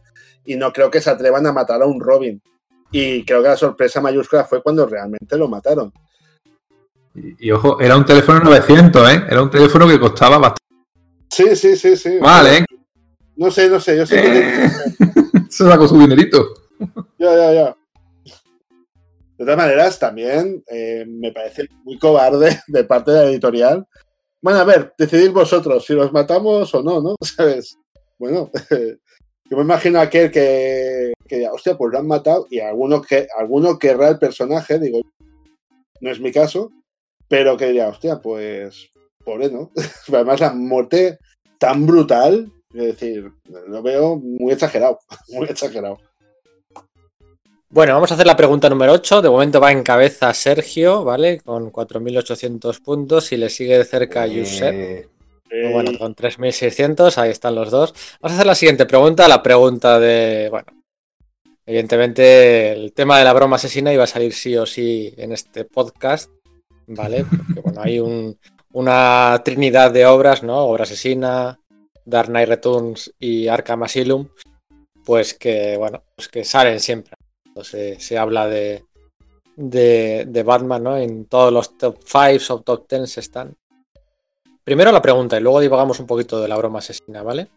[0.44, 2.42] y no creo que se atrevan a matar a un Robin.
[2.90, 5.92] Y creo que la sorpresa mayúscula fue cuando realmente lo mataron.
[7.14, 9.24] Y, y ojo, era un teléfono 900, ¿eh?
[9.28, 10.68] Era un teléfono que costaba bastante
[11.30, 12.18] Sí, sí, sí, sí.
[12.20, 12.64] mal, ¿eh?
[13.36, 14.64] No sé, no sé, yo sé que...
[14.64, 14.70] Eh,
[15.50, 16.54] Se sacó su dinerito.
[17.18, 17.76] Ya, ya, ya.
[18.24, 23.86] De todas maneras, también eh, me parece muy cobarde de parte de la editorial.
[24.42, 27.14] Bueno, a ver, decidid vosotros si los matamos o no, ¿no?
[27.22, 27.78] ¿Sabes?
[28.18, 28.50] Bueno,
[29.50, 33.26] yo me imagino aquel que, que diga, hostia, pues lo han matado y alguno, que,
[33.36, 35.00] alguno querrá el personaje, digo,
[36.00, 36.70] no es mi caso,
[37.28, 38.90] pero que diría, hostia, pues
[39.24, 39.70] pobre, ¿no?
[40.12, 41.18] Además, la muerte
[41.58, 43.30] tan brutal, es decir,
[43.68, 45.98] lo veo muy exagerado, muy exagerado.
[47.70, 49.20] Bueno, vamos a hacer la pregunta número 8.
[49.20, 51.38] De momento va en cabeza Sergio, ¿vale?
[51.40, 55.10] Con 4.800 puntos y le sigue de cerca Josep.
[55.72, 57.94] Bueno, con 3.600, ahí están los dos.
[58.20, 60.66] Vamos a hacer la siguiente pregunta, la pregunta de, bueno,
[61.66, 65.64] evidentemente el tema de la broma asesina iba a salir sí o sí en este
[65.64, 66.30] podcast,
[66.86, 67.24] ¿vale?
[67.54, 68.38] Porque, bueno, hay un-
[68.72, 70.58] una trinidad de obras, ¿no?
[70.66, 71.58] Obra asesina,
[72.04, 74.28] Dark Knight Returns y Arkham Asylum,
[75.04, 77.14] pues que, bueno, pues que salen siempre.
[77.46, 78.84] Entonces se habla de,
[79.56, 80.96] de, de Batman, ¿no?
[80.98, 83.56] En todos los top 5 o top 10 están.
[84.68, 87.48] Primero la pregunta y luego divagamos un poquito de la broma asesina, ¿vale?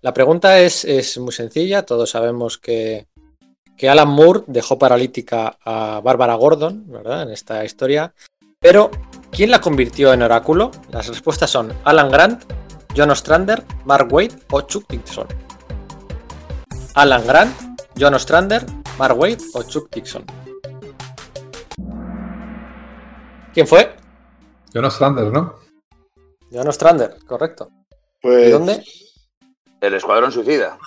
[0.00, 1.84] La pregunta es, es muy sencilla.
[1.84, 3.06] Todos sabemos que,
[3.76, 7.24] que Alan Moore dejó paralítica a Bárbara Gordon, ¿verdad?
[7.24, 8.14] En esta historia.
[8.58, 8.90] Pero,
[9.30, 10.70] ¿quién la convirtió en oráculo?
[10.90, 12.44] Las respuestas son Alan Grant,
[12.96, 15.26] John Ostrander, Mark Waid o Chuck Dixon.
[16.94, 17.54] Alan Grant,
[18.00, 18.64] John Ostrander,
[18.96, 20.24] Mark Waid o Chuck Dixon.
[23.52, 23.94] ¿Quién fue?
[24.72, 25.63] Jonas Sanders, ¿no?
[26.54, 27.70] John Ostrander, correcto.
[28.22, 28.84] Pues, ¿Y dónde?
[29.80, 30.78] El escuadrón suicida.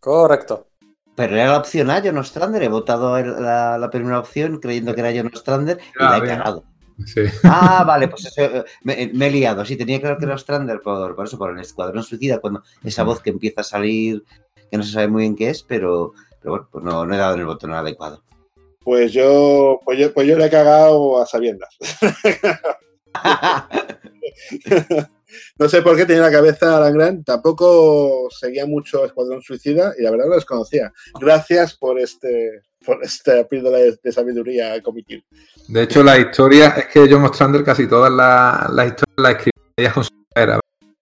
[0.00, 0.68] Correcto.
[1.16, 2.62] pero era la opción A, John Ostrander.
[2.62, 6.28] He votado la, la primera opción creyendo que era John Ostrander y Ah, la he
[6.28, 6.64] cagado.
[7.06, 7.22] Sí.
[7.42, 9.64] Ah, vale, pues eso, eh, me, me he liado.
[9.64, 13.02] Sí, tenía claro que era Ostrander por, por eso, por el Escuadrón Suicida, cuando esa
[13.02, 14.22] voz que empieza a salir,
[14.70, 17.18] que no se sabe muy bien qué es, pero, pero bueno, pues no, no he
[17.18, 18.22] dado en el botón adecuado.
[18.80, 21.76] pues yo, pues yo, pues yo le he cagado a sabiendas.
[25.58, 27.26] No, sé por qué tenía la cabeza Alan Grant.
[27.26, 30.92] Tampoco seguía mucho Escuadrón Suicida y la verdad lo desconocía.
[31.20, 35.24] Gracias por este por esta píldora de, sabiduría comiquil.
[35.68, 39.92] De hecho, la historia es que John Ostrander casi todas las la historias las escribía
[39.92, 40.10] con su.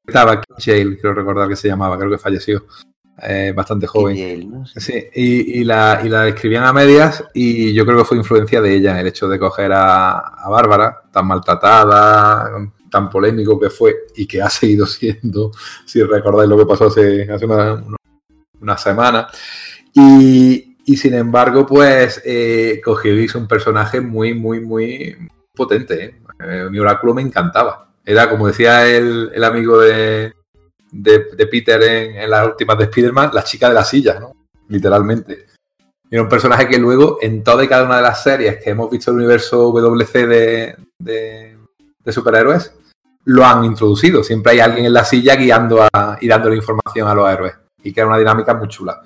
[0.06, 2.66] Estaba Jail, quiero recordar que se llamaba, creo que falleció.
[3.20, 4.64] Eh, bastante joven.
[4.76, 5.06] Sí.
[5.14, 8.74] Y, y la, y la escribían a medias y yo creo que fue influencia de
[8.74, 12.50] ella el hecho de coger a, a Bárbara, tan maltratada,
[12.90, 15.50] tan polémico que fue y que ha seguido siendo,
[15.84, 17.82] si recordáis lo que pasó hace, hace una,
[18.60, 19.28] una, semana.
[19.94, 25.16] Y, y sin embargo, pues eh, cogió y hizo un personaje muy, muy, muy
[25.54, 26.04] potente.
[26.04, 26.22] ¿eh?
[26.44, 27.88] Eh, mi oráculo me encantaba.
[28.04, 30.34] Era, como decía el, el amigo de,
[30.92, 34.36] de, Peter en, en las últimas de Spider-Man, la chica de la silla, ¿no?
[34.68, 35.46] Literalmente.
[36.10, 38.90] Era un personaje que luego, en toda y cada una de las series que hemos
[38.90, 41.56] visto en el universo WC de, de,
[42.04, 42.74] de superhéroes,
[43.24, 44.22] lo han introducido.
[44.22, 47.54] Siempre hay alguien en la silla guiando a, y dándole información a los héroes.
[47.82, 49.00] Y que era una dinámica muy chula.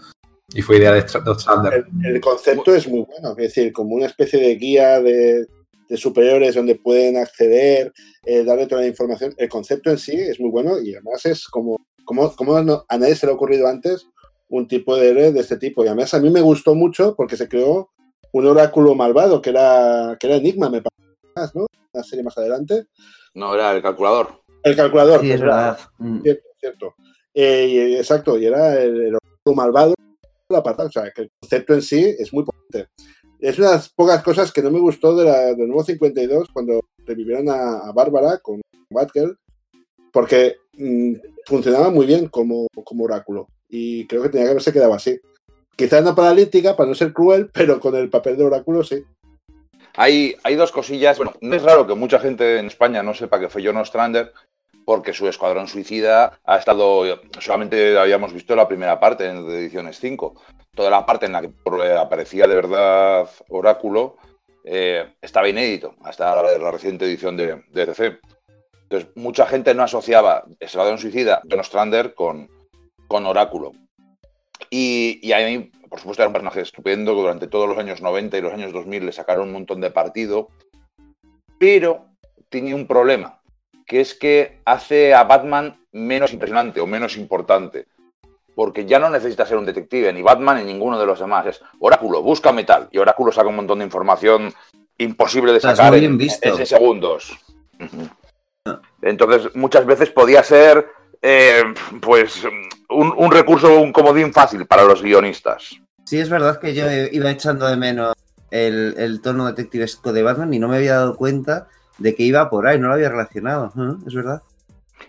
[0.52, 4.40] Y fue idea de, de el concepto es muy bueno, es decir, como una especie
[4.40, 5.46] de guía de,
[5.88, 7.92] de superiores donde pueden acceder,
[8.24, 9.34] eh, darle toda la información.
[9.36, 12.98] El concepto en sí es muy bueno y además es como, como, como no- a
[12.98, 14.06] nadie se le ha ocurrido antes
[14.48, 15.84] un tipo de héroe de este tipo.
[15.84, 17.90] Y además a mí me gustó mucho porque se creó
[18.32, 21.66] un oráculo malvado que era, que era Enigma, me parece, ¿no?
[21.92, 22.86] Una serie más adelante.
[23.34, 24.40] No, era el calculador.
[24.62, 25.20] El calculador.
[25.20, 25.78] Sí, es verdad.
[25.98, 26.20] Mm.
[26.22, 26.94] Cierto, cierto.
[27.34, 29.94] Eh, y- exacto, y era el, el oráculo malvado.
[30.48, 32.88] La pata, o sea, que el concepto en sí es muy potente.
[33.40, 36.48] Es una de las pocas cosas que no me gustó de la, del nuevo 52
[36.52, 38.60] cuando revivieron a, a Bárbara con
[38.90, 39.38] Batgirl,
[40.12, 41.14] porque mm,
[41.46, 45.20] funcionaba muy bien como, como oráculo y creo que tenía que haberse quedado así.
[45.76, 49.04] Quizás no paralítica, para no ser cruel, pero con el papel de oráculo sí.
[49.94, 51.16] Hay, hay dos cosillas.
[51.16, 54.32] Bueno, no es raro que mucha gente en España no sepa que fue John Ostrander,
[54.86, 57.20] porque su escuadrón suicida ha estado.
[57.40, 60.40] Solamente habíamos visto la primera parte en de ediciones 5.
[60.76, 61.50] Toda la parte en la que
[61.98, 64.16] aparecía de verdad Oráculo
[64.62, 68.20] eh, estaba inédito, hasta la, la reciente edición de, de DC.
[68.84, 72.48] Entonces, mucha gente no asociaba Escuadrón Suicida, John Ostrander, con,
[73.08, 73.72] con Oráculo.
[74.70, 78.00] Y, y a mí, por supuesto, era un personaje estupendo que durante todos los años
[78.00, 80.48] 90 y los años 2000 le sacaron un montón de partido,
[81.58, 82.06] pero
[82.48, 83.40] tenía un problema,
[83.86, 87.86] que es que hace a Batman menos impresionante o menos importante,
[88.54, 91.60] porque ya no necesita ser un detective, ni Batman ni ninguno de los demás, es
[91.78, 94.52] Oráculo, búscame tal, y Oráculo saca un montón de información
[94.98, 96.48] imposible de sacar muy en, bien visto.
[96.48, 97.38] en segundos.
[97.78, 98.76] Ujú.
[99.02, 100.86] Entonces, muchas veces podía ser
[101.22, 101.62] eh,
[102.00, 102.42] pues
[102.90, 105.76] un, un recurso, un comodín fácil para los guionistas.
[106.04, 108.14] Sí, es verdad que yo iba echando de menos
[108.50, 111.68] el, el tono detectivesco de Batman y no me había dado cuenta
[111.98, 113.72] de que iba por ahí, no lo había relacionado.
[114.06, 114.42] Es verdad.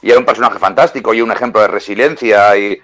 [0.01, 2.77] Y era un personaje fantástico y un ejemplo de resiliencia y,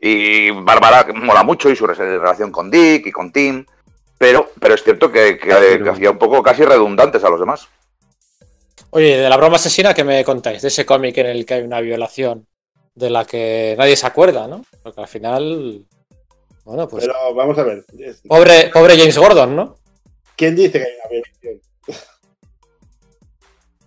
[0.00, 3.64] y Bárbara mola mucho y su re- relación con Dick y con Tim,
[4.18, 7.40] pero, pero es cierto que, que- Pero- que hacía un poco casi redundantes a los
[7.40, 7.68] demás.
[8.90, 10.62] Oye, de la broma asesina, ¿qué me contáis?
[10.62, 12.46] De ese cómic en el que hay una violación
[12.94, 14.64] de la que nadie se acuerda, ¿no?
[14.82, 15.84] Porque al final.
[16.64, 17.04] Bueno, pues.
[17.04, 17.84] Pero vamos a ver.
[18.28, 19.76] Pobre, pobre James Gordon, ¿no?
[20.36, 21.60] ¿Quién dice que hay una violación?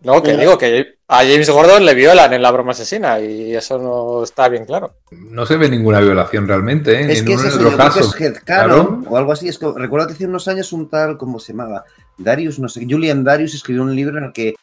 [0.08, 3.78] No, que digo que a James Gordon le violan en la broma asesina y eso
[3.78, 4.96] no está bien claro.
[5.12, 7.12] No se ve ninguna violación realmente, ¿eh?
[7.12, 8.16] Es en que uno es ni eso, en yo otro creo que caso.
[8.16, 9.04] es headcanon Claro.
[9.09, 9.47] o algo así.
[9.50, 11.84] Es que recuerdo que hace unos años un tal, ¿cómo se llamaba?
[12.17, 14.55] Darius, no sé, Julian Darius escribió un libro en el que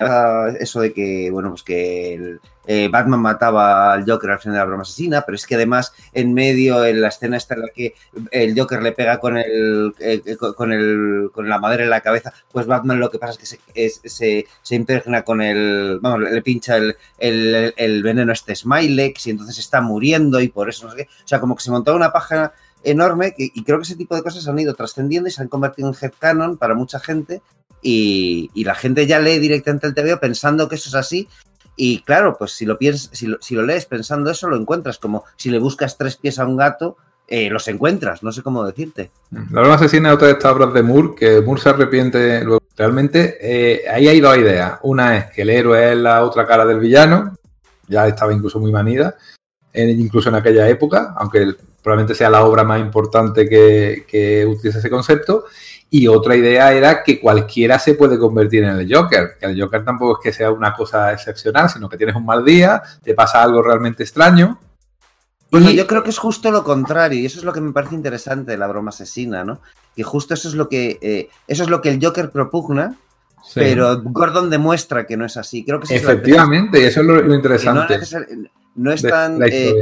[0.00, 4.54] era eso de que, bueno, pues que el, eh, Batman mataba al Joker al final
[4.54, 7.60] de la broma asesina, pero es que además en medio, en la escena esta en
[7.62, 7.94] la que
[8.30, 12.00] el Joker le pega con el, eh, eh, con el con la madera en la
[12.00, 16.20] cabeza, pues Batman lo que pasa es que se, se, se impregna con el, vamos,
[16.30, 20.92] le pincha el, el, veneno este Smilex y entonces está muriendo y por eso no
[20.92, 21.02] sé qué.
[21.24, 22.52] O sea, como que se montó una paja
[22.82, 25.48] enorme que- y creo que ese tipo de cosas han ido trascendiendo y se han
[25.48, 27.42] convertido en headcanon para mucha gente
[27.82, 31.28] y, y la gente ya lee directamente el TVO pensando que eso es así
[31.82, 34.98] y claro, pues si lo, piensas, si lo, si lo lees pensando eso lo encuentras
[34.98, 38.66] como si le buscas tres pies a un gato, eh, los encuentras, no sé cómo
[38.66, 39.10] decirte.
[39.30, 42.44] La broma asesina es otra de estas obras de Moore, que Moore se arrepiente.
[42.44, 42.60] luego.
[42.76, 44.78] Realmente, eh, ahí hay dos ideas.
[44.82, 47.36] Una es que el héroe es la otra cara del villano,
[47.88, 49.16] ya estaba incluso muy manida,
[49.72, 54.90] incluso en aquella época, aunque probablemente sea la obra más importante que, que utiliza ese
[54.90, 55.44] concepto.
[55.92, 59.84] Y otra idea era que cualquiera se puede convertir en el Joker, que el Joker
[59.84, 63.42] tampoco es que sea una cosa excepcional, sino que tienes un mal día, te pasa
[63.42, 64.58] algo realmente extraño.
[65.50, 67.72] Bueno, y- yo creo que es justo lo contrario, y eso es lo que me
[67.72, 69.60] parece interesante de la broma asesina, ¿no?
[69.96, 72.94] Que justo eso es lo que, eh, eso es lo que el Joker propugna,
[73.42, 73.54] Sí.
[73.58, 75.64] pero Gordon demuestra que no es así.
[75.64, 78.26] Creo que es Efectivamente, y eso es lo, lo que no, interesante necesar-
[78.76, 79.40] no es tan...
[79.40, 79.74] la eh.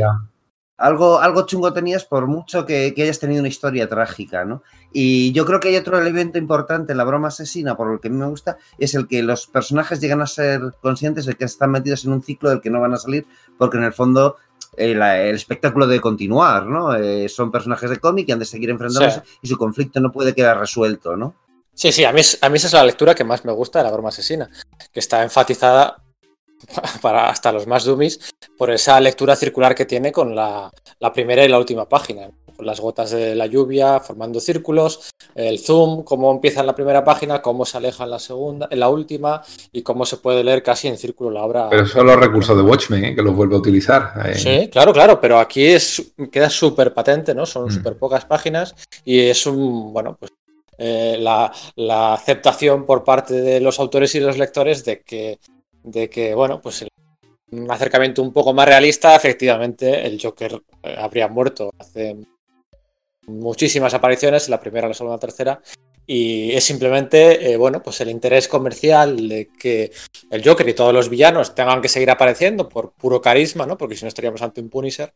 [0.79, 4.63] Algo, algo chungo tenías por mucho que, que hayas tenido una historia trágica, ¿no?
[4.93, 8.09] Y yo creo que hay otro elemento importante en la broma asesina, por lo que
[8.09, 11.45] a mí me gusta, es el que los personajes llegan a ser conscientes de que
[11.45, 13.27] están metidos en un ciclo del que no van a salir,
[13.59, 14.37] porque en el fondo
[14.77, 16.95] eh, el espectáculo de continuar, ¿no?
[16.95, 20.33] Eh, son personajes de cómic y han de seguir enfrentándose y su conflicto no puede
[20.33, 21.35] quedar resuelto, ¿no?
[21.75, 23.85] Sí, sí, a mí, a mí esa es la lectura que más me gusta de
[23.85, 24.49] la broma asesina,
[24.93, 26.03] que está enfatizada
[27.03, 28.19] para hasta los más dummies
[28.57, 32.29] por esa lectura circular que tiene con la, la primera y la última página,
[32.59, 37.41] las gotas de la lluvia formando círculos, el zoom, cómo empieza en la primera página,
[37.41, 40.89] cómo se aleja en la segunda, en la última y cómo se puede leer casi
[40.89, 41.69] en círculo la obra.
[41.71, 43.15] Pero son los recursos de Watchmen, ¿eh?
[43.15, 44.13] que los vuelve a utilizar.
[44.27, 44.35] eh.
[44.35, 46.03] Sí, claro, claro, pero aquí es,
[46.33, 47.47] queda súper patente, ¿no?
[47.47, 47.71] Son Mm.
[47.71, 48.75] súper pocas páginas
[49.05, 50.33] y es un, bueno, pues
[50.79, 55.39] eh, la, la aceptación por parte de los autores y los lectores de que,
[55.91, 56.87] de que bueno, pues
[57.51, 62.17] un acercamiento un poco más realista, efectivamente, el Joker eh, habría muerto hace
[63.27, 65.63] muchísimas apariciones, la primera, la segunda, la tercera,
[66.07, 69.93] y es simplemente, eh, bueno, pues el interés comercial de que
[70.31, 73.77] el Joker y todos los villanos tengan que seguir apareciendo por puro carisma, ¿no?
[73.77, 75.13] Porque si no estaríamos ante un Punisher.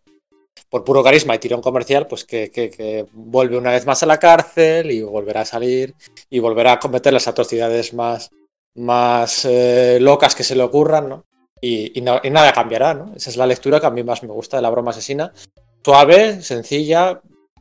[0.68, 4.18] Por puro carisma y tirón comercial, pues que- que vuelve una vez más a la
[4.18, 5.94] cárcel y volverá a salir
[6.28, 8.30] y volverá a cometer las atrocidades más,
[8.76, 11.24] más eh, locas que se le ocurran, ¿no?
[11.60, 13.12] Y, nada cambiará, ¿no?
[13.14, 15.32] Esa es la lectura que a mí más me gusta de la broma asesina.
[15.84, 17.20] Suave, sencilla,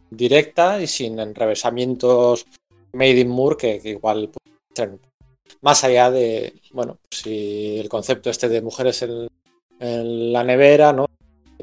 [0.09, 2.45] directa y sin enrevesamientos
[2.93, 4.99] made in Moore que, que igual pueden
[5.61, 9.27] más allá de, bueno, si el concepto este de mujeres en,
[9.79, 11.07] la nevera, ¿no?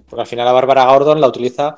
[0.08, 1.76] Porque al final la Bárbara Gordon la utiliza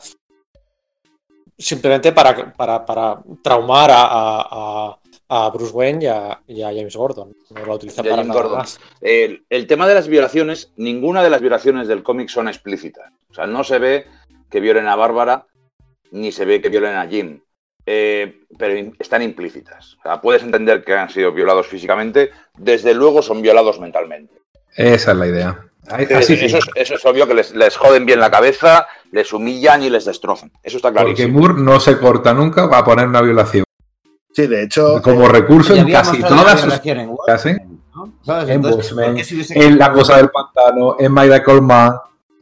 [1.59, 4.98] simplemente para, para, para traumar a-
[5.31, 7.35] a- Bruce Wayne y a, y a James Gordon.
[7.51, 8.59] No la utiliza para James nada Gordon.
[8.59, 8.78] más.
[9.01, 13.12] El, el tema de las violaciones, ninguna de las violaciones del cómic son explícitas.
[13.31, 14.07] O sea, no se ve
[14.51, 15.47] que violen a Bárbara,
[16.11, 17.40] ni se ve que violen a Jim.
[17.86, 19.97] Eh, pero in- están implícitas.
[20.01, 24.35] O sea, puedes entender que han sido violados físicamente, desde luego son violados mentalmente.
[24.77, 25.66] Esa es la idea.
[25.89, 29.82] Así eso, es, eso es obvio que les, les joden bien la cabeza, les humillan
[29.82, 30.52] y les destrozan.
[30.62, 31.39] Eso está Porque clarísimo.
[31.40, 33.65] Moore no se corta nunca va a poner una violación.
[34.40, 38.04] Sí, de hecho, Como recurso Ya en casi todas sus en casi, ¿no?
[38.42, 41.92] En Entonces, Watchmen, ¿por qué si hubiese en La Cosa del Pantano, en Miracle Man,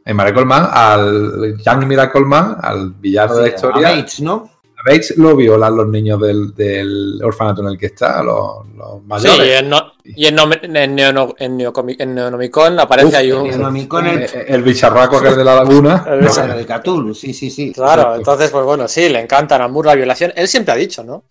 [0.05, 4.21] en Miracle Man, al Young Miracle Man, al villano de la Sí, a historia, Bates,
[4.21, 4.49] ¿no?
[4.77, 8.93] a Bates lo violan los niños del, del orfanato en el que está, los, los
[8.99, 9.47] Sí, mayores.
[9.47, 13.29] y en, no- y en, Nome- en, Neono- en Neocomi- en Neonomicon aparece Uf, ahí
[13.29, 13.47] El un...
[13.49, 16.05] Neonomicon, el- Eh, el bicharraco que es de la laguna.
[16.09, 17.73] El no, de Cthulhu, sí, sí, sí.
[17.73, 18.17] Claro, Exacto.
[18.19, 20.31] entonces, pues bueno, sí, le encantan a Moore la violación.
[20.35, 21.23] Él siempre ha dicho, ¿no?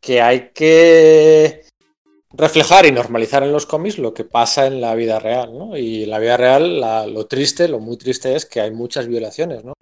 [0.00, 1.62] Que hay que
[2.32, 5.76] reflejar y normalizar en los cómics lo que pasa en la vida real, ¿no?
[5.76, 9.06] Y en la vida real, la- lo triste, lo muy triste es que hay muchas
[9.08, 9.72] violaciones, ¿no?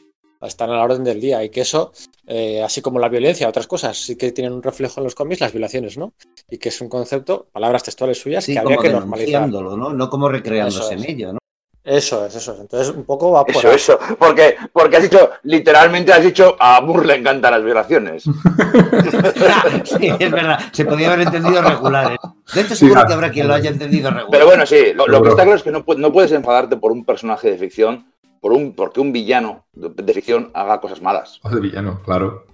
[0.41, 1.93] Están a la orden del día y que eso,
[2.27, 5.41] eh, así como la violencia, otras cosas, sí que tienen un reflejo en los cómics,
[5.41, 6.13] las violaciones, ¿no?
[6.51, 9.49] Y que es un concepto, palabras textuales suyas, Sí, que habría que normalizar.
[9.49, 9.93] ¿no?
[9.95, 11.09] No como recreándose Eso en es.
[11.09, 11.39] ello, ¿no?
[11.85, 12.61] Eso es, eso es.
[12.61, 13.75] Entonces, un poco va por Eso, ahí.
[13.77, 13.99] eso.
[14.19, 18.25] Porque, porque has dicho, literalmente has dicho, a Moore le encantan las violaciones.
[19.85, 20.59] sí, es verdad.
[20.73, 22.13] Se podía haber entendido regular.
[22.13, 22.17] ¿eh?
[22.55, 24.31] De hecho, Sí, seguro que habrá quien lo haya entendido regular.
[24.31, 26.91] Pero bueno, sí, lo, lo que está claro es que no, no puedes enfadarte por
[26.91, 31.39] un personaje de ficción, por un, porque un villano de, de ficción haga cosas malas.
[31.43, 32.47] O de villano, claro.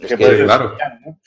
[0.00, 0.70] Es que puede ser claro.
[0.70, 1.18] villano, ¿no?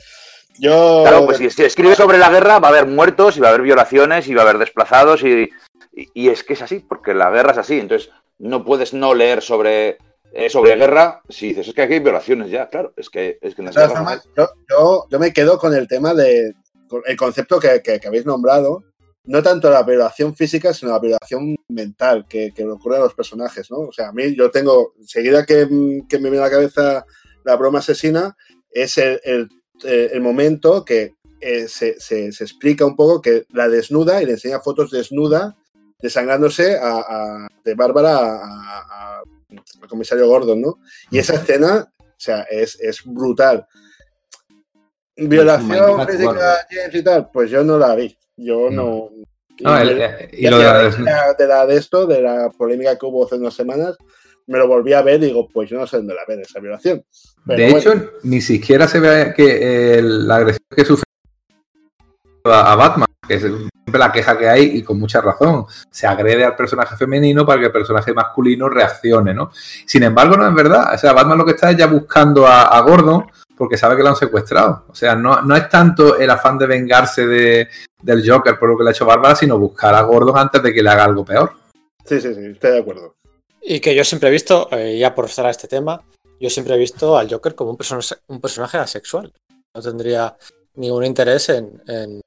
[0.58, 3.48] Yo, claro, pues si, si escribes sobre la guerra va a haber muertos y va
[3.48, 5.50] a haber violaciones y va a haber desplazados y,
[5.96, 7.80] y- y es que es así, porque la guerra es así.
[7.80, 9.98] Entonces no puedes no leer sobre,
[10.34, 13.56] eh, sobre guerra si dices, es que aquí hay violaciones ya, claro, es que, es
[13.56, 14.24] que en las todas guerras...
[14.24, 16.54] formas, yo, yo- yo me quedo con el tema de
[17.06, 18.84] el concepto que, que- que habéis nombrado,
[19.24, 23.14] no tanto la violación física, sino la violación mental que, que le ocurre a los
[23.16, 23.80] personajes, ¿no?
[23.80, 25.68] O sea, a mí yo tengo, enseguida que,
[26.08, 27.06] que me viene a la cabeza
[27.44, 28.36] la broma asesina,
[28.70, 29.50] es el, el-
[29.84, 34.26] eh, el momento que eh, se, se- se explica un poco que la desnuda y
[34.26, 35.56] le enseña fotos desnuda,
[36.06, 39.22] desangrándose a, a- de Bárbara a-
[39.82, 40.80] al comisario Gordon, ¿no?
[41.10, 43.66] Y esa escena, o sea, es, es brutal.
[45.18, 46.68] Violación física.
[46.70, 48.16] James y tal, pues yo no la vi.
[48.38, 49.10] Yo no.
[49.62, 52.50] No, y el- de- eh, y lo de la de la de esto, de la
[52.50, 53.96] polémica que hubo hace unas semanas,
[54.48, 56.60] me lo volví a ver y digo, pues yo no sé dónde la ver esa
[56.60, 57.04] violación.
[57.48, 61.05] Pero De bueno, hecho, ni siquiera se ve que el- la agresión que sufre
[62.52, 66.08] a, a Batman, que es siempre la queja que hay y con mucha razón, se
[66.08, 69.52] agrede al personaje femenino para que el personaje masculino reaccione, ¿no?
[69.54, 70.94] Sin embargo, no es verdad.
[70.94, 73.26] O sea, Batman lo que está es ya buscando a, a Gordon
[73.58, 74.86] porque sabe que lo han secuestrado.
[74.90, 77.70] O sea, no, no es tanto el afán de vengarse de,
[78.02, 80.74] del Joker por lo que le ha hecho Bárbara, sino buscar a Gordon antes de
[80.74, 81.54] que le haga algo peor.
[82.04, 83.16] Sí, sí, sí, estoy de acuerdo.
[83.62, 86.02] Y que yo siempre he visto, eh, ya por estar a este tema,
[86.40, 89.32] yo siempre he visto al Joker como un, person- un personaje asexual.
[89.74, 90.36] No tendría
[90.76, 92.22] ningún interés en, en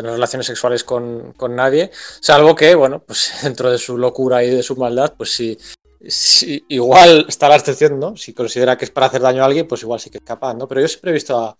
[0.00, 1.90] tener relaciones sexuales con, con nadie,
[2.20, 5.58] salvo que, bueno, pues dentro de su locura y de su maldad, pues sí,
[6.06, 8.16] sí, igual está la excepción, ¿no?
[8.16, 10.54] Si considera que es para hacer daño a alguien, pues igual sí que es capaz,
[10.54, 10.66] ¿no?
[10.68, 11.56] Pero yo siempre he visto a-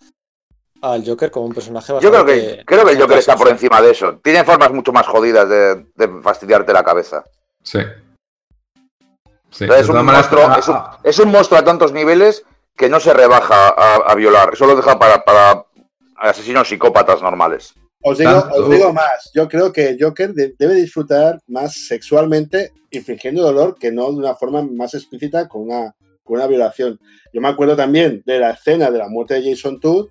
[0.83, 3.45] al Joker como un personaje Yo creo bastante- que, creo que el Joker está por
[3.47, 4.19] bastante encima de eso.
[4.23, 7.23] Tiene formas mucho más jodidas de, de fastidiarte la cabeza.
[7.61, 7.79] Sí.
[9.51, 12.43] Sí, Entonces, de es, un monstruo, es, un, ah, es un monstruo a tantos niveles
[12.75, 14.51] que no se rebaja a, a violar.
[14.53, 15.65] Eso lo deja para, para
[16.17, 17.73] asesinos psicópatas normales.
[18.03, 22.71] Os digo, Tanto- os digo más, yo creo que Joker de- debe disfrutar más sexualmente
[22.89, 26.99] infligiendo dolor que no de una forma más explícita con una, con una violación.
[27.33, 30.07] Yo me acuerdo también de la escena de la muerte de Jason Todd,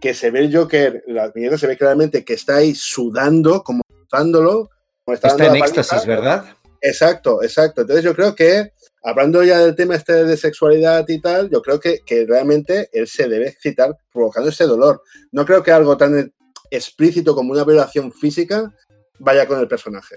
[0.00, 3.82] que se ve el Joker, la viñeta se ve claramente que está ahí sudando, como
[4.06, 4.70] usándolo.
[5.04, 6.44] como Está dando en éxtasis, ¿verdad?
[6.80, 7.82] Exacto, exacto.
[7.82, 8.72] Entonces yo creo que,
[9.02, 13.06] hablando ya del tema este de sexualidad y tal, yo creo que, que realmente él
[13.08, 15.02] se debe excitar provocando ese dolor.
[15.32, 16.32] No creo que algo tan
[16.70, 18.72] explícito como una violación física
[19.18, 20.16] vaya con el personaje.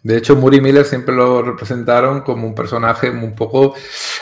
[0.00, 3.74] De hecho, Muri Miller siempre lo representaron como un personaje un poco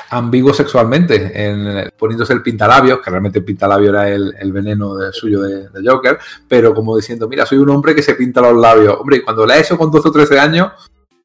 [0.08, 5.12] ambiguo sexualmente, en- poniéndose el pintalabios, que realmente el pintalabio era el, el veneno de-
[5.12, 6.18] suyo de, de Joker,
[6.48, 8.96] pero como diciendo, mira, soy un hombre que se pinta los labios.
[8.98, 10.72] Hombre, y cuando le eso con 12 o 13 años,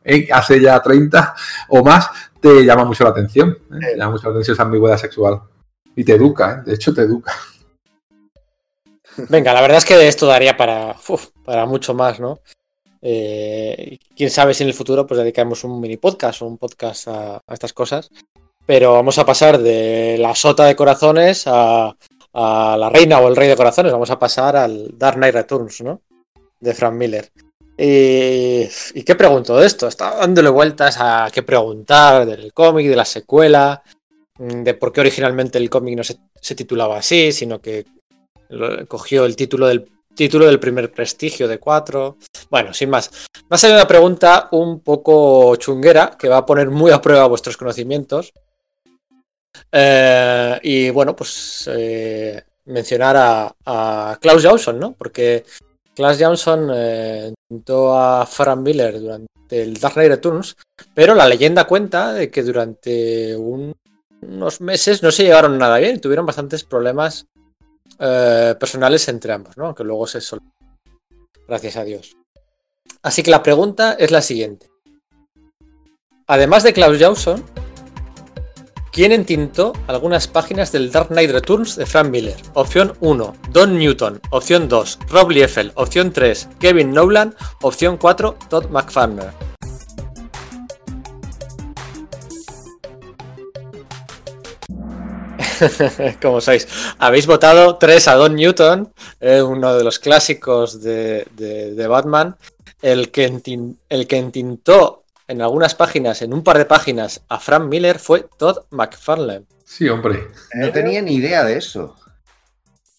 [0.04, 1.34] eh, hace ya 30
[1.70, 2.10] o más,
[2.42, 3.52] te llama mucho la atención.
[3.72, 3.78] ¿eh?
[3.94, 5.40] Te llama mucho la atención esa ambigüedad sexual.
[5.96, 6.70] Y te educa, ¿eh?
[6.70, 7.32] de hecho te educa.
[9.18, 10.96] Venga, la verdad es que esto daría para,
[11.46, 12.40] para mucho más, ¿no?
[13.02, 17.08] Eh, quién sabe si en el futuro pues dedicamos un mini podcast o un podcast
[17.08, 18.10] a, estas cosas.
[18.66, 21.96] Pero vamos a pasar de la sota de corazones a,
[22.34, 23.92] la reina o el rey de corazones.
[23.92, 26.02] Vamos a pasar al Dark Knight Returns, ¿no?
[26.60, 27.32] De Frank Miller.
[27.78, 29.88] Y, ¿y qué pregunto de esto?
[29.88, 33.82] Estaba dándole vueltas a qué preguntar del cómic, de la secuela,
[34.38, 37.86] mm, de por qué originalmente el cómic no se, titulaba así, sino que
[38.88, 42.18] cogió el título del título del primer prestigio de 4.
[42.50, 43.10] Bueno, sin más.
[43.50, 47.28] Me ha salido una pregunta un poco chunguera que va a poner muy a prueba
[47.28, 48.34] vuestros conocimientos.
[49.72, 54.94] Eh, y bueno, pues eh, mencionar a, a Klaus Johnson, ¿no?
[54.94, 55.46] Porque
[55.96, 60.56] Klaus Johnson eh, intentó a Frank Miller durante el Dark Knight Returns,
[60.94, 63.74] pero la leyenda cuenta de que durante un-
[64.22, 67.26] unos meses no se llevaron nada bien, tuvieron bastantes problemas
[68.02, 69.76] eh, personales entre ambos, ¿no?
[69.76, 70.40] Que luego se sol...
[71.48, 72.18] Gracias a Dios.
[73.04, 74.68] Así que la pregunta es la siguiente.
[76.26, 77.44] Además de Klaus Johnson,
[78.92, 82.38] ¿quién entintó algunas páginas del Dark Knight Returns de Frank Miller?
[82.54, 84.20] Opción 1, Don Newton.
[84.32, 85.72] Opción 2, Rob Liefeld.
[85.76, 87.36] Opción 3, Kevin Nolan.
[87.62, 89.51] Opción 4, Todd McFarlane.
[96.22, 96.68] Como sabéis,
[97.00, 102.36] habéis votado 3 a Don Newton, eh, uno de los clásicos de, de- de Batman,
[102.82, 107.40] el que, entin- el que entintó en algunas páginas, en un par de páginas, a
[107.40, 109.46] Frank Miller fue Todd McFarlane.
[109.64, 110.28] Sí, hombre.
[110.56, 111.96] No tenía ni idea de eso.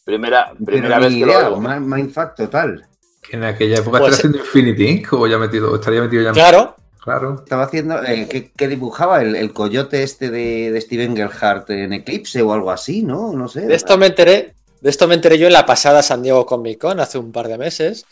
[0.05, 2.87] Primera, Pero primera ni vez que lo idea, Mindfuck total.
[3.21, 5.13] Que en aquella época Pues- estaría haciendo Infinity Inc.
[5.13, 7.43] o ya metido, estaría metido ya en- Claro, Claro.
[7.43, 8.03] Estaba haciendo.
[8.05, 9.21] eh, ¿qué, qué dibujaba?
[9.23, 13.33] El, el coyote este de, de Steven Gerhardt en Eclipse o algo así, ¿no?
[13.33, 13.63] No sé.
[13.63, 16.79] de esto me enteré, de esto me enteré yo en la pasada San Diego Comic
[16.79, 18.07] Con hace un par de meses.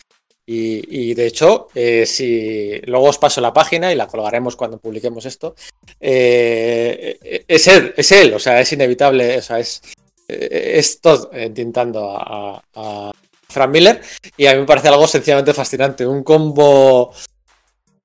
[0.46, 4.78] Y, y de hecho, eh, si luego os paso la página y la colgaremos cuando
[4.78, 5.54] publiquemos esto,
[6.00, 9.80] eh, es él, es él, o sea, es inevitable, o sea, es,
[10.26, 13.12] eh, es Todd entintando a, a
[13.48, 14.00] Frank Miller
[14.36, 17.12] y a mí me parece algo sencillamente fascinante, un combo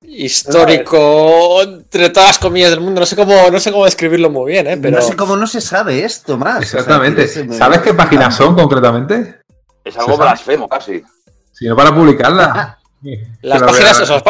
[0.07, 4.51] histórico entre todas las comillas del mundo, no sé cómo, no sé cómo describirlo muy
[4.51, 4.77] bien, ¿eh?
[4.77, 6.57] pero No sé cómo no se sabe esto más.
[6.57, 7.45] O sea, Exactamente.
[7.45, 9.41] me- ¿Sabes qué páginas son concretamente?
[9.83, 11.03] Es algo blasfemo casi.
[11.51, 12.77] Si no para publicarlas.
[13.43, 14.23] Las páginas os las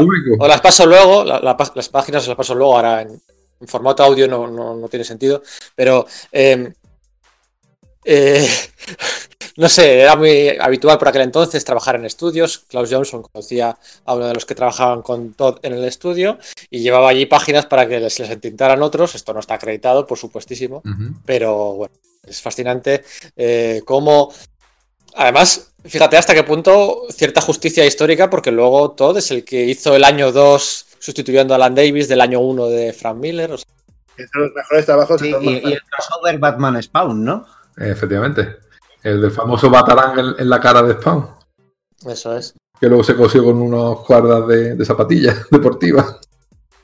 [0.50, 3.10] las paso luego, la- la pa- las páginas os las paso luego, ahora en,
[3.62, 5.42] en formato audio no, no- no tiene sentido,
[5.76, 6.74] pero eh,
[8.06, 8.48] eh,
[9.58, 12.60] no sé, era muy habitual por aquel entonces trabajar en estudios.
[12.70, 16.38] Klaus Johnson conocía a uno de los que trabajaban con Todd en el estudio
[16.70, 19.16] y llevaba allí páginas para que les, les entintaran otros.
[19.16, 20.84] Esto no está acreditado, por supuestísimo,
[21.26, 23.04] pero bueno, es fascinante
[23.36, 24.34] eh, cómo,
[25.16, 29.96] además, fíjate hasta qué punto cierta justicia histórica, porque luego Todd es el que hizo
[29.96, 33.52] el año 2 sustituyendo a Alan Davis del año 1 de Frank Miller.
[33.52, 33.68] o sea,
[34.18, 37.46] Es de los mejores trabajos Sí, y, y el crossover Batman Spawn, ¿no?
[37.78, 38.58] Efectivamente.
[39.04, 41.28] El del famoso Batarán en, en la cara de Spawn.
[42.08, 42.54] Eso es.
[42.80, 46.20] Que luego se cosió con unos cuerdas de, de zapatillas deportivas.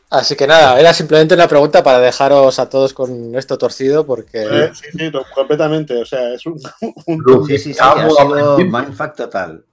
[0.10, 4.44] Así que nada, era simplemente una pregunta para dejaros a todos con esto torcido porque...
[4.44, 6.02] Eh, sí, sí, completamente.
[6.02, 6.60] O sea, es un.
[7.08, 9.64] un- Sí, sí, sí, ha sido mindfuck total.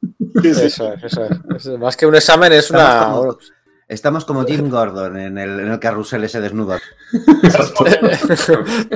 [0.42, 0.62] sí, sí.
[0.66, 1.78] Eso es, eso es.
[1.80, 3.12] Más que un examen es una...
[3.88, 6.78] Estamos como Jim Gordon en el, en el carrusel ese desnudo.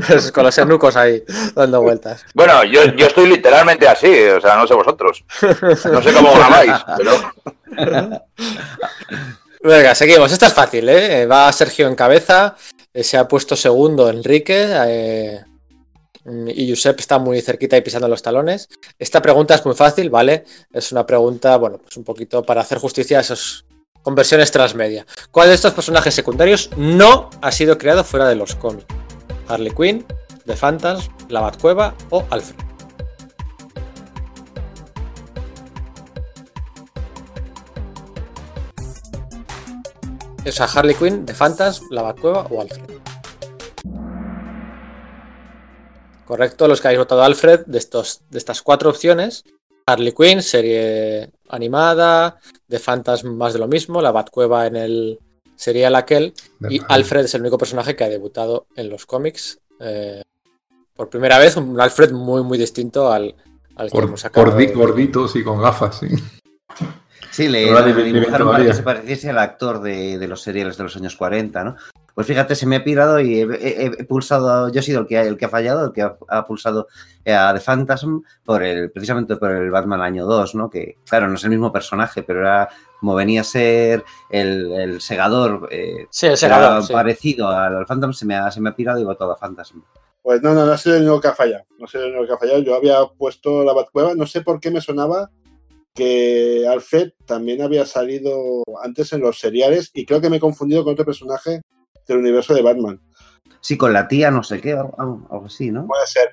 [0.09, 1.23] es con los enucos ahí
[1.55, 2.25] dando vueltas.
[2.35, 5.25] Bueno, yo, yo estoy literalmente así, o sea, no sé vosotros.
[5.91, 7.13] No sé cómo gramáis, pero.
[9.63, 10.33] Venga, seguimos.
[10.33, 11.25] Esta es fácil, ¿eh?
[11.27, 12.57] Va Sergio en cabeza.
[12.93, 14.67] eh, Se ha puesto segundo Enrique.
[14.87, 15.41] eh,
[16.55, 18.69] y Josep está muy cerquita y pisando los talones.
[18.97, 20.45] Esta pregunta es muy fácil, ¿vale?
[20.73, 23.23] Es una pregunta, bueno, pues un poquito para hacer justicia a
[24.03, 25.07] esas conversiones transmedia.
[25.31, 28.87] ¿Cuál de estos personajes secundarios no ha sido creado fuera de los cómics?
[29.49, 30.05] Harley Quinn,
[30.45, 32.57] The Phantasm, La Batcueva o Alfred.
[40.45, 42.99] O Harley Quinn, The Phantasm, La Batcueva o Alfred.
[46.25, 49.45] Correcto, los que habéis votado Alfred, de, estos, de estas cuatro opciones,
[49.87, 52.39] Harley Quinn, serie animada,
[52.73, 55.19] The Phantasm más de lo mismo, La Batcueva en el
[55.57, 56.33] serial aquel,
[56.71, 59.59] y Alfred es el único personaje que ha debutado en los cómics.
[59.79, 60.23] eh,
[60.95, 63.35] por primera vez, un Alfred muy, muy distinto al,
[63.77, 66.07] al que hemos acabado gordi- de- Gorditos y con gafas, sí.
[67.31, 67.65] Sí, le,
[68.03, 71.65] dibujaron para que se pareciese al actor de, de los seriales de los años 40,
[71.65, 71.77] ¿no?
[72.15, 75.07] Pues fíjate, se me ha pirado y he, he- he pulsado, yo he sido el
[75.07, 76.87] que, ha- el que ha fallado, el que ha, ha pulsado
[77.27, 80.69] a The Phantasm por el, precisamente por el Batman año 2, ¿no?
[80.69, 82.69] Que, claro, no es el mismo personaje, pero era
[83.01, 86.93] como venía a ser el, el segador, eh, Sí, el era segador, sí.
[86.93, 89.37] parecido al, al Phantom, se me ha, se me ha pirado y he votado a
[89.37, 89.81] Phantasm.
[90.23, 91.65] Pues no, no, no ha sido el único que ha fallado.
[91.79, 92.61] No ha sido el único que ha fallado.
[92.63, 94.15] Yo había puesto la Batcueva.
[94.15, 95.31] No sé por qué me sonaba
[95.95, 100.85] que Alfred también había salido antes en los seriales y creo que me he confundido
[100.85, 101.61] con otro personaje
[102.13, 103.01] del universo de Batman.
[103.61, 105.87] Sí, con la tía no sé qué, algo, algo así, ¿no?
[105.87, 106.31] Puede ser.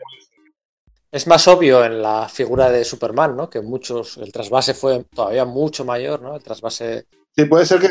[1.11, 3.49] Es más obvio en la figura de Superman, ¿no?
[3.49, 6.35] Que muchos, el trasvase fue todavía mucho mayor, ¿no?
[6.35, 7.07] El trasvase.
[7.35, 7.89] Sí, puede ser que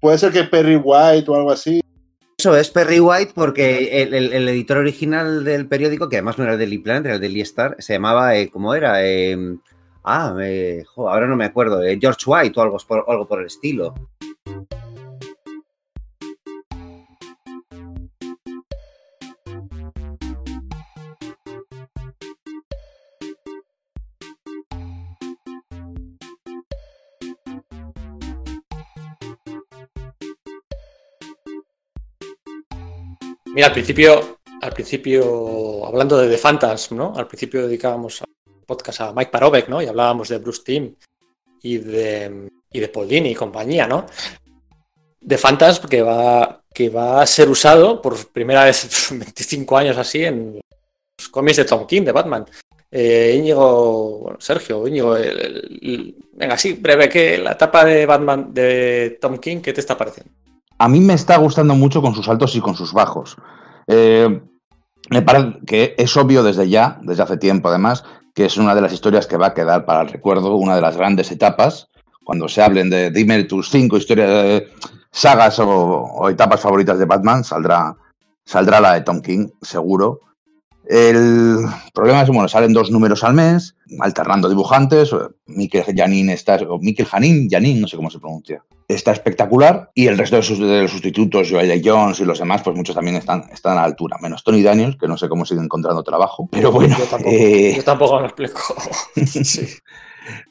[0.00, 1.80] puede ser que Perry White o algo así.
[2.38, 6.44] Eso es Perry White porque el, el- el editor original del periódico, que además no
[6.44, 9.04] era el Daily Planet, era el Daily Star, se llamaba, eh, ¿cómo era?
[9.04, 9.36] Eh,
[10.04, 13.40] ah, eh, jo, ahora no me acuerdo, eh, George White o algo por, algo por
[13.40, 13.94] el estilo.
[33.58, 37.12] Mira, al principio, al principio, hablando de The Phantasm, ¿no?
[37.16, 38.22] Al principio dedicábamos
[38.64, 39.82] podcast a Mike Parovek, ¿no?
[39.82, 40.94] Y hablábamos de Bruce Timm
[41.60, 44.06] y de, y de Paul y compañía, ¿no?
[45.26, 50.24] The Phantasm que va, que va a ser usado por primera vez 25 años así
[50.24, 50.60] en
[51.18, 52.46] los cómics de Tom King, de Batman.
[52.92, 59.38] Eh, Íñigo, Sergio, Íñigo, el- venga, sí, breve, que la etapa de Batman de Tom
[59.38, 60.32] King, ¿qué te está pareciendo?
[60.78, 63.36] A mí me está gustando mucho con sus altos y con sus bajos.
[63.86, 64.40] Eh,
[65.10, 68.80] me parece que es obvio desde ya, desde hace tiempo además, que es una de
[68.80, 71.88] las historias que va a quedar para el recuerdo, una de las grandes etapas,
[72.24, 74.68] cuando se hablen de dime tus cinco historias, eh,
[75.10, 77.96] sagas o, etapas favoritas de Batman, saldrá,
[78.44, 80.20] saldrá la de Tom King, seguro.
[80.84, 81.58] El
[81.92, 85.10] problema es, bueno, salen dos números al mes, alternando dibujantes.
[85.46, 88.62] Mikel Janin está, o Mikel Janin, Janin, no sé cómo se pronuncia.
[88.88, 89.90] Está espectacular.
[89.94, 91.82] Y el resto de, sus, de los sustitutos, Joel.
[91.84, 94.16] Jones y los demás, pues muchos también están, están a la altura.
[94.20, 96.48] Menos Tony Daniels, que no sé cómo sigue encontrando trabajo.
[96.50, 98.60] Pero bueno, Yo tampoco, eh, yo tampoco me lo explico.
[99.44, 99.66] Sí.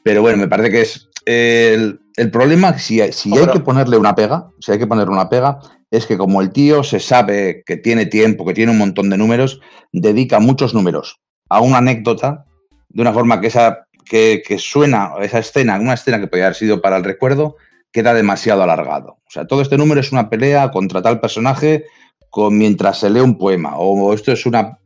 [0.02, 4.14] pero bueno, me parece que es el, el problema, si, si hay que ponerle una
[4.14, 5.58] pega, si hay que ponerle una pega,
[5.90, 9.18] es que como el tío se sabe que tiene tiempo, que tiene un montón de
[9.18, 9.60] números,
[9.92, 12.44] dedica muchos números a una anécdota
[12.88, 16.56] de una forma que esa que, que suena esa escena, una escena que podría haber
[16.56, 17.56] sido para el recuerdo,
[17.92, 19.18] queda demasiado alargado.
[19.26, 21.86] O sea, todo este número es una pelea contra tal personaje
[22.30, 24.78] con, mientras se lee un poema, o esto es una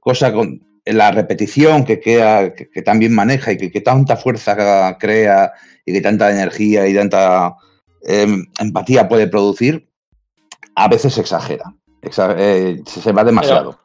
[0.00, 2.68] cosa con la repetición que, queda, que,
[2.98, 5.52] bien maneja y que, que tanta fuerza crea
[5.84, 7.56] y que tanta energía y tanta
[8.06, 8.26] eh,
[8.60, 9.88] empatía puede producir,
[10.74, 11.74] a veces se exagera.
[12.02, 13.78] Exa- eh, se va demasiado.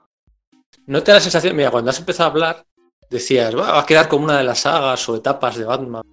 [0.86, 1.56] ¿No te da la sensación?
[1.56, 2.66] Mira, cuando has empezado a hablar,
[3.10, 6.04] decías, "Va, va a quedar como una de las sagas o etapas de Batman.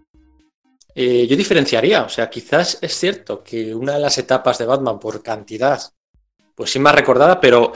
[0.98, 4.98] Eh, yo diferenciaría, o sea, quizás es cierto que una de las etapas de Batman
[4.98, 5.78] por cantidad,
[6.54, 7.72] pues sí más recordada, pero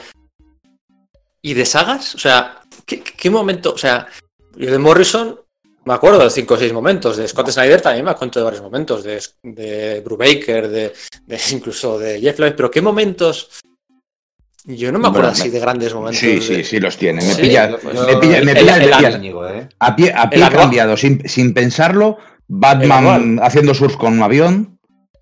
[1.43, 2.13] ¿Y de sagas?
[2.15, 3.73] O sea, ¿qué, qué momento?
[3.73, 4.07] O sea,
[4.55, 5.39] yo de Morrison
[5.85, 7.17] me acuerdo de cinco o seis momentos.
[7.17, 9.03] De Scott Snyder también me acuerdo de varios momentos.
[9.03, 10.93] De, de Brubaker, de,
[11.25, 12.53] de incluso de Jeff Lloyd.
[12.55, 13.49] Pero ¿qué momentos?
[14.65, 16.19] Yo no me acuerdo Bueno, así de grandes momentos.
[16.19, 17.23] Sí, de- sí, sí los tiene.
[17.25, 17.77] Me Sí, pilla, me
[18.17, 19.67] pilla, me el- pilla- el- el- Íñigo, ¿eh?
[19.79, 24.23] a pie, a pie el cambiado, sin, sin pensarlo, El Batman haciendo surf con un
[24.23, 24.77] avión,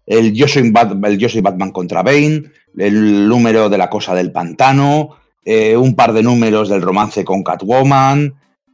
[0.08, 2.44] el yo, soy Bat- el yo soy Batman contra Bane,
[2.78, 5.10] el número de la cosa del pantano,
[5.46, 8.34] eh, un par de números del romance con Catwoman.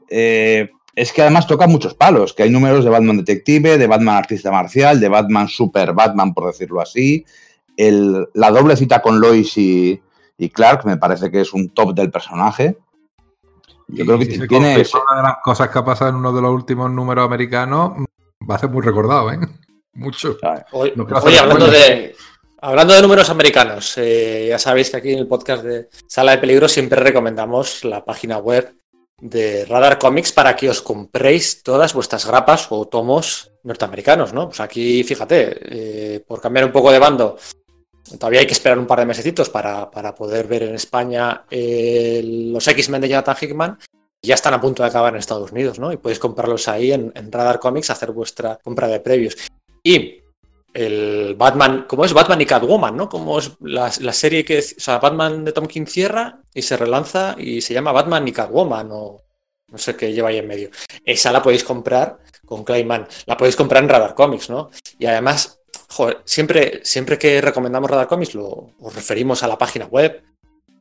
[0.09, 4.15] eh, es que además toca muchos palos, que hay números de Batman Detective, de Batman
[4.15, 7.25] Artista Marcial, de Batman Super Batman, por decirlo así.
[7.75, 10.01] El- la doble cita con Lois y,
[10.37, 12.77] y Clark me parece que es un top del personaje.
[13.89, 14.75] Yo creo que si tiene...
[14.77, 17.91] una de las cosas que ha pasado en uno de los últimos números americanos
[18.49, 19.39] va a ser muy recordado, ¿eh?
[19.93, 20.37] Mucho.
[20.41, 22.15] No oye, hacer hablando de,
[22.59, 26.39] hablando de números americanos, eh, ya sabéis que aquí en el podcast de Sala de
[26.39, 28.75] Peligro siempre recomendamos la página web
[29.21, 34.47] de Radar Comics para que os compréis todas vuestras grapas o tomos norteamericanos, ¿no?
[34.47, 37.37] Pues aquí, fíjate, eh, por cambiar un poco de bando,
[38.19, 42.21] todavía hay que esperar un par de mesecitos para, para poder ver en España eh,
[42.23, 43.79] los X-Men de Jonathan Hickman.
[44.23, 45.91] Ya están a punto de acabar en Estados Unidos, ¿no?
[45.91, 49.37] Y podéis comprarlos ahí en, Radar Comics, hacer vuestra compra de previos.
[49.83, 50.21] Y
[50.73, 52.13] el Batman, ¿cómo es?
[52.13, 53.07] Batman y Catwoman, ¿no?
[53.07, 56.75] Como es la, la serie que, o sea, Batman de Tom King cierra y se
[56.75, 59.21] relanza y se llama Batman y Catwoman o
[59.71, 60.69] no sé qué lleva ahí en medio.
[61.03, 64.69] Esa la podéis comprar con Clayman, la podéis comprar en Radar Comics, ¿no?
[64.99, 65.59] Y además,
[65.89, 70.23] joder, siempre, siempre que recomendamos Radar Comics lo, os referimos a la página web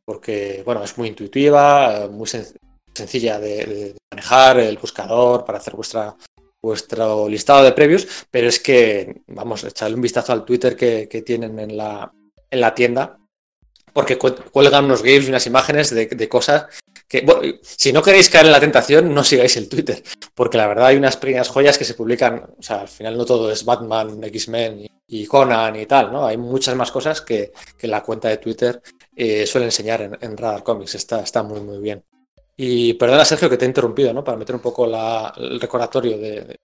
[0.04, 2.54] porque, bueno, es muy intuitiva, muy sen-
[2.94, 6.14] sencilla de, de manejar, el buscador para hacer vuestra
[6.62, 11.20] vuestro listado de previews, pero es que, vamos, echarle un vistazo al Twitter que, que
[11.20, 12.10] tienen en la,
[12.50, 13.18] en la tienda,
[13.92, 16.66] porque cu- cuelgan unos GIFs y unas imágenes de, de cosas
[17.06, 20.02] que, bueno, si no queréis caer en la tentación, no sigáis el Twitter,
[20.34, 23.26] porque la verdad hay unas pequeñas joyas que se publican, o sea, al final no
[23.26, 26.24] todo es Batman, X-Men y Conan y tal, ¿no?
[26.24, 28.80] Hay muchas más cosas que, que la cuenta de Twitter
[29.14, 32.02] eh, suele enseñar en, en Radar Comics, está, está muy, muy bien.
[32.56, 34.22] Y perdona, Sergio, que te he interrumpido, ¿no?
[34.22, 36.56] Para meter un poco el recordatorio de,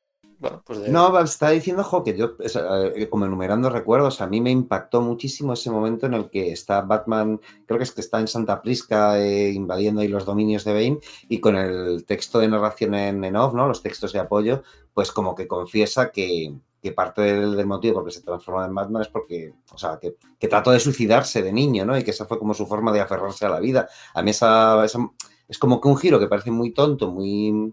[0.65, 5.03] pues No, está diciendo, jo, que yo, eh, como enumerando recuerdos, a mí me impactó
[5.03, 8.62] muchísimo ese momento en el que está Batman, creo que es que está en Santa
[8.62, 10.99] Prisca eh, invadiendo ahí los dominios de Bane
[11.29, 13.69] y con el texto de narración en, en off, ¿no?
[13.69, 14.62] Los textos de apoyo,
[14.95, 16.55] pues como que confiesa que,
[16.97, 20.17] parte del, motivo por el que se transforma en Batman es porque, o sea, que,
[20.39, 21.99] que trató de suicidarse de niño, ¿no?
[21.99, 23.91] Y que esa fue como su forma de aferrarse a la vida.
[24.15, 24.87] A mí esa-
[25.51, 27.72] es como que un giro que parece muy tonto, muy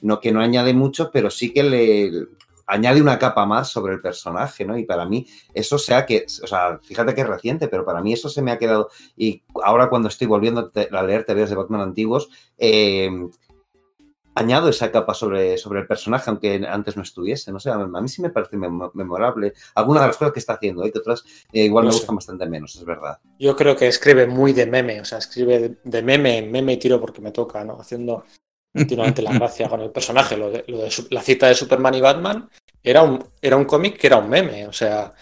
[0.00, 2.28] no que no añade mucho, pero sí que le
[2.66, 4.78] añade una capa más sobre el personaje, ¿no?
[4.78, 8.12] Y para mí eso sea que, o sea, fíjate que es reciente, pero para mí
[8.12, 11.80] eso se me ha quedado y ahora cuando estoy volviendo a leer teorías de Batman
[11.80, 12.28] antiguos,
[12.58, 13.10] eh,
[14.36, 18.08] añado esa capa sobre, sobre el personaje, aunque antes no estuviese, no sé, a mí
[18.08, 19.54] sí me parece mem- memorable.
[19.74, 20.92] Algunas de las cosas que está haciendo, ¿eh?
[20.92, 21.98] que otras eh, igual No me sé.
[22.00, 23.18] gustan bastante menos, es verdad.
[23.38, 26.74] Yo creo que escribe muy de meme, o sea, escribe de, de meme en meme
[26.74, 27.80] y tiro porque me toca, ¿no?
[27.80, 28.24] Haciendo
[28.72, 30.36] continuamente la gracia con el personaje.
[30.36, 32.48] Lo de, lo de su- la cita de Superman y Batman
[32.82, 35.12] era un, era un cómic que era un meme, o sea,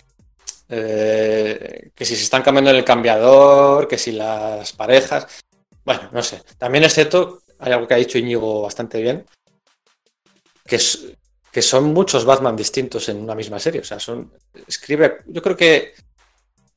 [0.69, 5.27] eh, que si se están cambiando en el cambiador, que si las parejas.
[5.85, 6.43] Bueno, no sé.
[6.59, 9.25] También es cierto, hay algo que ha dicho Íñigo bastante bien,
[10.67, 11.07] que es
[11.51, 13.81] que son muchos Batman distintos en una misma serie.
[13.81, 14.33] O sea, son.
[14.67, 15.19] Escribe.
[15.27, 15.95] Yo creo que.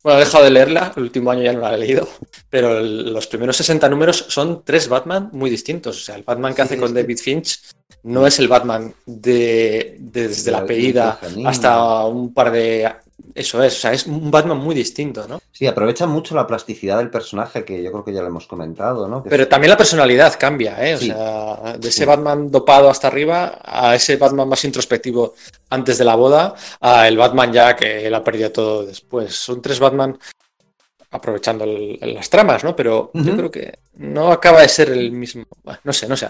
[0.04, 2.08] Bueno, he dejado de leerla, el último año ya no la he leído,
[2.50, 5.98] pero el- los primeros 60 números son tres Batman muy distintos.
[5.98, 7.60] O sea, el Batman que Sí, hace con David Finch
[8.04, 12.90] no es el Batman de, de- desde la De- apellida hasta un par de.
[13.38, 15.40] Eso es, o sea, es un Batman muy distinto, ¿no?
[15.52, 19.08] Sí, aprovecha mucho la plasticidad del personaje, que yo creo que ya lo hemos comentado,
[19.08, 19.22] ¿no?
[19.24, 20.96] Que Pero también la personalidad cambia, ¿eh?
[20.96, 21.08] O Sí.
[21.08, 22.06] sea, de ese Sí.
[22.06, 25.36] Batman dopado hasta arriba a ese Batman más introspectivo
[25.70, 29.36] antes de la boda a el Batman ya que él ha perdido todo después.
[29.36, 30.18] Son tres Batman
[31.12, 32.76] aprovechando el- las tramas, ¿no?
[32.76, 35.46] Pero yo creo que no acaba de ser el mismo.
[35.64, 36.28] Bueno, no sé, no sé.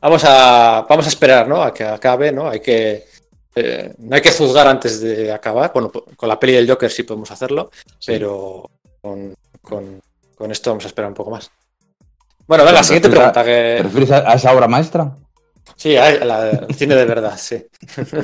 [0.00, 1.62] Vamos a, vamos a esperar, ¿no?
[1.62, 2.48] A que acabe, ¿no?
[2.48, 3.06] Hay que.
[3.54, 5.70] Eh, no hay que juzgar antes de acabar.
[5.72, 7.70] Bueno, con la peli del Joker sí podemos hacerlo,
[8.06, 8.70] pero
[9.00, 10.00] con, con-
[10.36, 11.50] con esto vamos a esperar un poco más.
[12.46, 13.44] Bueno, venga, ¿Te siguiente refieres a- pregunta.
[13.44, 13.82] ¿Te Que...
[13.82, 15.16] refieres a, esa obra maestra?
[15.76, 17.64] Sí, a- la- el cine de verdad, sí.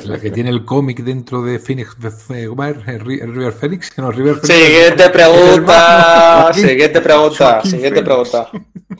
[0.05, 1.95] La que tiene el cómic dentro de Phoenix,
[2.33, 2.43] eh,
[2.87, 2.99] el
[3.33, 3.97] River Phoenix.
[3.97, 4.65] No, River Phoenix.
[4.65, 6.51] Siguiente pregunta.
[6.53, 7.45] Siguiente pregunta.
[7.53, 8.29] Joaquín Siguiente Phoenix.
[8.29, 8.51] pregunta.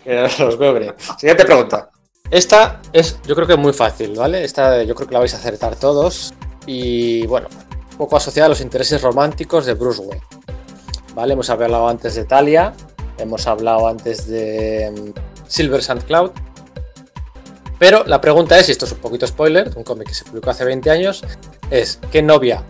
[0.03, 0.95] Que Los veo.
[1.17, 1.89] Siguiente pregunta.
[2.31, 4.43] Esta es, yo creo que muy fácil, ¿vale?
[4.43, 6.33] Esta yo creo que la vais a acertar todos.
[6.65, 7.47] Y bueno,
[7.91, 10.23] un poco asociada a los intereses románticos de Bruce Wayne.
[11.15, 11.33] ¿Vale?
[11.33, 12.73] Hemos hablado antes de Talia.
[13.17, 15.13] Hemos hablado antes de,
[15.49, 16.31] Silver Sand Cloud.
[17.77, 20.51] Pero la pregunta es, y esto es un poquito spoiler, un cómic que se publicó
[20.51, 21.23] hace 20 años,
[21.71, 22.63] es ¿qué novia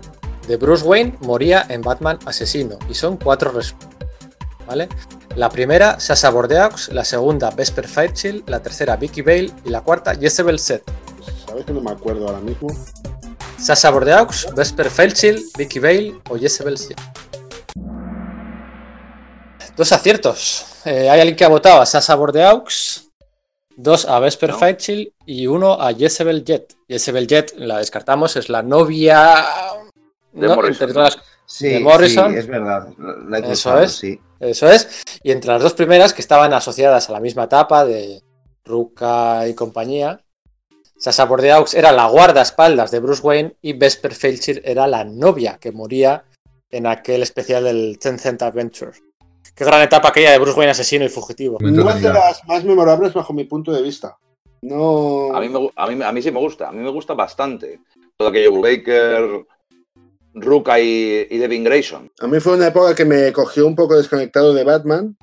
[0.48, 2.78] de Bruce Wayne moría en Batman Asesino?
[2.90, 4.00] Y son cuatro respuestas.
[4.68, 4.88] ¿Vale?
[5.36, 10.16] La primera, Sasha Bordeaux, la segunda, Vesper Fairchild, la tercera, Vicky Bale y la cuarta,
[10.16, 10.84] Jezebel Set.
[11.46, 12.70] ¿Sabes que no me acuerdo ahora mismo?
[13.58, 17.00] Sasha Bordeaux, Vesper Fairchild, Vicky Bale o Jezebel Set.
[19.78, 20.66] Dos aciertos.
[20.86, 23.10] Eh, hay alguien que ha votado a Sasha Bordeaux,
[23.78, 24.58] dos a Vesper ¿No?
[24.60, 26.76] Fairchild y uno a Jezebel Jet.
[26.90, 29.46] Jezebel Jet la descartamos, es la novia.
[30.34, 30.56] De ¿no?
[30.56, 31.18] Morrison, Entre todas-
[31.52, 32.32] Sí, de Morrison.
[32.32, 32.88] sí, es verdad.
[33.28, 33.94] La he Eso es.
[33.94, 34.20] sí.
[34.40, 35.02] Eso es.
[35.24, 38.22] Y entre las dos primeras que estaban asociadas a la misma etapa de
[38.64, 40.22] Ruka y compañía,
[40.98, 45.72] Sasha Bordeaux era la guardaespaldas de Bruce Wayne y Vesper Fairchild era la novia que
[45.72, 46.24] moría
[46.70, 48.92] en aquel especial del Ten Cent Adventure.
[49.56, 51.58] Qué gran etapa aquella de Bruce Wayne asesino y fugitivo.
[51.60, 54.16] Es de las más memorables bajo mi punto de vista.
[54.62, 55.34] No.
[55.36, 57.14] A mí, me gu- a, mí, a mí sí me gusta, a mí me gusta
[57.14, 57.80] bastante.
[58.18, 59.46] Todo aquello Baker,
[60.34, 62.12] Ruka y, y Devin Grayson.
[62.20, 65.18] A mí fue una época que me cogió un poco desconectado de Batman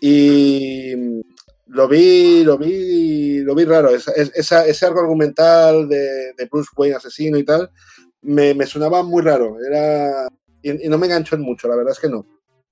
[0.00, 1.20] y
[1.66, 3.90] lo vi, lo vi, lo vi raro.
[3.90, 7.70] Esa- es- esa- ese arco argumental de, de Bruce Wayne asesino y tal
[8.22, 9.56] me, me sonaba muy raro.
[9.66, 10.28] Era
[10.62, 12.26] y, y no me enganchó en mucho, la verdad es que no.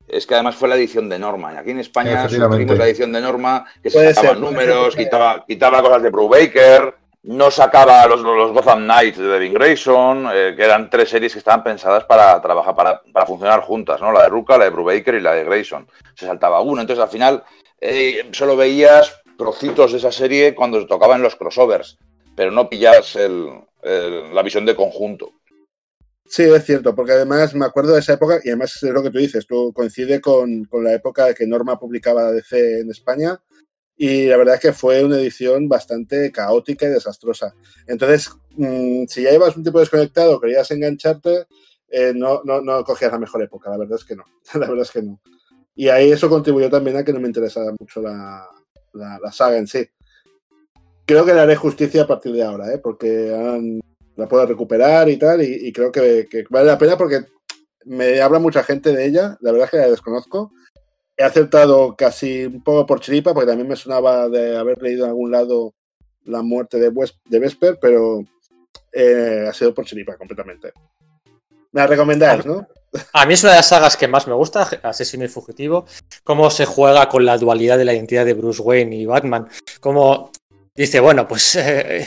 [0.06, 1.54] Es que además fue la edición de Norma.
[1.54, 5.80] Y aquí en España sufrimos la edición de Norma, que se sacaban números, quitaba, quitaba
[5.82, 6.94] cosas de Bruce Baker,
[7.24, 11.38] no sacaba los, los Gotham Knights de Devin Grayson, eh, que eran tres series que
[11.38, 14.12] estaban pensadas para trabajar, para, para funcionar juntas, ¿no?
[14.12, 15.86] La de Ruka, la de Bruce Baker y la de Grayson.
[16.14, 16.82] Se saltaba una.
[16.82, 17.42] Entonces al final
[17.80, 21.98] eh, solo veías trocitos de esa serie cuando se tocaban los crossovers,
[22.36, 23.50] pero no pillas el-
[24.32, 25.32] la visión de conjunto.
[26.26, 29.10] Sí, es cierto, porque además me acuerdo de esa época, y además es lo que
[29.10, 33.38] tú dices, tú coincide con, con la época que Norma publicaba DC en España,
[33.96, 37.54] y la verdad es que fue una edición bastante caótica y desastrosa.
[37.86, 41.46] Entonces, mm, si ya ibas un tipo desconectado, querías engancharte,
[41.88, 44.82] eh, no, no, no cogías la mejor época, la verdad es que no, la verdad
[44.82, 45.20] es que no.
[45.76, 48.46] Y ahí eso contribuyó también a que no me interesara mucho la,
[48.92, 49.86] la- la saga en sí.
[51.06, 52.78] Creo que le haré justicia a partir de ahora, ¿eh?
[52.78, 53.80] porque han-
[54.16, 57.24] la puedo recuperar y tal, y, y creo que, que vale la pena porque
[57.84, 60.52] me habla mucha gente de ella, la verdad es que la desconozco.
[61.16, 65.10] He acertado casi un poco por chiripa, porque también me sonaba de haber leído en
[65.10, 65.74] algún lado
[66.24, 68.24] la muerte de Vesper, pero
[68.92, 70.72] eh, ha sido por chiripa completamente.
[71.72, 72.66] Me la recomendáis, ¿no?
[73.12, 75.84] A mí es una de las sagas que más me gusta, Asesino y Fugitivo,
[76.22, 79.48] cómo se juega con la dualidad de la identidad de Bruce Wayne y Batman,
[79.80, 80.30] cómo
[80.74, 82.06] dice, bueno, pues eh,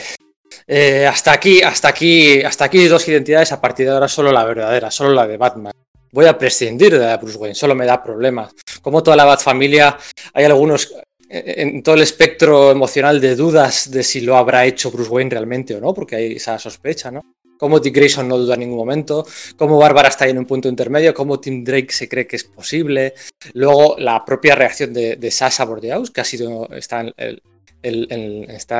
[0.66, 4.44] eh, hasta aquí, hasta aquí, hasta aquí dos identidades, a partir de ahora solo la
[4.44, 5.72] verdadera, solo la de Batman.
[6.12, 8.52] Voy a prescindir de Bruce Wayne, solo me da problemas.
[8.82, 9.96] Como toda la Bat familia,
[10.32, 10.94] hay algunos
[11.28, 15.30] eh, en todo el espectro emocional de dudas de si lo habrá hecho Bruce Wayne
[15.30, 17.22] realmente o no, porque hay esa sospecha, ¿no?
[17.58, 19.26] Como Dick Grayson no duda en ningún momento,
[19.56, 22.44] cómo Bárbara está ahí en un punto intermedio, cómo Tim Drake se cree que es
[22.44, 23.14] posible.
[23.52, 27.00] Luego la propia reacción de, de Sasha Bordeaux, que ha sido está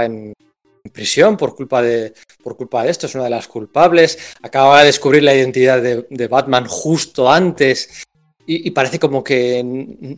[0.05, 0.33] en
[0.89, 4.19] prisión por culpa de por culpa de esto, es una de las culpables.
[4.43, 8.05] Acaba de descubrir la identidad de, Batman justo antes
[8.47, 10.17] y, parece como que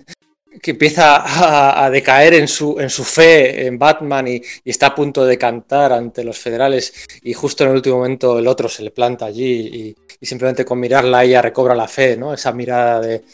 [0.62, 4.94] que empieza a, decaer en su, en su fe en Batman y, y está a
[4.94, 6.92] punto de cantar ante los federales
[7.22, 10.64] y justo en el último momento el otro se le planta allí y, y simplemente
[10.64, 12.34] con mirarla ella recobra la fe, ¿no?
[12.34, 13.24] Esa mirada de...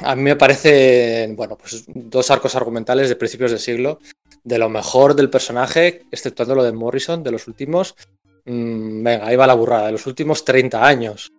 [0.00, 3.98] A mí me parece, bueno, pues dos arcos argumentales de principios de siglo,
[4.44, 7.94] de lo mejor del personaje, exceptuando lo de Morrison, de los últimos,
[8.44, 11.32] mm, venga, ahí va la burrada, de los últimos 30 años.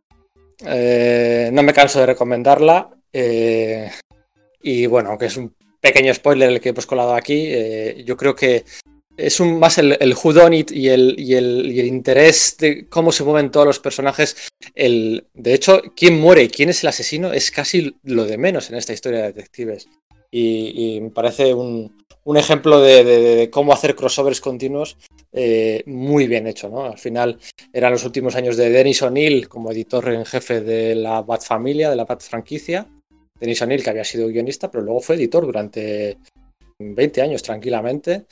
[0.66, 2.90] Eh, no me canso de recomendarla.
[3.12, 3.90] eh,
[4.62, 8.36] y bueno, aunque es un pequeño spoiler el que hemos colado aquí, eh, yo creo
[8.36, 8.66] que
[9.20, 10.16] es un, más el, el
[10.72, 14.50] y el, y, el, y el interés de cómo se mueven todos los personajes.
[14.76, 18.70] El, de hecho, quién muere y quién es el asesino es casi lo de menos
[18.70, 19.88] en esta historia de detectives.
[20.32, 24.98] Y, me parece un, un ejemplo de, cómo hacer crossovers continuos
[25.34, 26.70] eh, muy bien hecho.
[26.70, 26.86] ¿no?
[26.86, 27.40] Al final
[27.74, 31.90] eran los últimos años de Dennis O'Neill como editor en jefe de la Bat Familia,
[31.90, 32.88] de la Bat franquicia.
[33.40, 36.18] Denis O'Neill, que había sido guionista, pero luego fue editor durante
[36.78, 38.26] 20 años tranquilamente.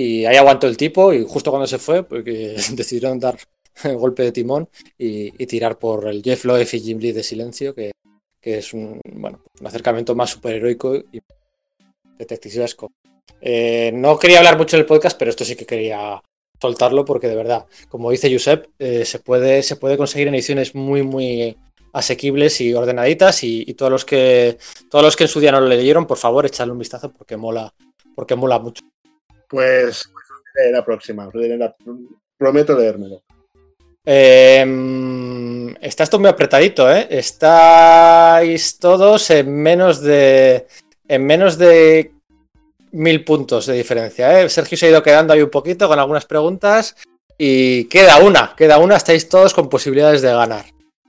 [0.00, 3.36] Y ahí aguantó el tipo y justo cuando se fue, porque decidieron dar
[3.82, 7.74] el golpe de timón y, tirar por el Jeff Loeb y Jim Lee de Silencio,
[7.74, 7.90] que,
[8.40, 11.20] es un, bueno, un acercamiento más superheroico y
[12.16, 12.92] detectivesco.
[13.40, 16.22] Eh, no quería hablar mucho del podcast, pero esto sí que quería
[16.60, 21.02] soltarlo porque de verdad, como dice Josep, eh, se, puede, se puede conseguir ediciones muy,
[21.02, 21.56] muy
[21.92, 24.58] asequibles y ordenaditas y, y todos los que
[24.88, 27.36] todos los que en su día no lo leyeron, por favor, echadle un vistazo porque
[27.36, 27.74] mola,
[28.14, 28.87] porque mola mucho.
[29.48, 30.10] Pues,
[30.56, 31.28] diré la próxima.
[32.36, 33.22] prometo leérmelo.
[34.04, 37.06] Eh, está esto muy apretadito, ¿eh?
[37.10, 40.66] Estáis todos en menos de.
[41.06, 42.12] En menos de
[42.90, 44.48] mil puntos de diferencia, ¿eh?
[44.48, 46.96] Sergio se ha ido quedando ahí un poquito con algunas preguntas.
[47.36, 50.66] Y queda una, queda una, estáis todos con posibilidades de ganar.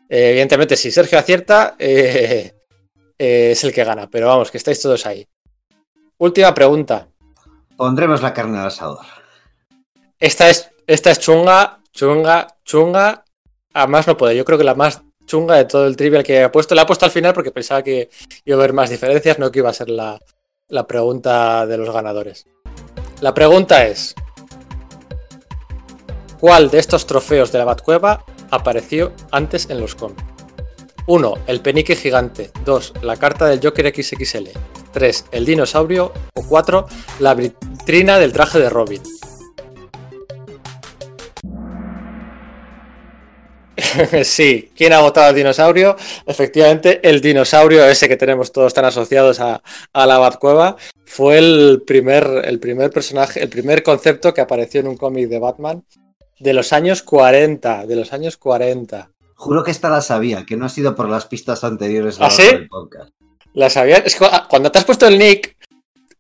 [0.10, 2.54] Eh, evidentemente, si Sergio acierta, eh,
[3.18, 5.28] es el que gana, pero vamos, que estáis todos ahí.
[6.18, 7.08] Última pregunta.
[7.80, 9.06] Pondremos la carne al asador.
[10.20, 13.24] Esta es, esta es chunga, chunga, chunga.
[13.74, 14.36] A más no puede.
[14.36, 16.76] Yo creo que la más chunga de todo el trivial que he puesto.
[16.76, 18.10] La he puesto al final porque pensaba que
[18.44, 20.20] iba a haber más diferencias, no que iba a ser la,
[20.68, 22.48] la pregunta de los ganadores.
[23.22, 24.14] La pregunta es:
[26.38, 30.22] ¿Cuál de estos trofeos de la Batcueva apareció antes en los cómics?
[31.08, 31.34] 1.
[31.48, 32.52] El penique gigante.
[32.66, 32.96] 2.
[33.04, 34.50] La carta del Joker XXL.
[34.92, 35.26] 3.
[35.32, 36.12] El dinosaurio.
[36.36, 36.86] O 4.
[37.20, 39.02] La vitrina del traje de Robin.
[44.24, 45.96] Sí, ¿quién ha votado al dinosaurio?
[46.26, 49.62] Efectivamente, el dinosaurio ese que tenemos todos tan asociados a,
[49.94, 50.76] a la Batcueva
[51.06, 55.40] fue el primer, el primer personaje, el primer concepto que apareció en un cómic de
[55.40, 55.84] Batman
[56.40, 59.12] de los años 40, de los años 40.
[59.36, 62.30] Juro que esta la sabía, que no ha sido por las pistas anteriores ¿Ah, a
[62.30, 62.44] sí?
[62.44, 63.12] del podcast.
[63.54, 65.56] La sabía, es que cuando te has puesto el nick,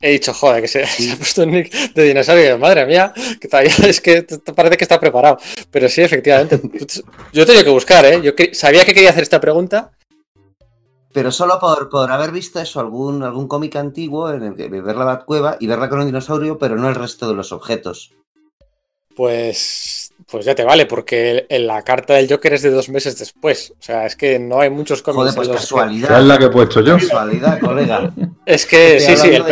[0.01, 2.57] he dicho, joder, que se, se ha puesto el nick de dinosaurio.
[2.57, 4.23] Madre mía, que todavía es que
[4.55, 5.37] parece que está preparado.
[5.71, 6.59] Pero sí, efectivamente.
[7.33, 8.21] Yo tenía que buscar, ¿eh?
[8.21, 9.91] Yo que- sabía que quería hacer esta pregunta.
[11.11, 14.95] Pero solo por, por haber visto eso, algún, algún cómic antiguo en el que ver
[14.95, 18.11] la Batcueva y verla con un dinosaurio, pero no el resto de los objetos.
[19.15, 23.17] Pues, pues ya te vale, porque en la carta del Joker es de dos meses
[23.17, 23.71] después.
[23.79, 25.17] O sea, es que no hay muchos cómics.
[25.33, 26.21] Joder, pues que- Esa es casualidad.
[26.21, 26.95] la que he puesto yo.
[26.97, 28.11] Casualidad, colega.
[28.45, 29.43] Es que Estoy sí, sí, el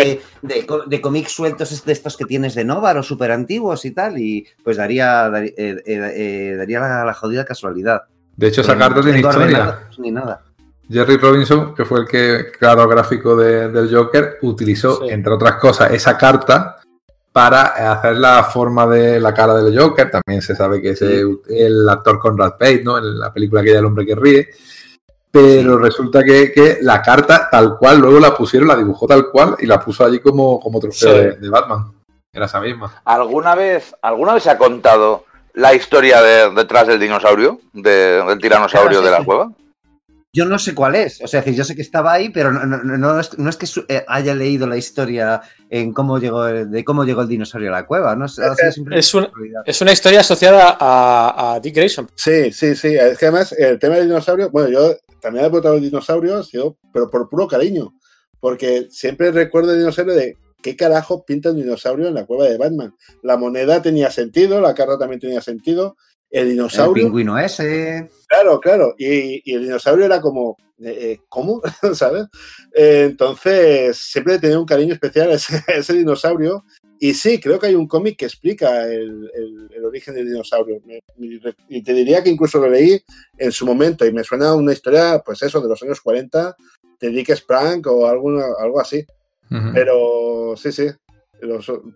[0.42, 4.18] de, de, cómics sueltos de estos que tienes de Novar o súper antiguos y tal,
[4.20, 8.04] y pues daría, daría, eh, eh, eh, daría la, la jodida casualidad.
[8.36, 9.80] De hecho, esa Pero no carta tiene historia.
[9.98, 10.44] Ni nada.
[10.90, 15.10] Jerry Robinson, que fue el que, creador gráfico de- del Joker, utilizó, Sí.
[15.10, 16.78] entre otras cosas, esa carta
[17.38, 20.10] para hacer la forma de la cara del Joker.
[20.10, 22.98] También se sabe que es el, el actor Conrad Pate, ¿no?
[22.98, 24.50] En la película aquella El hombre que ríe.
[25.30, 29.56] Pero resulta que, que la carta, tal cual, luego la pusieron, la dibujó tal cual
[29.60, 31.20] y la puso allí como, como trofeo Sí.
[31.20, 31.94] de, de Batman.
[32.34, 33.02] Era esa misma.
[33.06, 37.60] ¿Alguna vez, ¿Alguna vez se ha contado la historia de- detrás del dinosaurio?
[37.72, 39.52] de- del tiranosaurio Claro, sí, de la cueva?
[40.38, 43.20] Yo no sé cuál es, o sea, yo sé que estaba ahí, pero no, no-
[43.20, 47.04] es, no es que eh, haya leído la historia en cómo llegó el- de cómo
[47.06, 48.26] llegó el dinosaurio a la cueva, ¿no?
[48.96, 49.28] Es, un-
[49.66, 52.08] es una historia asociada a, a Dick Grayson.
[52.16, 52.96] Sí, sí, sí.
[52.96, 56.78] Es que además el tema del dinosaurio, bueno, yo también he votado los dinosaurios, yo,
[56.94, 57.94] pero por puro cariño.
[58.40, 62.58] Porque siempre recuerdo el dinosaurio de qué carajo pinta un dinosaurio en la cueva de
[62.60, 62.94] Batman.
[63.24, 65.98] La moneda tenía sentido, la carta también tenía sentido.
[66.30, 68.10] El el dinosaurio, pingüino ese.
[68.28, 68.96] claro, claro.
[68.98, 71.62] Y, y el dinosaurio era como, eh, eh, ¿cómo?
[71.94, 72.26] ¿Sabes?
[72.76, 76.64] Eh, entonces, siempre he tenido un cariño especial a ese, a ese dinosaurio.
[77.00, 80.82] Y sí, creo que hay un cómic que explica el, el- el origen del dinosaurio.
[80.86, 81.02] Me-
[81.70, 83.00] y te diría que incluso lo leí
[83.38, 86.56] en su momento y me suena una historia, pues eso, de los años 40,
[87.00, 89.06] de Dick Sprang o alguna, algo así.
[89.74, 90.88] Pero sí, sí.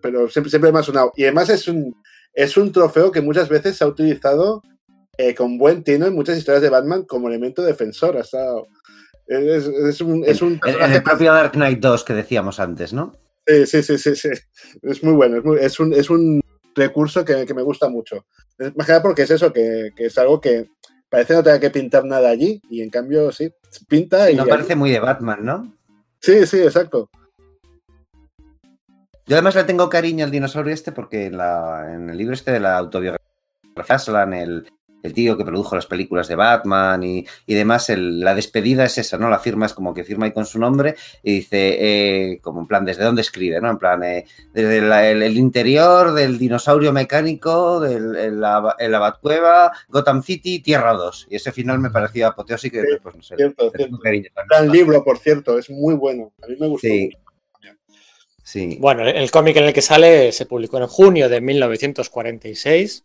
[0.00, 1.12] Pero siempre, siempre me ha sonado.
[1.16, 1.94] Y además es un,
[2.34, 4.62] es un trofeo que muchas veces se ha utilizado
[5.18, 8.16] eh, con buen tino en muchas historias de Batman como elemento defensor.
[8.16, 8.66] Ha estado-
[9.26, 13.12] es, es un, es un personaje el propio Dark Knight 2 que decíamos antes, ¿no?
[13.46, 14.28] Sí, sí, sí, sí, sí.
[14.82, 15.36] Es muy bueno.
[15.38, 16.40] Es, muy- es un, es un
[16.74, 18.24] recurso que, que me gusta mucho.
[18.76, 20.66] Más que nada porque es eso, que, que es algo que
[21.08, 23.50] parece no tener que pintar nada allí y en cambio sí,
[23.88, 24.36] pinta y...
[24.36, 25.76] No parece muy de Batman, ¿no?
[26.20, 27.10] Sí, sí, exacto.
[29.32, 32.50] Yo además le tengo cariño al dinosaurio este porque en, la- en el libro este
[32.52, 33.18] de la autobiografía
[33.88, 34.70] Aslan, el,
[35.02, 38.98] el tío que produjo las películas de Batman y, y demás, el- la despedida es
[38.98, 39.30] esa, ¿no?
[39.30, 41.78] La firma es como que firma ahí con su nombre y dice,
[42.32, 43.58] eh, como en plan, ¿desde dónde escribe?
[43.62, 43.70] ¿no?
[43.70, 48.92] En plan, eh, desde la- el, el interior del dinosaurio mecánico, del, en la, en
[48.92, 51.28] la Batcueva, Gotham City, Tierra 2.
[51.30, 53.98] Y ese final me pareció apoteósico Sí, pues no sé, Cierto, cierto.
[53.98, 54.28] cariño.
[54.50, 56.32] Gran libro, por cierto, es muy bueno.
[56.42, 56.86] A mí me gustó.
[56.86, 57.04] Sí.
[57.06, 57.21] mucho.
[58.80, 63.04] Bueno, el cómic en el que sale se publicó en junio de 1946,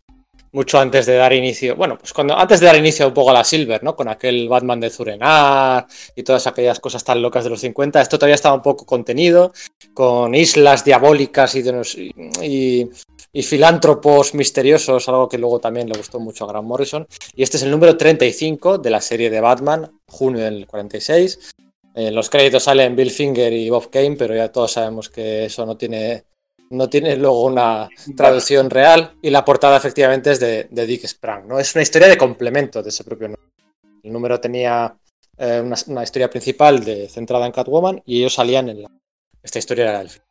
[0.52, 3.34] mucho antes de dar inicio, bueno, pues cuando antes de dar inicio un poco a
[3.34, 3.96] la Silver, ¿no?
[3.96, 8.18] Con aquel Batman de Zurenar y todas aquellas cosas tan locas de los 50, esto
[8.18, 9.52] todavía estaba un poco contenido,
[9.94, 11.64] con islas diabólicas y,
[12.42, 12.90] y-
[13.34, 17.08] y filántropos misteriosos, algo que luego también le gustó mucho a Grant Morrison.
[17.36, 21.52] Y este es el número 35 de la serie de Batman, junio del 46.
[21.98, 25.66] En los créditos salen Bill Finger y Bob Kane, pero ya todos sabemos que eso
[25.66, 26.26] no tiene
[26.70, 31.48] no tiene luego una traducción real y la portada efectivamente es de, de Dick Sprang,
[31.48, 31.58] ¿no?
[31.60, 33.52] Es una historia de complemento de ese propio número.
[34.04, 34.96] El número tenía
[35.38, 38.92] eh, una, una historia principal de, centrada en Catwoman y ellos salían en la...
[39.42, 40.22] Esta historia era el fin.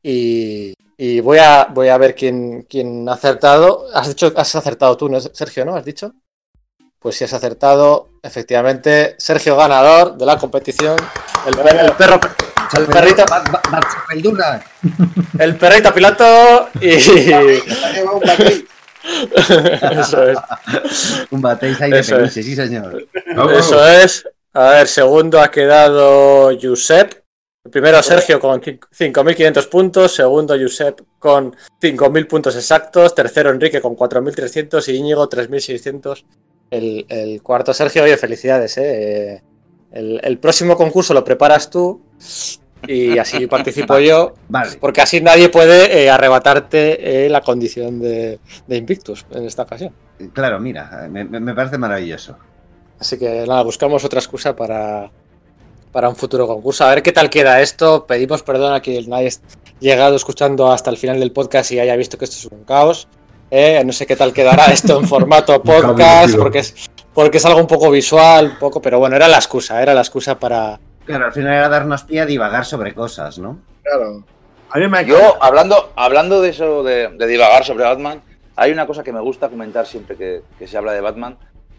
[0.00, 3.86] Y, y voy, a, voy a ver quién, quién ha acertado.
[3.92, 5.74] Has, dicho, has acertado tú, ¿no, Sergio, ¿no?
[5.74, 6.14] ¿Has dicho?
[7.00, 10.96] Pues si has acertado, efectivamente, Sergio ganador de la competición.
[11.46, 12.20] El, per- el perro,
[12.76, 13.24] el perrito,
[15.38, 16.88] el perrito piloto y...
[19.90, 20.38] Eso es.
[21.30, 23.06] Un batéis ahí de Eso peluche, sí señor.
[23.56, 24.28] Eso es.
[24.52, 27.22] A ver, segundo ha quedado Josep.
[27.70, 30.14] Primero Sergio con cin- 5.500 puntos.
[30.14, 33.14] Segundo Josep con 5.000 puntos exactos.
[33.14, 36.24] Tercero Enrique con 4.300 y Íñigo 3.600.
[36.70, 38.76] El, el cuarto Sergio, oye, felicidades.
[38.78, 39.42] ¿eh?
[39.90, 42.02] El, el próximo concurso lo preparas tú
[42.86, 44.34] y así participo yo.
[44.48, 44.76] Vale.
[44.80, 49.92] Porque así nadie puede eh, arrebatarte eh, la condición de, de Invictus en esta ocasión.
[50.32, 52.36] Claro, mira, me, parece maravilloso.
[52.98, 55.10] Así que nada, buscamos otra excusa para,
[55.92, 56.84] para un futuro concurso.
[56.84, 58.04] A ver qué tal queda esto.
[58.06, 59.30] Pedimos perdón a quien haya
[59.78, 63.06] llegado escuchando hasta el final del podcast y haya visto que esto es un caos.
[63.50, 67.60] Eh, no sé qué tal quedará esto en formato podcast, porque es, porque es algo
[67.60, 70.78] un poco visual, un poco, pero bueno, era la excusa, era la excusa para.
[71.04, 73.58] Claro, al final era darnos pie a divagar sobre cosas, ¿no?
[73.82, 74.22] Claro.
[74.70, 78.20] A mí me Yo, hablando, hablando de eso, de, de divagar sobre Batman,
[78.54, 81.38] hay una cosa que me gusta comentar siempre que, que se habla de Batman,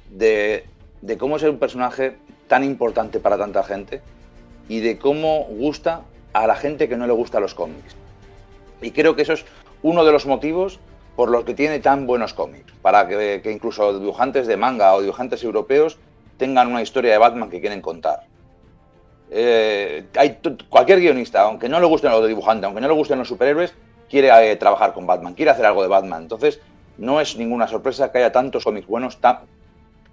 [0.09, 0.65] de,
[1.01, 2.17] de cómo es un personaje
[2.47, 4.01] tan importante para tanta gente
[4.67, 6.01] y de cómo gusta
[6.33, 7.95] a la gente que no le gusta los cómics.
[8.81, 9.45] Y creo que eso es
[9.83, 10.79] uno de los motivos
[11.19, 15.01] por los que tiene tan buenos cómics, para que, que incluso dibujantes de manga o
[15.01, 15.97] dibujantes europeos
[16.37, 18.21] tengan una historia de Batman que quieren contar.
[19.29, 20.39] Eh, hay
[20.69, 23.73] cualquier guionista, aunque no le gusten los dibujantes, aunque no le gusten los superhéroes,
[24.09, 26.21] quiere eh, trabajar con Batman, quiere hacer algo de Batman.
[26.21, 26.61] Entonces,
[26.97, 29.39] no es ninguna sorpresa que haya tantos cómics buenos, tan-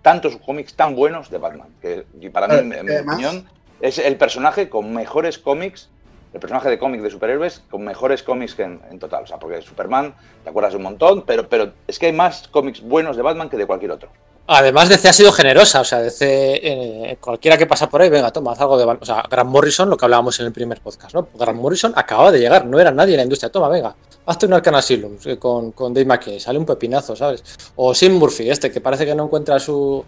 [0.03, 1.69] tantos cómics tan buenos de Batman.
[1.81, 3.49] Que y para mí, en mi además- opinión,
[3.81, 5.89] es el personaje con mejores cómics,
[6.37, 9.25] el personaje de cómic de superhéroes con mejores cómics en, en total.
[9.25, 10.15] O sea, porque Superman,
[10.45, 13.57] te acuerdas un montón, pero, pero es que hay más cómics buenos de Batman que
[13.57, 14.11] de cualquier otro.
[14.49, 16.25] Además, DC ha sido generosa, o sea, DC,
[16.63, 18.85] eh, cualquiera que pasa por ahí, venga, toma, haz algo de.
[18.85, 21.27] O sea, Grant Morrison, lo que hablábamos en el primer podcast, ¿no?
[21.35, 24.53] Grant Morrison acababa de llegar, no era nadie en la industria, toma, venga, hazte un
[24.53, 27.43] Arcana Asylum eh, con, con Dave McKay, sale un pepinazo, ¿sabes?
[27.75, 30.05] O Sim Murphy, este, que parece que no encuentra su.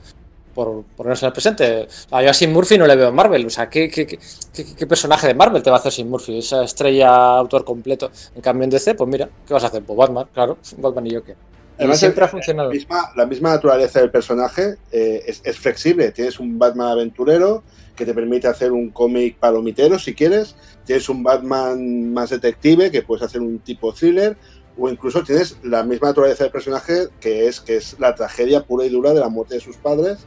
[0.59, 1.87] Por ponerse en el presente.
[1.89, 3.47] Sea, yo a Sim Murphy no le veo en Marvel.
[3.47, 6.41] O sea, ¿qué, qué, qué, personaje de Marvel te va a hacer Sim Murphy?
[6.41, 8.11] Esa estrella autor completo.
[8.35, 9.85] En cambio en DC, pues mira, ¿qué vas a hacer?
[9.85, 11.37] Pues Batman, claro, Batman y Joker.
[11.77, 12.71] Además, siempre ha funcionado.
[12.71, 16.11] La misma, la misma naturaleza del personaje eh, es, es flexible.
[16.11, 17.63] Tienes un Batman aventurero
[17.95, 20.57] que te permite hacer un cómic palomitero si quieres.
[20.85, 24.37] Tienes un Batman más detective que puedes hacer un tipo thriller.
[24.77, 28.85] O incluso tienes la misma naturaleza del personaje que es, que es la tragedia pura
[28.85, 30.19] y dura de la muerte de sus padres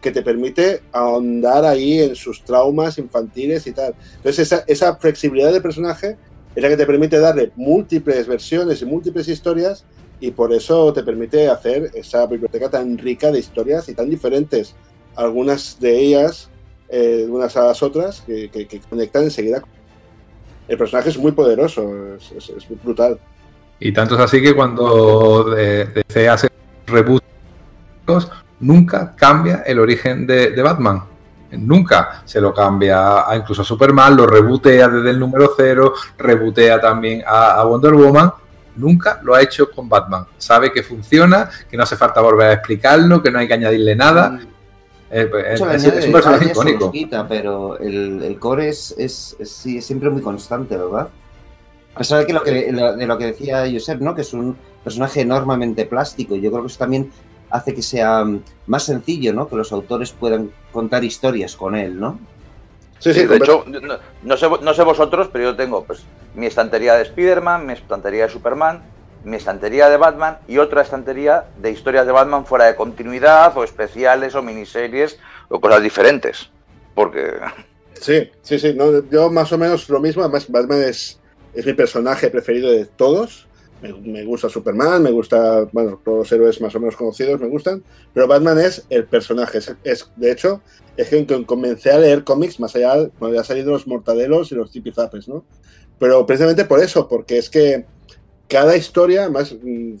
[0.00, 3.94] que te permite ahondar ahí en sus traumas infantiles y tal.
[4.16, 6.16] Entonces esa, esa flexibilidad del personaje
[6.54, 9.84] es la que te permite darle múltiples versiones y múltiples historias
[10.20, 14.74] y por eso te permite hacer esa biblioteca tan rica de historias y tan diferentes,
[15.16, 16.50] algunas de ellas,
[16.88, 19.62] eh, unas a las otras, que, que- que conectan enseguida.
[20.68, 23.18] El personaje es muy poderoso, es, es- es brutal.
[23.78, 26.48] Y tanto es así que cuando eh, DC hace
[26.86, 27.24] reboots,
[28.60, 31.02] nunca cambia el origen de, de Batman.
[31.52, 36.80] Nunca se lo cambia a incluso a Superman, lo rebootea desde el número cero, rebootea
[36.80, 38.32] también a, a Wonder Woman.
[38.76, 40.24] Nunca lo ha hecho con Batman.
[40.38, 43.96] Sabe que funciona, que no hace falta volver a explicarlo, que no hay que añadirle
[43.96, 44.38] nada.
[45.10, 46.92] Eh, es, es- es un personaje icónico.
[46.92, 51.08] quita, pero el, el core es, es, es- sí, es siempre muy constante, ¿verdad?
[51.96, 54.14] A pesar de, que lo que, de lo que decía Josep, ¿no?
[54.14, 56.36] Que es un personaje enormemente plástico.
[56.36, 57.10] Yo creo que eso también
[57.50, 59.48] hace que sea mm, más sencillo, ¿no?
[59.48, 62.18] Que los autores puedan contar historias con él, ¿no?
[62.98, 66.02] Sí, Sí, sí, de hecho, no, no sé, no sé vosotros, pero yo tengo pues
[66.34, 68.82] mi estantería de Spider-Man, mi estantería de Superman,
[69.24, 73.64] mi estantería de Batman y otra estantería de historias de Batman fuera de continuidad o
[73.64, 75.18] especiales o miniseries
[75.48, 76.50] o cosas diferentes.
[76.94, 77.38] Porque
[78.00, 78.74] Sí, sí, sí.
[78.74, 80.22] no, yo más o menos lo mismo.
[80.22, 81.20] Además, Batman es,
[81.54, 83.46] es mi personaje preferido de todos.
[83.82, 87.48] Me, me gusta Superman, me gusta, bueno, todos los héroes más o menos conocidos me
[87.48, 87.82] gustan,
[88.12, 89.58] pero Batman es el personaje.
[89.58, 90.60] Es, es- de hecho,
[90.96, 94.54] es que que comencé a leer cómics más allá cuando ya salido los mortadelos y
[94.54, 95.44] los tipizapes, ¿no?
[95.98, 97.86] Pero precisamente por eso, porque es que
[98.48, 99.94] cada historia, más mm,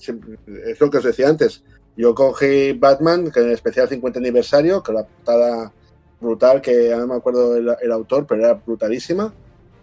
[0.66, 1.62] es lo que os decía antes.
[1.96, 5.72] Yo cogí Batman, que en el especial 50 aniversario, que la portada
[6.20, 9.32] brutal, que ahora no me acuerdo el, el autor, pero era brutalísima.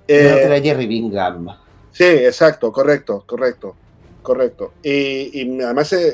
[0.07, 1.47] Eh, que era Jerry Bingham.
[1.91, 3.75] Sí, exacto, correcto, correcto,
[4.27, 4.73] correcto.
[4.83, 6.13] Y, y además eh,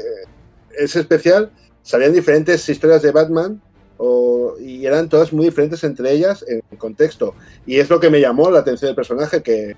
[0.77, 3.59] es especial, salían diferentes historias de Batman
[3.97, 7.33] o- y eran todas muy diferentes entre ellas en contexto.
[7.65, 9.75] Y es lo que me llamó la atención del personaje, que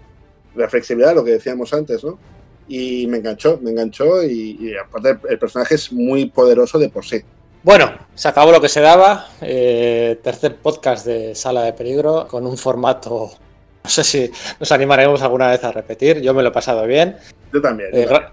[0.54, 2.20] la flexibilidad, lo que decíamos antes, ¿no?
[2.68, 7.06] Y me enganchó, me enganchó y, y aparte el personaje es muy poderoso de por
[7.06, 7.22] sí.
[7.64, 9.28] Bueno, se acabó lo que se daba.
[9.42, 13.32] eh, tercer podcast de Sala de Peligro con un formato.
[13.86, 16.20] No sé si nos animaremos alguna vez a repetir.
[16.20, 17.18] Yo me lo he pasado bien.
[17.54, 17.90] Yo también.
[17.94, 18.32] Eh, yo también.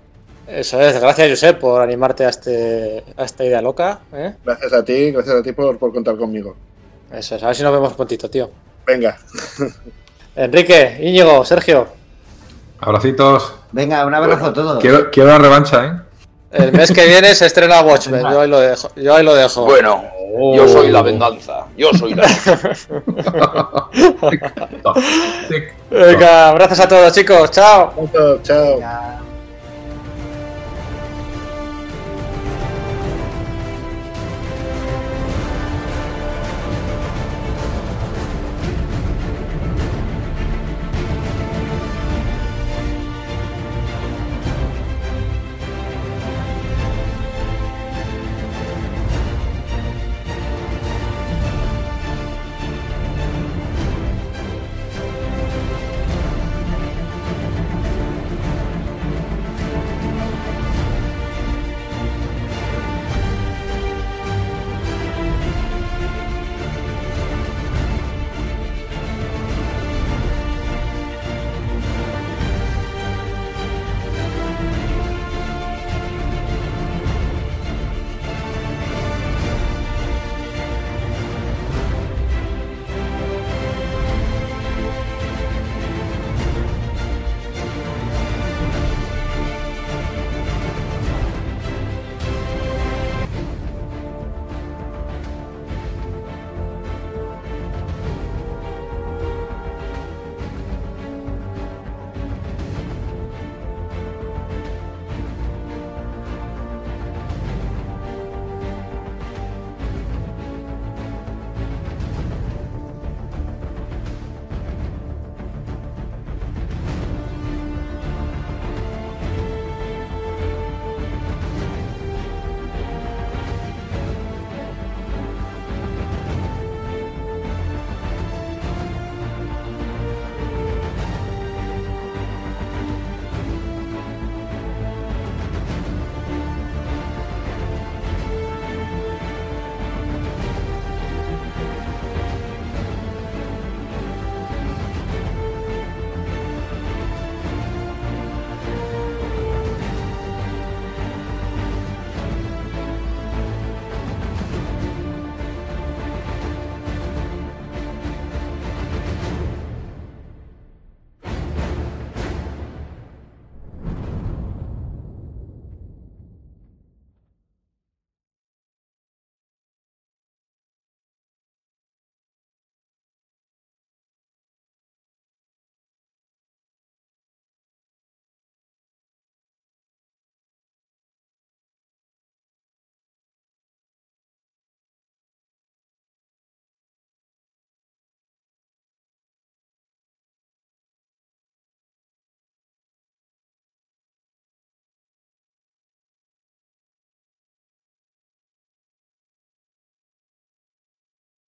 [0.49, 4.01] eso es, gracias Josep por animarte a, este, a esta idea loca.
[4.13, 4.35] ¿eh?
[4.45, 6.57] Gracias a ti, gracias a ti por, por contar conmigo.
[7.13, 8.51] Eso es, a ver si nos vemos prontito, tío.
[8.87, 9.19] Venga,
[10.37, 11.87] Enrique, Íñigo, Sergio,
[12.81, 13.55] Abracitos.
[13.71, 14.81] Venga, un abrazo a todos.
[14.81, 15.93] Quiero, quiero la revancha, ¿eh?
[16.53, 18.23] el mes que viene se estrena Watchmen.
[18.23, 18.91] Yo ahí lo dejo.
[18.97, 19.65] Yo ahí lo dejo.
[19.65, 20.05] Bueno,
[20.55, 21.67] yo soy la venganza.
[21.77, 22.27] Yo soy la
[25.49, 25.57] Sí.
[25.91, 27.51] Venga, abrazos a todos, chicos.
[27.51, 27.93] Chao.
[28.43, 28.75] chao.
[28.77, 29.32] Venga.